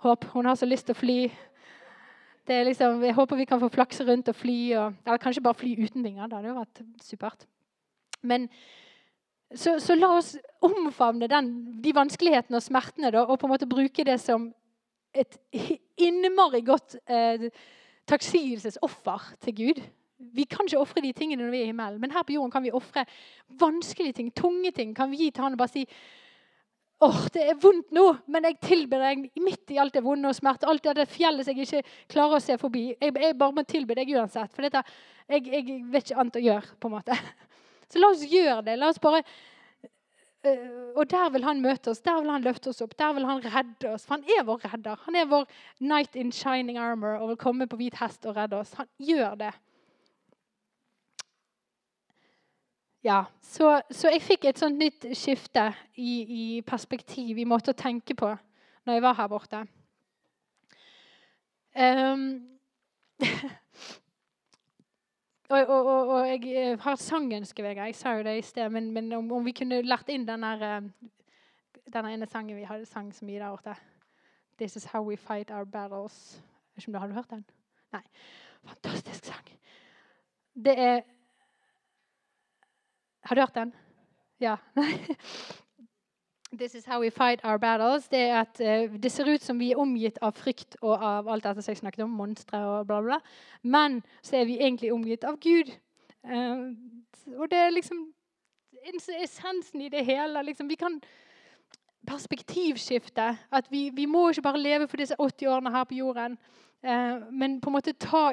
Håp. 0.04 0.24
Hun 0.32 0.48
har 0.48 0.56
så 0.58 0.68
lyst 0.68 0.88
til 0.88 0.96
å 0.96 1.00
fly. 1.00 1.18
Liksom, 2.46 3.02
jeg 3.02 3.14
håper 3.16 3.40
vi 3.40 3.46
kan 3.50 3.60
få 3.62 3.70
flakse 3.74 4.06
rundt 4.06 4.28
og 4.30 4.36
fly. 4.38 4.58
Og, 4.78 4.98
eller 5.06 5.22
kanskje 5.22 5.44
bare 5.44 5.58
fly 5.58 5.74
uten 5.80 6.04
vinger. 6.04 6.28
Det 6.28 6.38
hadde 6.38 6.52
jo 6.52 6.58
vært 6.58 6.82
supert. 7.02 7.46
Men 8.26 8.48
så, 9.54 9.76
så 9.82 9.94
la 9.94 10.10
oss 10.18 10.34
omfavne 10.64 11.28
den, 11.30 11.50
de 11.82 11.94
vanskelighetene 11.94 12.58
og 12.58 12.64
smertene 12.64 13.12
da, 13.14 13.22
og 13.24 13.38
på 13.38 13.46
en 13.46 13.54
måte 13.54 13.68
bruke 13.70 14.04
det 14.06 14.18
som 14.22 14.48
et 15.16 15.38
innmari 16.06 16.62
godt 16.66 16.98
eh, 17.08 17.48
takksigelsesoffer 18.10 19.30
til 19.44 19.56
Gud. 19.60 19.80
Vi 20.16 20.46
kan 20.48 20.66
ikke 20.66 20.80
ofre 20.80 21.02
de 21.04 21.12
tingene 21.16 21.44
når 21.44 21.52
vi 21.52 21.60
er 21.60 21.68
i 21.68 21.70
himmelen, 21.70 22.00
men 22.00 22.12
her 22.14 22.24
på 22.26 22.34
jorden 22.36 22.52
kan 22.52 22.64
vi 22.64 22.74
ofre 22.74 23.04
vanskelige 23.60 24.18
ting, 24.18 24.30
tunge 24.34 24.72
ting. 24.72 24.94
kan 24.96 25.10
vi 25.10 25.24
gi 25.24 25.30
til 25.30 25.44
han 25.44 25.56
og 25.56 25.60
bare 25.60 25.74
si 25.74 25.84
åh, 27.04 27.18
det 27.34 27.42
er 27.50 27.58
vondt 27.60 27.90
nå, 27.94 28.06
men 28.32 28.48
jeg 28.48 28.60
tilber 28.64 29.02
deg 29.04 29.26
midt 29.42 29.74
i 29.74 29.80
alt 29.82 29.96
det 29.96 30.04
vonde 30.04 30.30
og 30.30 30.38
smerte. 30.38 30.68
Alt 30.70 30.88
det 30.96 31.08
fjellet 31.12 31.46
som 31.46 31.56
jeg 31.56 31.66
ikke 31.66 31.98
klarer 32.12 32.38
å 32.38 32.44
se 32.44 32.56
forbi. 32.60 32.86
Jeg, 32.94 33.12
jeg 33.12 33.36
bare 33.40 33.56
må 33.58 33.66
tilbe 33.68 33.98
deg 33.98 34.14
uansett. 34.16 34.54
For 34.54 34.66
dette, 34.66 34.84
jeg, 35.28 35.44
jeg, 35.52 35.82
vet 35.92 36.08
ikke 36.08 36.22
annet 36.22 36.40
å 36.40 36.46
gjøre. 36.46 36.78
på 36.80 36.90
en 36.90 36.96
måte. 36.96 37.18
Så 37.90 38.00
la 38.02 38.10
oss 38.14 38.24
gjøre 38.26 38.62
det. 38.66 38.80
La 38.80 38.90
oss 38.90 39.02
bare 39.02 39.22
Eh, 40.46 40.92
og 40.96 41.10
der 41.10 41.30
vil 41.34 41.44
han 41.44 41.60
møte 41.62 41.90
oss, 41.90 42.02
der 42.04 42.20
vil 42.20 42.30
han 42.30 42.44
løfte 42.44 42.70
oss 42.70 42.82
opp, 42.84 42.94
der 42.98 43.14
vil 43.16 43.26
han 43.26 43.42
redde 43.44 43.92
oss. 43.92 44.06
For 44.06 44.16
han 44.16 44.26
er 44.36 44.44
vår 44.46 44.64
redder. 44.72 45.00
Han 45.06 45.18
er 45.18 45.30
vår 45.30 45.46
knight 45.80 46.16
in 46.16 46.32
shining 46.32 46.78
armor 46.78 47.18
og 47.20 47.32
vil 47.32 47.40
komme 47.40 47.66
på 47.70 47.78
hvit 47.80 47.98
hest 48.00 48.26
og 48.26 48.36
redde 48.36 48.60
oss. 48.60 48.74
Han 48.78 48.88
gjør 49.02 49.38
det. 49.40 49.52
Ja, 53.06 53.20
så, 53.42 53.76
så 53.90 54.10
jeg 54.10 54.22
fikk 54.24 54.48
et 54.48 54.58
sånt 54.58 54.80
nytt 54.82 55.04
skifte 55.14 55.68
i, 55.94 56.12
i, 56.26 56.46
perspektiv, 56.66 57.38
i 57.38 57.46
måte 57.46 57.70
å 57.70 57.78
tenke 57.78 58.16
på, 58.18 58.32
når 58.82 58.98
jeg 58.98 59.04
var 59.04 59.18
her 59.20 59.28
borte. 59.30 59.60
Um, 61.76 62.26
Og, 65.46 65.60
og, 65.62 65.86
og, 65.86 66.08
og, 66.08 66.24
jeg 66.26 66.40
eh, 66.58 66.78
har 66.82 66.96
sangønske, 66.98 67.62
Vegard. 67.62 67.86
Jeg 67.86 67.94
sa 67.94 68.16
jo 68.18 68.24
det 68.26 68.32
i 68.38 68.42
sted. 68.42 68.66
Men, 68.74 68.88
men 68.90 69.12
om, 69.14 69.28
om, 69.32 69.44
vi 69.46 69.52
kunne 69.54 69.78
lært 69.86 70.08
inn 70.10 70.24
denne, 70.26 70.48
eh, 70.58 71.12
denne 71.94 72.10
ene 72.16 72.26
sangen 72.26 72.58
vi 72.58 72.66
hadde 72.66 72.88
sang 72.90 73.12
så 73.14 73.24
mye 73.28 73.38
der 73.38 73.52
borte. 73.54 73.76
This 74.58 74.74
is 74.74 74.88
how 74.90 75.04
we 75.06 75.14
fight 75.16 75.52
our 75.54 75.64
battles. 75.64 76.42
Ikke 76.74 76.88
om 76.88 76.96
du 76.96 76.98
Har 76.98 77.06
du 77.06 77.14
hørt 77.14 77.30
den? 77.30 77.44
Nei. 77.94 78.02
Fantastisk 78.66 79.30
sang. 79.30 79.52
Det 80.64 80.74
er 80.74 81.04
Har 83.26 83.34
du 83.34 83.40
hørt 83.40 83.54
den? 83.54 83.72
Ja. 84.38 84.56
This 86.58 86.74
is 86.74 86.86
how 86.86 87.00
we 87.00 87.10
fight 87.10 87.40
our 87.44 87.58
battles. 87.58 88.08
Det 88.08 88.16
at 88.16 88.60
uh, 88.60 89.00
det 89.02 89.12
ser 89.12 89.34
ut 89.34 89.42
som 89.42 89.58
vi 89.58 89.70
er 89.70 89.78
omgitt 89.78 90.18
av 90.22 90.32
frykt 90.32 90.76
og 90.80 91.02
av 91.02 91.28
alt 91.28 91.44
dette 91.44 91.62
som 91.62 91.72
jeg 91.72 91.80
snakket 91.80 92.04
om, 92.04 92.10
monstre 92.10 92.58
og 92.58 92.86
bla, 92.86 93.00
bla. 93.02 93.18
Men 93.62 94.02
så 94.22 94.36
er 94.36 94.44
vi 94.46 94.60
egentlig 94.60 94.92
omgitt 94.94 95.24
av 95.24 95.40
Gud. 95.42 95.72
Uh, 96.22 96.70
og 97.34 97.50
det 97.50 97.58
er 97.58 97.74
liksom 97.74 98.04
essensen 99.22 99.80
i 99.82 99.88
det 99.88 100.04
hele. 100.06 100.42
Liksom, 100.46 100.68
vi 100.68 100.78
kan 100.78 101.00
perspektivskifte. 102.06 103.32
At 103.50 103.66
vi, 103.70 103.90
vi, 103.94 104.06
må 104.06 104.28
ikke 104.30 104.46
bare 104.46 104.62
leve 104.62 104.86
for 104.88 105.02
disse 105.02 105.18
80 105.18 105.50
årene 105.50 105.72
her 105.74 105.84
på 105.84 105.98
jorden, 105.98 106.38
uh, 106.86 107.26
men 107.32 107.58
på 107.60 107.72
en 107.72 107.76
måte 107.80 107.92
ta, 107.98 108.30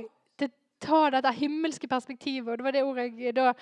ta 0.79 1.09
dette 1.09 1.33
himmelske 1.33 1.89
perspektivet. 1.89 2.51
Og 2.51 2.57
det 2.57 2.63
var 2.63 2.77
det 2.77 2.83
ordet 2.83 3.09
jeg 3.17 3.35
da 3.35 3.55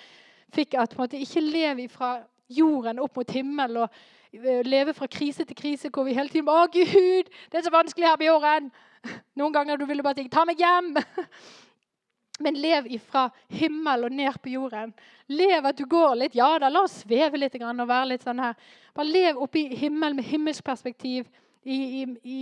fikk. 0.54 0.76
At 0.80 0.96
måte 0.98 1.20
ikke 1.20 1.44
leve 1.44 1.88
fra 1.92 2.16
jorden 2.52 3.00
opp 3.02 3.16
mot 3.16 3.30
himmel 3.32 3.82
og 3.84 3.88
eh, 4.32 4.62
leve 4.66 4.94
fra 4.96 5.08
krise 5.10 5.46
til 5.48 5.56
krise 5.56 5.90
hvor 5.92 6.06
vi 6.08 6.16
hele 6.16 6.32
tiden 6.32 6.50
Å, 6.52 6.66
Gud, 6.72 7.30
det 7.50 7.60
er 7.60 7.66
så 7.66 7.72
vanskelig 7.72 8.10
her 8.10 8.20
på 8.20 8.28
jorden! 8.28 8.72
Noen 9.38 9.54
ganger 9.54 9.80
du 9.80 9.86
ville 9.88 10.04
bare 10.04 10.20
tenke 10.20 10.34
Ta 10.34 10.46
meg 10.48 10.60
hjem! 10.60 10.94
Men 12.42 12.58
lev 12.58 12.86
ifra 12.90 13.28
himmel 13.48 14.06
og 14.06 14.14
ned 14.14 14.38
på 14.42 14.50
jorden. 14.54 14.92
Lev 15.30 15.66
at 15.68 15.78
du 15.78 15.84
går 15.86 16.16
litt. 16.18 16.34
Ja 16.34 16.48
da, 16.58 16.70
la 16.72 16.84
oss 16.86 17.02
sveve 17.04 17.38
litt 17.38 17.54
og 17.60 17.82
være 17.86 18.08
litt 18.14 18.24
sånn 18.24 18.40
her. 18.42 18.56
Bare 18.96 19.08
lev 19.08 19.38
oppi 19.44 19.68
himmelen 19.76 20.18
med 20.18 20.26
himmelsk 20.26 20.64
perspektiv. 20.64 21.28
I, 21.62 21.76
i, 22.02 22.06
i, 22.26 22.40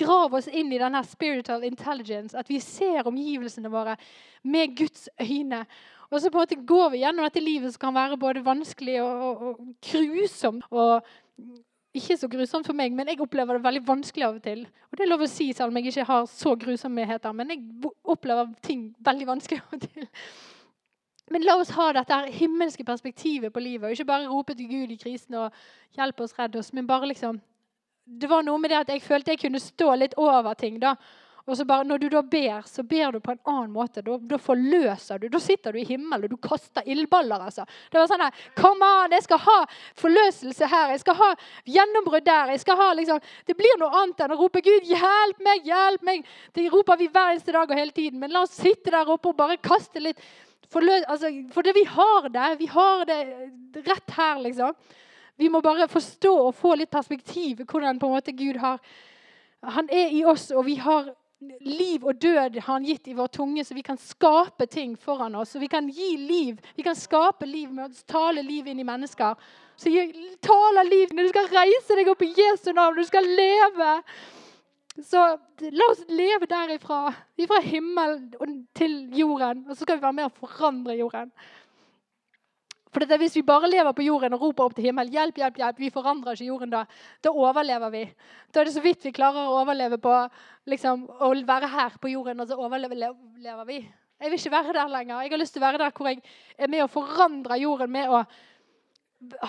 grav 0.00 0.32
oss 0.38 0.46
inn 0.48 0.72
i 0.72 0.78
denne 0.80 1.02
spiritual 1.04 1.66
intelligence. 1.68 2.38
At 2.38 2.48
vi 2.48 2.60
ser 2.64 3.08
omgivelsene 3.10 3.68
våre 3.72 3.98
med 4.42 4.78
Guds 4.78 5.08
øyne. 5.20 5.66
Og 6.12 6.20
så 6.20 6.28
på 6.28 6.38
en 6.38 6.44
måte 6.44 6.60
går 6.68 6.90
vi 6.92 7.02
gjennom 7.02 7.24
dette 7.24 7.40
livet 7.40 7.72
som 7.72 7.86
kan 7.86 7.94
være 7.96 8.20
både 8.20 8.44
vanskelig 8.44 8.98
og, 9.00 9.22
og, 9.26 9.44
og 9.48 9.60
grusomt. 9.88 10.66
Og 10.70 11.06
ikke 11.96 12.16
så 12.16 12.28
grusomt 12.28 12.68
for 12.68 12.76
meg, 12.76 12.92
men 12.96 13.08
jeg 13.08 13.20
opplever 13.20 13.56
det 13.56 13.64
veldig 13.64 13.82
vanskelig 13.88 14.26
av 14.26 14.38
og 14.38 14.44
til. 14.44 14.62
Og 14.90 14.96
det 14.96 15.04
er 15.04 15.10
lov 15.10 15.24
å 15.24 15.28
si, 15.28 15.50
selv 15.56 15.72
om 15.72 15.78
jeg 15.80 15.92
ikke 15.92 16.08
har 16.08 16.28
så 16.28 16.54
grusomheter. 16.60 17.36
Men 17.36 17.52
jeg 17.52 17.92
opplever 18.04 18.52
ting 18.64 18.90
veldig 19.04 19.28
vanskelig 19.28 19.60
av 19.60 19.76
og 19.76 19.86
til. 19.86 20.08
Men 21.32 21.44
la 21.46 21.56
oss 21.60 21.72
ha 21.76 21.88
dette 21.96 22.18
himmelske 22.36 22.84
perspektivet 22.84 23.52
på 23.52 23.60
livet, 23.64 23.86
og 23.86 23.96
ikke 23.96 24.08
bare 24.08 24.28
rope 24.28 24.56
til 24.56 24.68
Gud 24.68 24.92
i 24.92 24.98
krisen 25.00 25.36
og 25.40 25.52
hjelpe 25.96 26.26
oss, 26.26 26.36
redde 26.36 26.60
oss, 26.60 26.72
men 26.76 26.88
bare 26.88 27.08
liksom 27.12 27.40
Det 28.04 28.28
var 28.28 28.42
noe 28.42 28.58
med 28.58 28.72
det 28.72 28.80
at 28.80 28.88
jeg 28.90 29.02
følte 29.02 29.30
jeg 29.30 29.38
kunne 29.44 29.60
stå 29.62 29.94
litt 29.94 30.14
over 30.18 30.54
ting. 30.54 30.80
da, 30.80 30.96
og 31.46 31.56
så 31.56 31.64
bare, 31.66 31.84
Når 31.84 31.98
du 31.98 32.08
da 32.08 32.22
ber, 32.22 32.62
så 32.66 32.82
ber 32.82 33.12
du 33.12 33.20
på 33.20 33.32
en 33.32 33.40
annen 33.50 33.72
måte. 33.74 34.02
Da, 34.02 34.16
da 34.18 34.38
forløser 34.38 35.18
du. 35.18 35.28
Da 35.28 35.40
sitter 35.42 35.72
du 35.72 35.80
i 35.80 35.86
himmelen 35.86 36.28
og 36.28 36.30
du 36.30 36.36
kaster 36.36 36.86
ildballer. 36.86 37.48
altså. 37.48 37.64
Det 37.90 37.98
var 37.98 38.06
sånn 38.10 38.22
her, 38.22 38.44
Kom 38.58 38.82
an, 38.86 39.10
jeg 39.10 39.26
skal 39.26 39.42
ha 39.42 39.56
forløselse 39.98 40.68
her. 40.70 40.92
Jeg 40.94 41.02
skal 41.02 41.18
ha 41.18 41.30
gjennombrudd 41.66 42.26
der. 42.26 42.54
jeg 42.54 42.62
skal 42.62 42.78
ha 42.78 42.92
liksom, 42.94 43.18
Det 43.46 43.56
blir 43.58 43.74
noe 43.80 43.90
annet 44.02 44.22
enn 44.22 44.36
å 44.36 44.38
rope 44.38 44.62
'Gud, 44.62 44.86
hjelp 44.86 45.42
meg, 45.42 45.66
hjelp 45.66 46.06
meg'. 46.06 46.24
Det 46.54 46.70
roper 46.70 46.96
vi 46.96 47.08
hver 47.08 47.34
eneste 47.34 47.52
dag 47.52 47.70
og 47.70 47.76
hele 47.76 47.90
tiden. 47.90 48.20
Men 48.20 48.30
la 48.30 48.42
oss 48.46 48.54
sitte 48.54 48.90
der 48.90 49.10
oppe 49.10 49.28
og 49.28 49.36
bare 49.36 49.58
kaste 49.58 50.00
litt 50.00 50.20
forløs... 50.70 51.04
Altså, 51.08 51.32
for 51.52 51.66
det 51.66 51.74
vi 51.74 51.84
har 51.84 52.28
det. 52.28 52.50
Vi 52.60 52.66
har 52.70 53.04
det 53.04 53.22
rett 53.82 54.14
her, 54.14 54.38
liksom. 54.46 54.74
Vi 55.36 55.48
må 55.48 55.60
bare 55.60 55.88
forstå 55.88 56.32
og 56.46 56.54
få 56.54 56.76
litt 56.78 56.92
perspektiv 56.92 57.64
hvordan 57.64 57.98
på 57.98 58.06
en 58.06 58.14
måte 58.14 58.34
Gud 58.36 58.60
har 58.62 58.78
Han 59.62 59.88
er 59.90 60.10
i 60.10 60.24
oss, 60.26 60.50
og 60.50 60.64
vi 60.66 60.74
har 60.74 61.12
liv 61.60 62.04
og 62.04 62.18
død 62.20 62.58
har 62.60 62.72
han 62.72 62.84
gitt 62.86 63.08
i 63.08 63.16
vår 63.16 63.30
tunge, 63.34 63.64
så 63.64 63.74
vi 63.74 63.84
kan 63.86 63.98
skape 64.00 64.66
ting 64.66 64.96
foran 64.96 65.34
oss. 65.38 65.54
Så 65.54 65.62
vi 65.62 65.68
kan 65.68 65.88
gi 65.88 66.16
liv. 66.16 66.60
Vi 66.76 66.82
kan 66.82 66.96
skape 66.96 67.46
liv 67.46 67.72
med 67.72 67.90
å 67.90 68.06
tale 68.08 68.42
liv 68.42 68.68
inn 68.68 68.80
i 68.82 68.86
mennesker. 68.86 69.38
Så 69.76 69.90
tale 70.44 70.84
liv 70.88 71.14
når 71.14 71.26
du 71.26 71.32
skal 71.32 71.50
reise 71.52 71.98
deg 71.98 72.12
opp 72.12 72.22
i 72.22 72.32
Jesu 72.36 72.70
navn, 72.72 72.98
du 72.98 73.04
skal 73.08 73.26
leve. 73.26 73.96
Så 75.02 75.22
la 75.72 75.88
oss 75.88 76.04
leve 76.12 76.46
derifra, 76.48 77.14
fra 77.48 77.60
himmelen 77.64 78.66
til 78.76 78.96
jorden. 79.16 79.64
Og 79.68 79.76
så 79.76 79.86
skal 79.86 79.98
vi 79.98 80.04
være 80.04 80.18
med 80.20 80.28
og 80.28 80.38
forandre 80.42 80.98
jorden. 80.98 81.32
For 82.92 83.00
dette, 83.00 83.16
Hvis 83.22 83.36
vi 83.38 83.42
bare 83.42 83.70
lever 83.70 83.94
på 83.96 84.04
jorden 84.04 84.36
og 84.36 84.42
roper 84.44 84.68
opp 84.68 84.74
til 84.76 84.90
himmelen, 84.90 85.12
hjelp, 85.14 85.38
hjelp, 85.40 85.56
hjelp, 85.62 85.78
vi 85.80 85.90
forandrer 85.90 86.36
ikke 86.36 86.50
jorden 86.50 86.72
da. 86.74 86.84
Da 87.24 87.32
overlever 87.32 87.90
vi. 87.90 88.04
Da 88.52 88.60
er 88.60 88.68
det 88.68 88.74
så 88.74 88.84
vidt 88.84 89.06
vi 89.06 89.14
klarer 89.16 89.48
å 89.48 89.62
overleve 89.62 89.96
på 90.02 90.12
liksom, 90.68 91.06
å 91.08 91.32
være 91.48 91.70
her 91.72 91.96
på 92.02 92.12
jorden, 92.12 92.44
og 92.44 92.50
så 92.50 92.58
overlever 92.60 93.64
vi. 93.64 93.80
Jeg 94.22 94.30
vil 94.30 94.38
ikke 94.38 94.52
være 94.52 94.76
der 94.76 94.92
lenger. 94.92 95.22
Jeg 95.24 95.32
har 95.32 95.40
lyst 95.40 95.56
til 95.56 95.62
å 95.62 95.66
være 95.66 95.80
der 95.80 95.94
hvor 95.96 96.10
jeg 96.10 96.20
er 96.58 96.70
med 96.70 96.84
å 96.84 96.90
forandre 96.92 97.58
jorden 97.58 97.90
med 97.96 98.12
å 98.12 98.20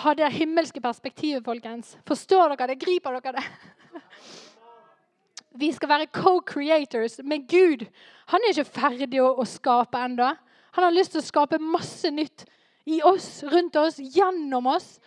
ha 0.02 0.14
det 0.16 0.32
himmelske 0.38 0.80
perspektivet, 0.80 1.44
folkens. 1.44 1.98
Forstår 2.08 2.54
dere 2.54 2.72
det? 2.72 2.80
Griper 2.80 3.20
dere 3.20 3.36
det? 3.36 4.00
Vi 5.60 5.70
skal 5.76 5.92
være 5.92 6.10
co-creators 6.10 7.20
med 7.22 7.44
Gud. 7.50 7.84
Han 8.32 8.42
er 8.42 8.56
ikke 8.56 8.80
ferdig 8.80 9.20
å, 9.22 9.34
å 9.36 9.46
skape 9.46 10.00
ennå. 10.08 10.32
Han 10.74 10.88
har 10.88 10.94
lyst 10.94 11.14
til 11.14 11.22
å 11.22 11.28
skape 11.28 11.60
masse 11.62 12.10
nytt 12.10 12.46
i 12.84 13.02
oss, 13.02 13.42
rundt 13.42 13.76
oss, 13.76 13.98
gjennom 13.98 14.66
oss. 14.66 15.00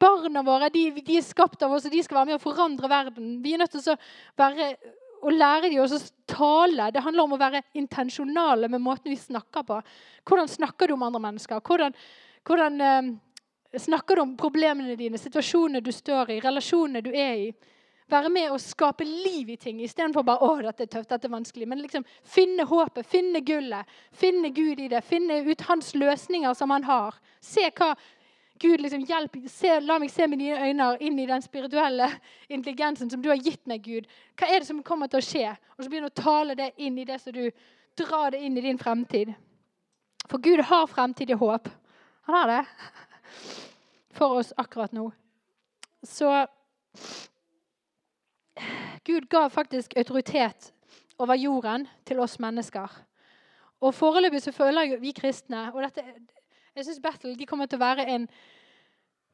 Barna 0.00 0.42
våre 0.42 0.68
de, 0.72 0.90
de, 0.90 1.16
er 1.18 1.24
skapt 1.24 1.62
av 1.62 1.72
oss, 1.72 1.86
og 1.86 1.94
de 1.94 2.02
skal 2.04 2.20
være 2.20 2.32
med 2.32 2.38
å 2.38 2.42
forandre 2.42 2.90
verden. 2.90 3.38
Vi 3.44 3.54
er 3.54 3.62
nødt 3.62 3.74
til 3.76 3.92
å, 3.92 3.96
være, 4.40 4.70
å 5.22 5.32
lære 5.32 5.70
dem 5.70 5.84
å 5.84 6.00
tale. 6.30 6.90
Det 6.92 7.04
handler 7.04 7.28
om 7.28 7.36
å 7.36 7.40
være 7.40 7.62
intensjonale 7.78 8.68
med 8.72 8.82
måten 8.82 9.12
vi 9.12 9.20
snakker 9.20 9.66
på. 9.68 9.78
Hvordan 10.26 10.50
snakker 10.50 10.90
du 10.90 10.96
om 10.96 11.06
andre 11.06 11.22
mennesker? 11.28 11.62
Hvordan, 11.64 11.94
hvordan 12.48 12.80
eh, 12.88 13.12
snakker 13.86 14.16
du 14.16 14.24
om 14.24 14.34
problemene 14.40 14.98
dine, 14.98 15.20
situasjonene 15.20 15.84
du 15.84 15.92
står 15.94 16.34
i, 16.34 16.42
relasjonene 16.44 17.04
du 17.04 17.12
er 17.14 17.46
i? 17.46 17.48
Være 18.10 18.28
med 18.28 18.50
og 18.52 18.60
skape 18.60 19.04
liv 19.04 19.54
i 19.54 19.56
ting 19.56 19.78
istedenfor 19.80 20.26
bare 20.26 20.44
å, 20.44 20.58
dette 20.66 20.84
er 20.84 20.90
tøft, 20.92 21.08
dette 21.08 21.24
er 21.24 21.32
vanskelig. 21.32 21.68
Men 21.68 21.80
liksom 21.80 22.04
finne 22.28 22.66
håpet, 22.68 23.06
finne 23.08 23.40
gullet, 23.40 23.94
finne 24.12 24.50
Gud 24.52 24.82
i 24.84 24.90
det. 24.92 25.00
Finne 25.08 25.40
ut 25.46 25.64
hans 25.70 25.94
løsninger 25.96 26.52
som 26.58 26.74
han 26.74 26.84
har. 26.84 27.16
Se 27.40 27.64
hva 27.70 27.94
Gud 28.60 28.80
liksom 28.84 29.06
hjelper, 29.08 29.48
se, 29.50 29.72
La 29.82 29.96
meg 29.98 30.12
se 30.12 30.28
med 30.30 30.38
dine 30.38 30.68
øyne 30.68 30.90
inn 31.02 31.16
i 31.18 31.26
den 31.26 31.42
spirituelle 31.42 32.06
intelligensen 32.48 33.10
som 33.10 33.22
du 33.22 33.30
har 33.32 33.40
gitt 33.40 33.64
meg, 33.66 33.82
Gud. 33.82 34.06
Hva 34.38 34.50
er 34.50 34.60
det 34.60 34.68
som 34.68 34.82
kommer 34.86 35.10
til 35.10 35.22
å 35.22 35.26
skje? 35.26 35.48
Og 35.74 35.82
så 35.82 35.88
begynner 35.88 36.12
du 36.12 36.20
å 36.20 36.22
tale 36.22 36.58
det 36.60 36.70
inn 36.76 37.00
i 37.00 37.06
det 37.08 37.18
så 37.22 37.32
du 37.34 37.48
drar 37.98 38.30
det 38.34 38.44
inn 38.44 38.58
i 38.58 38.62
din 38.62 38.78
fremtid. 38.78 39.32
For 40.30 40.38
Gud 40.44 40.62
har 40.68 40.86
fremtidig 40.92 41.40
håp. 41.40 41.68
Han 42.28 42.38
har 42.38 42.52
det 42.52 42.60
for 44.14 44.38
oss 44.38 44.52
akkurat 44.56 44.92
nå. 44.94 45.08
Så 46.04 46.30
Gud 49.04 49.28
ga 49.30 49.48
faktisk 49.48 49.96
autoritet 49.96 50.72
over 51.18 51.34
jorden 51.34 51.88
til 52.06 52.20
oss 52.20 52.38
mennesker. 52.38 52.88
Og 53.80 53.94
Foreløpig 53.94 54.42
så 54.42 54.52
føler 54.52 54.96
vi 55.00 55.12
kristne 55.12 55.66
og 55.72 55.82
dette, 55.82 56.04
jeg 56.76 56.84
synes 56.84 57.00
Battle 57.02 57.34
de 57.38 57.46
kommer 57.46 57.66
til 57.66 57.78
å 57.78 57.84
være 57.84 58.06
en 58.10 58.28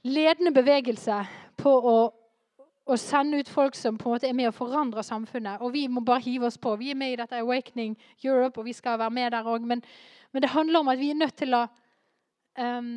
ledende 0.05 0.53
bevegelse 0.53 1.21
på 1.61 1.71
å, 1.71 1.95
å, 2.85 2.97
sende 2.97 3.41
ut 3.41 3.49
folk 3.49 3.77
som 3.77 3.99
på 3.99 4.09
en 4.09 4.17
måte 4.17 4.29
er 4.29 4.37
med 4.37 4.51
og 4.51 4.57
forandrer 4.57 5.05
samfunnet. 5.07 5.61
Og 5.61 5.73
vi 5.73 5.87
må 5.89 6.01
bare 6.05 6.25
hive 6.25 6.49
oss 6.49 6.59
på. 6.59 6.75
Vi 6.81 6.91
er 6.91 6.99
med 6.99 7.15
i 7.15 7.21
dette 7.21 7.41
Awakening 7.41 7.97
Europe, 8.25 8.61
og 8.61 8.69
vi 8.69 8.75
skal 8.77 8.99
være 9.01 9.17
med 9.17 9.33
der 9.33 9.49
òg. 9.49 9.65
Men, 9.65 9.85
men, 10.33 10.43
det 10.43 10.53
handler 10.53 10.81
om 10.81 10.93
at 10.93 11.01
vi 11.01 11.11
er 11.11 11.21
nødt 11.21 11.37
til 11.37 11.57
å 11.57 11.67
um, 12.61 12.93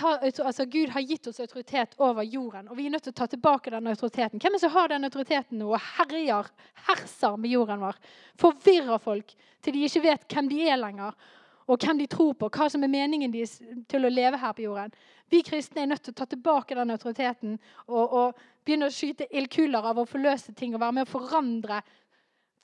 ta, 0.00 0.14
altså 0.20 0.64
Gud 0.64 0.88
har 0.94 1.04
gitt 1.04 1.26
oss 1.28 1.40
autoritet 1.40 1.94
over 2.00 2.24
jorden, 2.24 2.68
og 2.68 2.78
vi 2.78 2.86
er 2.86 2.94
nødt 2.94 3.04
til 3.08 3.14
å 3.14 3.18
ta 3.20 3.26
tilbake 3.30 3.72
den 3.72 3.90
autoriteten. 3.90 4.40
Hvem 4.40 4.54
er 4.54 4.58
det 4.58 4.62
som 4.64 4.72
har 4.74 4.88
den 4.92 5.06
autoriteten 5.08 5.60
nå 5.60 5.74
og 5.74 5.84
herjer, 5.98 6.48
herser 6.88 7.36
med 7.40 7.52
jorden 7.52 7.84
vår? 7.84 8.00
Forvirrer 8.40 9.02
folk 9.02 9.34
til 9.60 9.76
de 9.76 9.84
ikke 9.86 10.04
vet 10.06 10.26
hvem 10.32 10.48
de 10.50 10.62
er 10.68 10.80
lenger, 10.80 11.14
og 11.70 11.84
hvem 11.84 12.00
de 12.00 12.08
tror 12.10 12.34
på, 12.34 12.48
hva 12.50 12.66
som 12.72 12.82
er 12.82 12.90
meningen 12.90 13.32
deres 13.32 13.58
til 13.90 14.06
å 14.06 14.10
leve 14.10 14.40
her 14.40 14.56
på 14.56 14.64
jorden. 14.64 14.94
Vi 15.30 15.44
kristne 15.46 15.84
er 15.84 15.92
nødt 15.92 16.02
til 16.08 16.16
å 16.16 16.18
ta 16.18 16.26
tilbake 16.26 16.74
den 16.74 16.90
autoriteten 16.90 17.58
og, 17.86 18.02
og 18.02 18.40
begynne 18.66 18.88
å 18.90 18.94
skyte 18.94 19.28
ildkuler 19.30 19.92
av 19.92 20.00
å 20.00 20.08
forløse 20.08 20.56
ting 20.58 20.74
og 20.74 20.82
være 20.82 20.98
med 20.98 21.06
å 21.06 21.12
forandre 21.12 21.84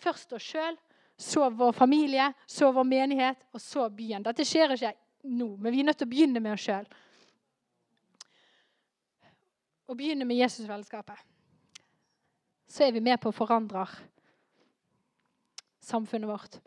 først 0.02 0.34
oss 0.36 0.50
sjøl, 0.50 0.74
så 1.16 1.46
vår 1.48 1.72
familie, 1.72 2.26
så 2.44 2.68
vår 2.76 2.84
menighet, 2.84 3.46
og 3.54 3.62
så 3.62 3.86
byen. 3.88 4.24
Dette 4.26 4.44
skjer 4.44 4.74
ikke 4.74 4.90
nå, 5.32 5.54
men 5.54 5.72
vi 5.72 5.80
er 5.80 5.86
nødt 5.88 6.02
til 6.02 6.08
å 6.08 6.12
begynne 6.12 6.42
med 6.42 6.56
oss 6.56 6.66
sjøl 6.66 6.88
og 9.86 9.96
begynner 9.96 10.26
med 10.26 10.36
Jesusfellesskapet, 10.40 11.18
så 12.68 12.84
er 12.84 12.92
vi 12.92 13.00
med 13.00 13.20
på 13.22 13.30
å 13.30 13.36
forandre 13.36 13.86
samfunnet 15.86 16.28
vårt. 16.28 16.58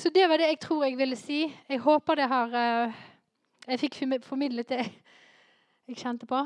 Så 0.00 0.10
det 0.14 0.24
var 0.28 0.40
det 0.40 0.48
jeg 0.48 0.60
tror 0.62 0.84
jeg 0.86 0.96
ville 0.96 1.16
si. 1.16 1.42
Jeg 1.68 1.82
håper 1.84 2.16
det 2.16 2.28
har 2.28 2.54
eh, 2.56 3.04
Jeg 3.68 3.80
fikk 3.82 3.98
formidlet 4.24 4.68
det 4.68 4.80
jeg 4.80 5.96
kjente 5.96 6.26
på. 6.26 6.40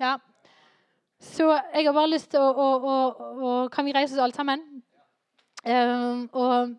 Ja. 0.00 0.16
Så 1.20 1.50
jeg 1.74 1.84
har 1.86 1.92
bare 1.92 2.10
lyst 2.10 2.30
til 2.30 2.40
å, 2.40 2.48
å, 2.52 2.68
å, 2.76 2.96
å 3.36 3.68
Kan 3.72 3.84
vi 3.84 3.92
reise 3.92 4.16
oss 4.16 4.22
alle 4.24 4.36
sammen? 4.36 4.64
Um, 5.66 6.28
og, 6.32 6.76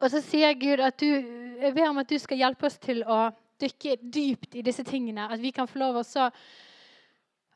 og 0.00 0.10
så 0.10 0.20
sier 0.24 0.56
Gud 0.58 0.80
at 0.82 0.96
du 0.98 1.06
Jeg 1.06 1.74
ber 1.76 1.92
om 1.92 2.00
at 2.02 2.10
du 2.10 2.18
skal 2.18 2.40
hjelpe 2.40 2.66
oss 2.66 2.80
til 2.82 3.04
å 3.04 3.28
dykke 3.60 3.96
dypt 4.02 4.56
i 4.56 4.64
disse 4.66 4.84
tingene. 4.86 5.28
At 5.32 5.42
vi 5.42 5.52
kan 5.54 5.68
få 5.68 5.78
lov 5.82 6.02
å 6.02 6.30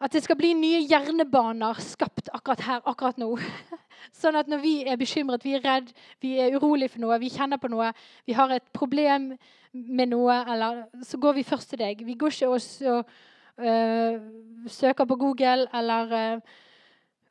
At 0.01 0.13
det 0.13 0.23
skal 0.25 0.37
bli 0.37 0.55
nye 0.57 0.81
hjernebaner 0.89 1.77
skapt 1.85 2.31
akkurat 2.33 2.61
her, 2.61 2.81
akkurat 2.89 3.19
nå. 3.19 3.37
Sånn 4.21 4.37
at 4.37 4.49
når 4.49 4.63
vi 4.63 4.75
er 4.89 4.97
bekymret, 4.97 5.45
vi 5.45 5.59
er 5.59 5.61
redd, 5.61 5.91
vi 6.21 6.39
er 6.41 6.57
urolig 6.57 6.89
for 6.91 7.03
noe, 7.03 7.19
vi 7.21 7.29
kjenner 7.29 7.61
på 7.61 7.69
noe, 7.69 7.91
vi 8.25 8.33
har 8.33 8.49
et 8.55 8.65
problem 8.73 9.35
med 9.73 10.09
noe, 10.09 10.39
eller, 10.49 10.87
så 11.05 11.21
går 11.21 11.37
vi 11.37 11.45
først 11.45 11.75
til 11.75 11.83
deg. 11.83 12.01
Vi 12.07 12.17
går 12.17 12.33
ikke 12.33 12.49
og 12.49 13.13
uh, 13.61 14.17
søker 14.67 15.05
på 15.05 15.21
Google 15.21 15.69
eller 15.77 16.17
uh, 16.17 16.41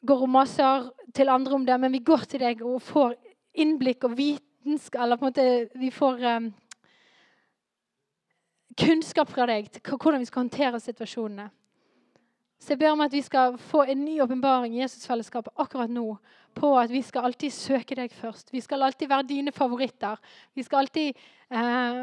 går 0.06 0.24
og 0.24 0.30
maser 0.30 0.90
til 1.16 1.30
andre 1.30 1.58
om 1.58 1.66
det, 1.66 1.80
men 1.80 1.92
vi 1.92 2.06
går 2.06 2.26
til 2.30 2.46
deg 2.46 2.62
og 2.64 2.82
får 2.82 3.18
innblikk 3.60 4.06
og 4.08 4.18
vitenskap 4.18 5.02
Eller 5.02 5.18
på 5.18 5.26
en 5.26 5.32
måte 5.32 5.80
vi 5.80 5.90
får 5.90 6.24
um, 6.38 6.50
kunnskap 8.80 9.32
fra 9.32 9.48
deg 9.50 9.70
til 9.74 9.96
hvordan 9.96 10.22
vi 10.24 10.30
skal 10.30 10.46
håndtere 10.46 10.80
situasjonene. 10.84 11.50
Så 12.60 12.74
jeg 12.74 12.82
ber 12.82 12.92
om 12.92 13.02
at 13.06 13.14
vi 13.16 13.22
skal 13.24 13.56
få 13.70 13.86
en 13.88 14.02
ny 14.04 14.18
åpenbaring 14.20 14.74
i 14.76 14.82
Jesusfellesskapet 14.82 15.56
akkurat 15.64 15.92
nå 15.92 16.18
på 16.60 16.72
at 16.76 16.92
vi 16.92 17.00
skal 17.06 17.30
alltid 17.30 17.54
søke 17.56 17.96
deg 17.96 18.12
først. 18.12 18.52
Vi 18.52 18.60
skal 18.62 18.84
alltid 18.84 19.08
være 19.08 19.28
dine 19.30 19.54
favoritter. 19.56 20.20
Vi 20.58 20.66
skal 20.66 20.84
alltid 20.84 21.14
eh, 21.16 22.02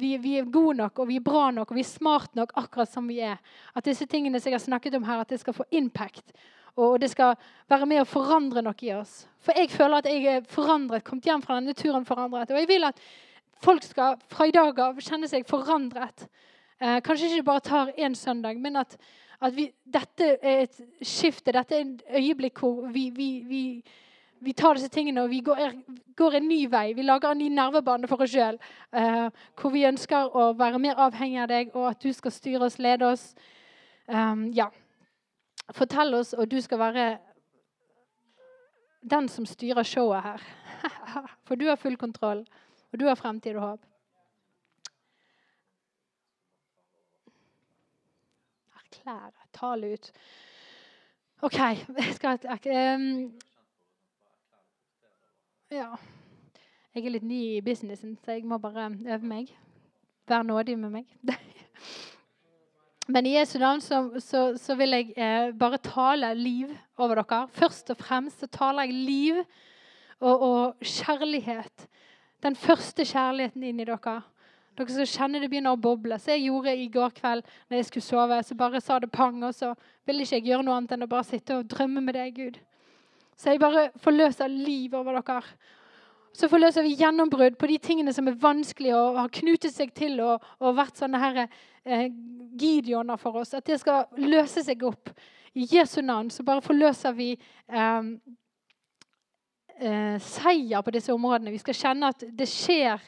vi, 0.00 0.14
vi, 0.24 0.38
er 0.38 0.48
gode 0.48 0.78
nok, 0.78 1.02
og 1.02 1.10
vi 1.10 1.18
er 1.20 1.26
bra 1.26 1.50
nok, 1.52 1.70
og 1.70 1.76
vi 1.76 1.84
er 1.84 1.90
smart 1.90 2.38
nok 2.38 2.54
akkurat 2.56 2.88
som 2.88 3.10
vi 3.10 3.20
er. 3.20 3.36
At 3.76 3.84
disse 3.84 4.08
tingene 4.08 4.40
som 4.40 4.52
jeg 4.52 4.56
har 4.56 4.64
snakket 4.64 4.96
om 4.96 5.04
her, 5.04 5.20
at 5.20 5.34
det 5.34 5.42
skal 5.42 5.56
få 5.56 5.68
impact. 5.70 6.32
Og 6.78 6.96
det 7.02 7.10
skal 7.12 7.36
være 7.68 7.90
med 7.90 8.04
å 8.04 8.08
forandre 8.08 8.62
noe 8.64 8.86
i 8.86 8.94
oss. 8.94 9.26
For 9.44 9.58
jeg 9.58 9.72
føler 9.74 10.00
at 10.00 10.08
jeg 10.08 10.26
er 10.32 10.48
forandret, 10.48 11.04
kommet 11.04 11.28
hjem 11.28 11.44
fra 11.44 11.58
denne 11.58 11.76
turen 11.76 12.08
forandret. 12.08 12.54
Og 12.54 12.62
jeg 12.62 12.70
vil 12.70 12.88
at 12.88 13.02
folk 13.64 13.86
skal 13.86 14.18
fra 14.30 14.46
i 14.48 14.54
dag 14.54 14.78
av 14.80 15.00
kjenne 15.02 15.28
seg 15.30 15.46
forandret. 15.48 16.28
Eh, 16.78 17.00
kanskje 17.04 17.32
ikke 17.32 17.48
bare 17.50 17.64
tar 17.66 17.94
én 17.98 18.14
søndag, 18.14 18.60
men 18.60 18.76
at 18.76 18.98
at 19.40 19.54
vi, 19.54 19.68
dette 19.86 20.34
er 20.42 20.64
et 20.64 20.78
skifte, 21.06 21.54
dette 21.54 21.76
er 21.76 21.84
et 21.84 22.02
øyeblikk 22.18 22.58
hvor 22.58 22.88
vi, 22.90 23.08
vi, 23.14 23.60
vi, 24.40 24.52
tar 24.52 24.74
disse 24.74 24.90
tingene 24.90 25.22
og 25.22 25.30
vi 25.30 25.40
går, 25.46 25.60
går, 26.18 26.38
en 26.38 26.48
ny 26.48 26.64
vei. 26.70 26.92
Vi 26.96 27.06
lager 27.06 27.30
en 27.30 27.38
ny 27.38 27.48
nervebane 27.54 28.10
for 28.10 28.24
oss 28.24 28.34
sjøl. 28.34 28.58
Eh, 28.90 29.28
hvor 29.60 29.74
vi 29.74 29.86
ønsker 29.86 30.34
å 30.34 30.50
være 30.58 30.82
mer 30.82 30.98
avhengig 31.06 31.38
av 31.44 31.48
deg, 31.52 31.70
og 31.76 31.90
at 31.92 32.02
du 32.02 32.10
skal 32.12 32.34
styre 32.34 32.66
oss, 32.66 32.80
lede 32.82 33.06
oss. 33.06 33.30
Um, 34.08 34.48
ja. 34.56 34.70
Fortell 35.76 36.14
oss, 36.18 36.32
og 36.34 36.48
du 36.50 36.58
skal 36.64 36.80
være 36.80 37.08
den 39.06 39.28
som 39.30 39.46
styrer 39.46 39.86
showet 39.86 40.24
her. 40.24 40.48
For 41.46 41.54
du 41.54 41.68
har 41.68 41.78
full 41.78 41.96
kontroll, 42.00 42.42
og 42.92 43.00
du 43.00 43.06
har 43.06 43.14
fremtid 43.14 43.56
og 43.56 43.62
håp. 43.62 43.86
Erklær 48.78 49.14
erklære, 49.14 49.48
tale 49.52 49.92
ut. 49.92 50.12
OK. 51.42 51.58
Jeg 51.58 52.14
skal 52.14 52.38
um, 52.96 53.32
Ja. 55.70 55.90
Jeg 56.94 57.04
er 57.04 57.12
litt 57.12 57.26
ny 57.28 57.40
i 57.58 57.60
businessen, 57.62 58.16
så 58.24 58.32
jeg 58.32 58.44
må 58.48 58.58
bare 58.58 58.88
øve 58.90 59.26
meg. 59.28 59.50
Vær 60.28 60.42
nådig 60.42 60.78
med 60.78 60.90
meg. 60.90 61.06
Men 63.08 63.26
i 63.26 63.36
Jesu 63.36 63.58
navn 63.58 63.80
så, 63.80 64.00
så, 64.20 64.56
så 64.60 64.74
vil 64.76 64.92
jeg 64.92 65.12
eh, 65.16 65.52
bare 65.56 65.78
tale 65.78 66.34
liv 66.34 66.72
over 66.98 67.22
dere. 67.22 67.48
Først 67.48 67.90
og 67.90 67.96
fremst 67.96 68.40
så 68.40 68.46
taler 68.46 68.88
jeg 68.88 68.92
liv 68.92 69.38
og, 70.20 70.40
og 70.40 70.74
kjærlighet. 70.82 71.86
Den 72.42 72.54
første 72.58 73.04
kjærligheten 73.06 73.64
inn 73.66 73.80
i 73.82 73.86
dere. 73.88 74.18
Dere 74.78 74.94
som 74.94 75.08
kjenner 75.10 75.42
det 75.42 75.50
begynner 75.50 75.74
å 75.74 75.80
boble. 75.80 76.18
Så 76.22 76.36
jeg 76.36 76.46
gjorde 76.46 76.76
i 76.76 76.86
går 76.92 77.14
kveld 77.16 77.46
når 77.66 77.80
jeg 77.80 77.88
skulle 77.88 78.06
sove, 78.06 78.38
så 78.46 78.58
bare 78.58 78.82
sa 78.84 79.00
det 79.02 79.10
pang, 79.14 79.40
og 79.42 79.56
så 79.56 79.72
ville 80.06 80.22
ikke 80.22 80.38
jeg 80.38 80.50
gjøre 80.52 80.66
noe 80.66 80.76
annet 80.78 80.94
enn 80.94 81.06
å 81.08 81.10
bare 81.10 81.26
sitte 81.26 81.58
og 81.58 81.66
drømme 81.72 82.04
med 82.04 82.14
deg, 82.14 82.36
Gud. 82.36 82.60
Så 83.38 83.52
jeg 83.52 83.62
bare 83.62 83.88
forløser 84.02 84.50
liv 84.50 84.94
over 84.98 85.18
dere. 85.18 85.42
Så 86.38 86.46
forløser 86.50 86.84
vi 86.86 86.94
gjennombrudd 87.00 87.56
på 87.58 87.66
de 87.70 87.78
tingene 87.82 88.12
som 88.14 88.28
er 88.30 88.38
vanskelig 88.38 88.92
og 88.94 89.18
har 89.18 89.30
knutet 89.40 89.74
seg 89.74 89.90
til 89.96 90.20
og, 90.22 90.44
og 90.62 90.76
vært 90.78 91.00
sånne 91.00 91.18
her, 91.22 91.40
eh, 91.88 92.08
Gideoner 92.58 93.18
for 93.18 93.40
oss. 93.40 93.56
At 93.58 93.66
det 93.66 93.80
skal 93.82 94.06
løse 94.22 94.62
seg 94.66 94.84
opp. 94.86 95.10
I 95.58 95.66
Jesu 95.72 96.00
navn 96.04 96.30
så 96.30 96.44
bare 96.46 96.62
forløser 96.62 97.16
vi 97.16 97.32
eh, 97.34 98.12
eh, 99.80 100.18
seier 100.20 100.82
på 100.82 100.94
disse 100.94 101.12
områdene. 101.14 101.54
Vi 101.54 101.62
skal 101.62 101.74
kjenne 101.74 102.12
at 102.12 102.24
det 102.38 102.48
skjer 102.50 103.02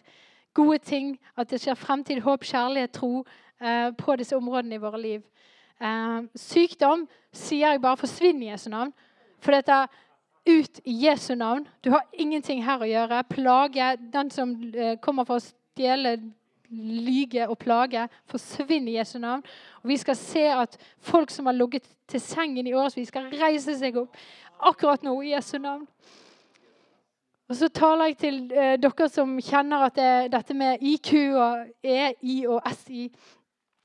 gode 0.55 0.79
ting, 0.79 1.15
at 1.37 1.51
det 1.51 1.61
skjer 1.63 1.79
fremtid, 1.79 2.23
håp, 2.25 2.45
kjærlighet, 2.45 2.93
tro 2.97 3.25
eh, 3.61 3.91
på 3.99 4.17
disse 4.17 4.37
områdene 4.37 4.79
i 4.79 4.83
våre 4.83 5.01
liv. 5.01 5.23
Eh, 5.81 6.21
sykdom 6.37 7.07
sier 7.33 7.75
jeg 7.75 7.83
bare 7.83 8.01
forsvinn 8.01 8.43
i 8.43 8.51
Jesu 8.51 8.69
navn. 8.71 8.93
For 9.41 9.57
dette 9.57 9.87
ut 10.49 10.81
i 10.85 10.93
Jesu 11.07 11.35
navn. 11.35 11.69
Du 11.85 11.91
har 11.91 12.07
ingenting 12.13 12.65
her 12.65 12.81
å 12.81 12.89
gjøre. 12.89 13.23
Plage, 13.31 13.95
den 14.13 14.31
som 14.35 14.55
eh, 14.75 14.97
kommer 15.03 15.29
for 15.29 15.41
å 15.41 15.45
stjele, 15.45 16.17
lyge 16.71 17.49
og 17.51 17.59
plage, 17.59 18.07
forsvinn 18.31 18.89
i 18.89 18.97
Jesu 18.99 19.19
navn. 19.19 19.43
Og 19.83 19.91
Vi 19.91 19.97
skal 20.01 20.19
se 20.19 20.47
at 20.55 20.77
folk 21.03 21.31
som 21.31 21.51
har 21.51 21.57
ligget 21.57 21.89
til 22.11 22.23
sengen 22.23 22.67
i 22.67 22.75
årevis, 22.75 23.11
skal 23.11 23.31
reise 23.41 23.77
seg 23.79 23.99
opp 23.99 24.17
akkurat 24.71 25.03
nå 25.03 25.17
i 25.23 25.33
Jesu 25.33 25.59
navn. 25.59 25.87
Og 27.51 27.57
så 27.59 27.67
taler 27.75 28.13
jeg 28.13 28.17
til 28.23 28.37
eh, 28.55 28.77
dere 28.79 29.11
som 29.11 29.35
kjenner 29.43 29.89
at 29.89 29.97
det, 29.99 30.11
dette 30.31 30.55
med 30.55 30.85
IQ 30.87 31.13
og 31.35 31.65
EI 31.83 32.37
og 32.47 32.63
SI 32.77 33.09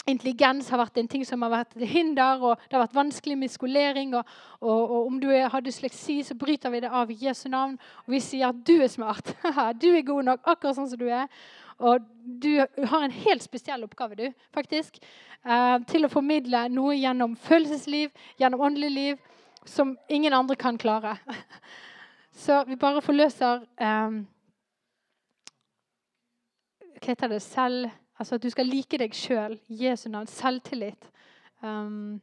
Intelligens 0.05 0.67
har 0.69 0.77
vært 0.77 0.99
en 1.01 1.07
ting 1.09 1.23
som 1.25 1.41
har 1.41 1.49
vært 1.49 1.79
hinder, 1.89 2.43
og 2.45 2.59
det 2.61 2.75
har 2.75 2.83
vært 2.83 2.93
vanskelig 2.93 3.37
med 3.41 3.49
skolering. 3.49 4.11
Og, 4.13 4.35
og, 4.61 4.83
og 4.83 5.07
om 5.07 5.15
du 5.17 5.31
har 5.33 5.63
dysleksi, 5.65 6.19
så 6.21 6.37
bryter 6.37 6.69
vi 6.69 6.83
det 6.83 6.91
av 6.93 7.09
i 7.09 7.17
Jesu 7.23 7.47
navn. 7.49 7.73
Og 8.05 8.13
vi 8.13 8.19
sier 8.21 8.51
at 8.51 8.59
du 8.67 8.75
er 8.85 8.91
smart. 8.93 9.33
du 9.81 9.87
er 9.89 10.05
god 10.05 10.27
nok 10.27 10.45
akkurat 10.45 10.77
sånn 10.77 10.91
som 10.91 11.01
du 11.01 11.07
er. 11.09 11.25
Og 11.81 12.05
du 12.21 12.51
har 12.61 13.01
en 13.01 13.17
helt 13.17 13.43
spesiell 13.43 13.81
oppgave, 13.87 14.19
du, 14.19 14.45
faktisk. 14.53 15.01
Eh, 15.41 15.79
til 15.89 16.05
å 16.05 16.13
formidle 16.13 16.67
noe 16.69 16.93
gjennom 16.99 17.33
følelsesliv, 17.47 18.13
gjennom 18.37 18.61
åndelig 18.69 18.93
liv, 18.93 19.27
som 19.65 19.97
ingen 20.05 20.37
andre 20.37 20.53
kan 20.61 20.77
klare. 20.77 21.17
Så 22.35 22.63
vi 22.67 22.75
bare 22.75 23.01
forløser 23.01 23.63
um, 23.79 24.17
Hva 26.99 27.13
heter 27.13 27.31
det? 27.31 27.41
Selv 27.41 27.89
Altså 28.19 28.35
at 28.35 28.43
du 28.43 28.49
skal 28.49 28.69
like 28.71 28.97
deg 28.97 29.15
sjøl. 29.15 29.57
Jesu 29.67 30.07
navn. 30.09 30.27
Selvtillit. 30.27 31.09
Um, 31.59 32.21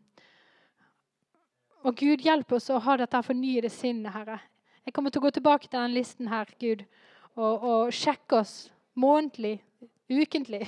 og 1.82 1.96
Gud, 1.98 2.22
hjelp 2.24 2.52
oss 2.56 2.70
å 2.72 2.78
ha 2.80 2.96
dette 2.96 3.20
fornyede 3.26 3.68
sinnet, 3.72 4.12
Herre. 4.14 4.38
Jeg 4.86 4.94
kommer 4.94 5.12
til 5.12 5.20
å 5.20 5.26
gå 5.26 5.32
tilbake 5.36 5.66
til 5.66 5.76
denne 5.76 5.92
listen 5.94 6.30
her, 6.32 6.48
Gud, 6.60 6.84
og, 7.36 7.62
og 7.62 7.92
sjekke 7.92 8.40
oss 8.40 8.54
månedlig, 8.98 9.58
ukentlig. 10.10 10.64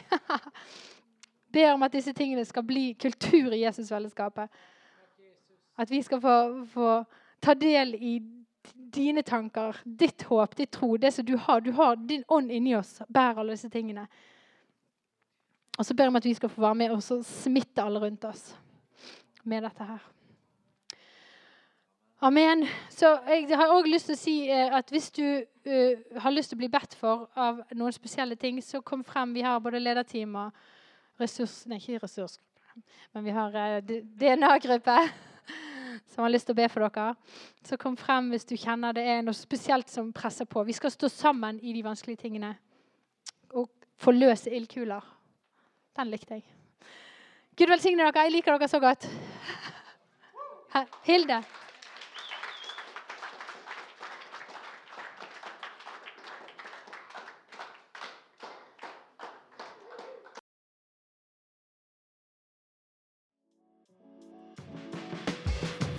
Ber 1.54 1.72
om 1.72 1.86
at 1.86 1.94
disse 1.94 2.12
tingene 2.12 2.44
skal 2.44 2.66
bli 2.66 2.92
kultur 3.00 3.54
i 3.54 3.62
Jesusfellesskapet. 3.62 4.50
At 5.78 5.90
vi 5.90 6.02
skal 6.02 6.20
få, 6.22 6.36
få 6.70 6.90
ta 7.42 7.54
del 7.58 7.94
i 7.96 8.18
dine 8.94 9.22
tanker, 9.26 9.76
ditt 9.84 10.22
håp, 10.28 10.56
ditt 10.56 10.72
tro, 10.72 10.94
det 10.96 11.12
som 11.14 11.26
du 11.26 11.36
har. 11.36 11.60
Du 11.60 11.72
har 11.72 11.96
din 11.96 12.24
ånd 12.28 12.52
inni 12.52 12.76
oss, 12.76 13.00
bærer 13.08 13.42
alle 13.42 13.56
disse 13.56 13.70
tingene. 13.72 14.06
Og 15.78 15.86
så 15.86 15.94
ber 15.94 16.06
jeg 16.06 16.14
om 16.14 16.20
at 16.20 16.26
vi 16.28 16.34
skal 16.38 16.52
få 16.52 16.62
være 16.62 16.80
med 16.84 16.94
og 16.94 17.02
smitte 17.26 17.82
alle 17.82 18.02
rundt 18.02 18.24
oss 18.28 18.52
med 19.44 19.66
dette 19.66 19.86
her. 19.88 20.02
Amen. 22.24 22.62
Så 22.88 23.10
jeg 23.28 23.50
har 23.58 23.74
òg 23.74 23.88
lyst 23.90 24.08
til 24.08 24.16
å 24.16 24.20
si 24.20 24.36
eh, 24.48 24.70
at 24.72 24.88
hvis 24.94 25.10
du 25.12 25.24
uh, 25.42 26.20
har 26.22 26.32
lyst 26.32 26.52
til 26.52 26.56
å 26.56 26.62
bli 26.62 26.70
bedt 26.72 26.94
for 26.96 27.26
av 27.36 27.60
noen 27.76 27.92
spesielle 27.92 28.38
ting, 28.40 28.62
så 28.64 28.80
kom 28.80 29.02
frem. 29.04 29.34
Vi 29.36 29.44
har 29.44 29.60
både 29.60 29.82
lederteam 29.82 30.38
og 30.40 30.64
ressurs... 31.20 31.64
Nei, 31.68 31.82
ikke 31.82 32.00
ressursgruppe, 32.06 32.80
men 33.12 33.26
vi 33.26 33.34
har 33.36 33.58
uh, 33.58 33.94
DNA-gruppe 34.22 34.96
som 36.14 36.22
har 36.22 36.30
lyst 36.30 36.46
til 36.48 36.54
å 36.54 36.60
be 36.62 36.68
for 36.70 36.86
dere. 36.86 37.14
Så 37.66 37.78
kom 37.80 37.96
frem 37.98 38.30
hvis 38.32 38.46
du 38.46 38.54
kjenner 38.54 38.94
det 38.94 39.04
er 39.16 39.24
noe 39.26 39.34
spesielt 39.36 39.90
som 39.90 40.12
presser 40.14 40.46
på. 40.46 40.62
Vi 40.64 40.76
skal 40.76 40.94
stå 40.94 41.10
sammen 41.10 41.58
i 41.62 41.74
de 41.74 41.82
vanskelige 41.84 42.22
tingene 42.24 42.54
og 43.54 43.68
forløse 44.00 44.52
ildkuler. 44.54 45.02
Den 45.98 46.10
likte 46.10 46.38
jeg. 46.38 46.46
Gud 47.58 47.70
velsigne 47.70 48.06
dere. 48.06 48.26
Jeg 48.26 48.34
liker 48.34 48.56
dere 48.58 48.70
så 48.70 48.80
godt. 48.82 49.06
Hilde. 51.06 51.42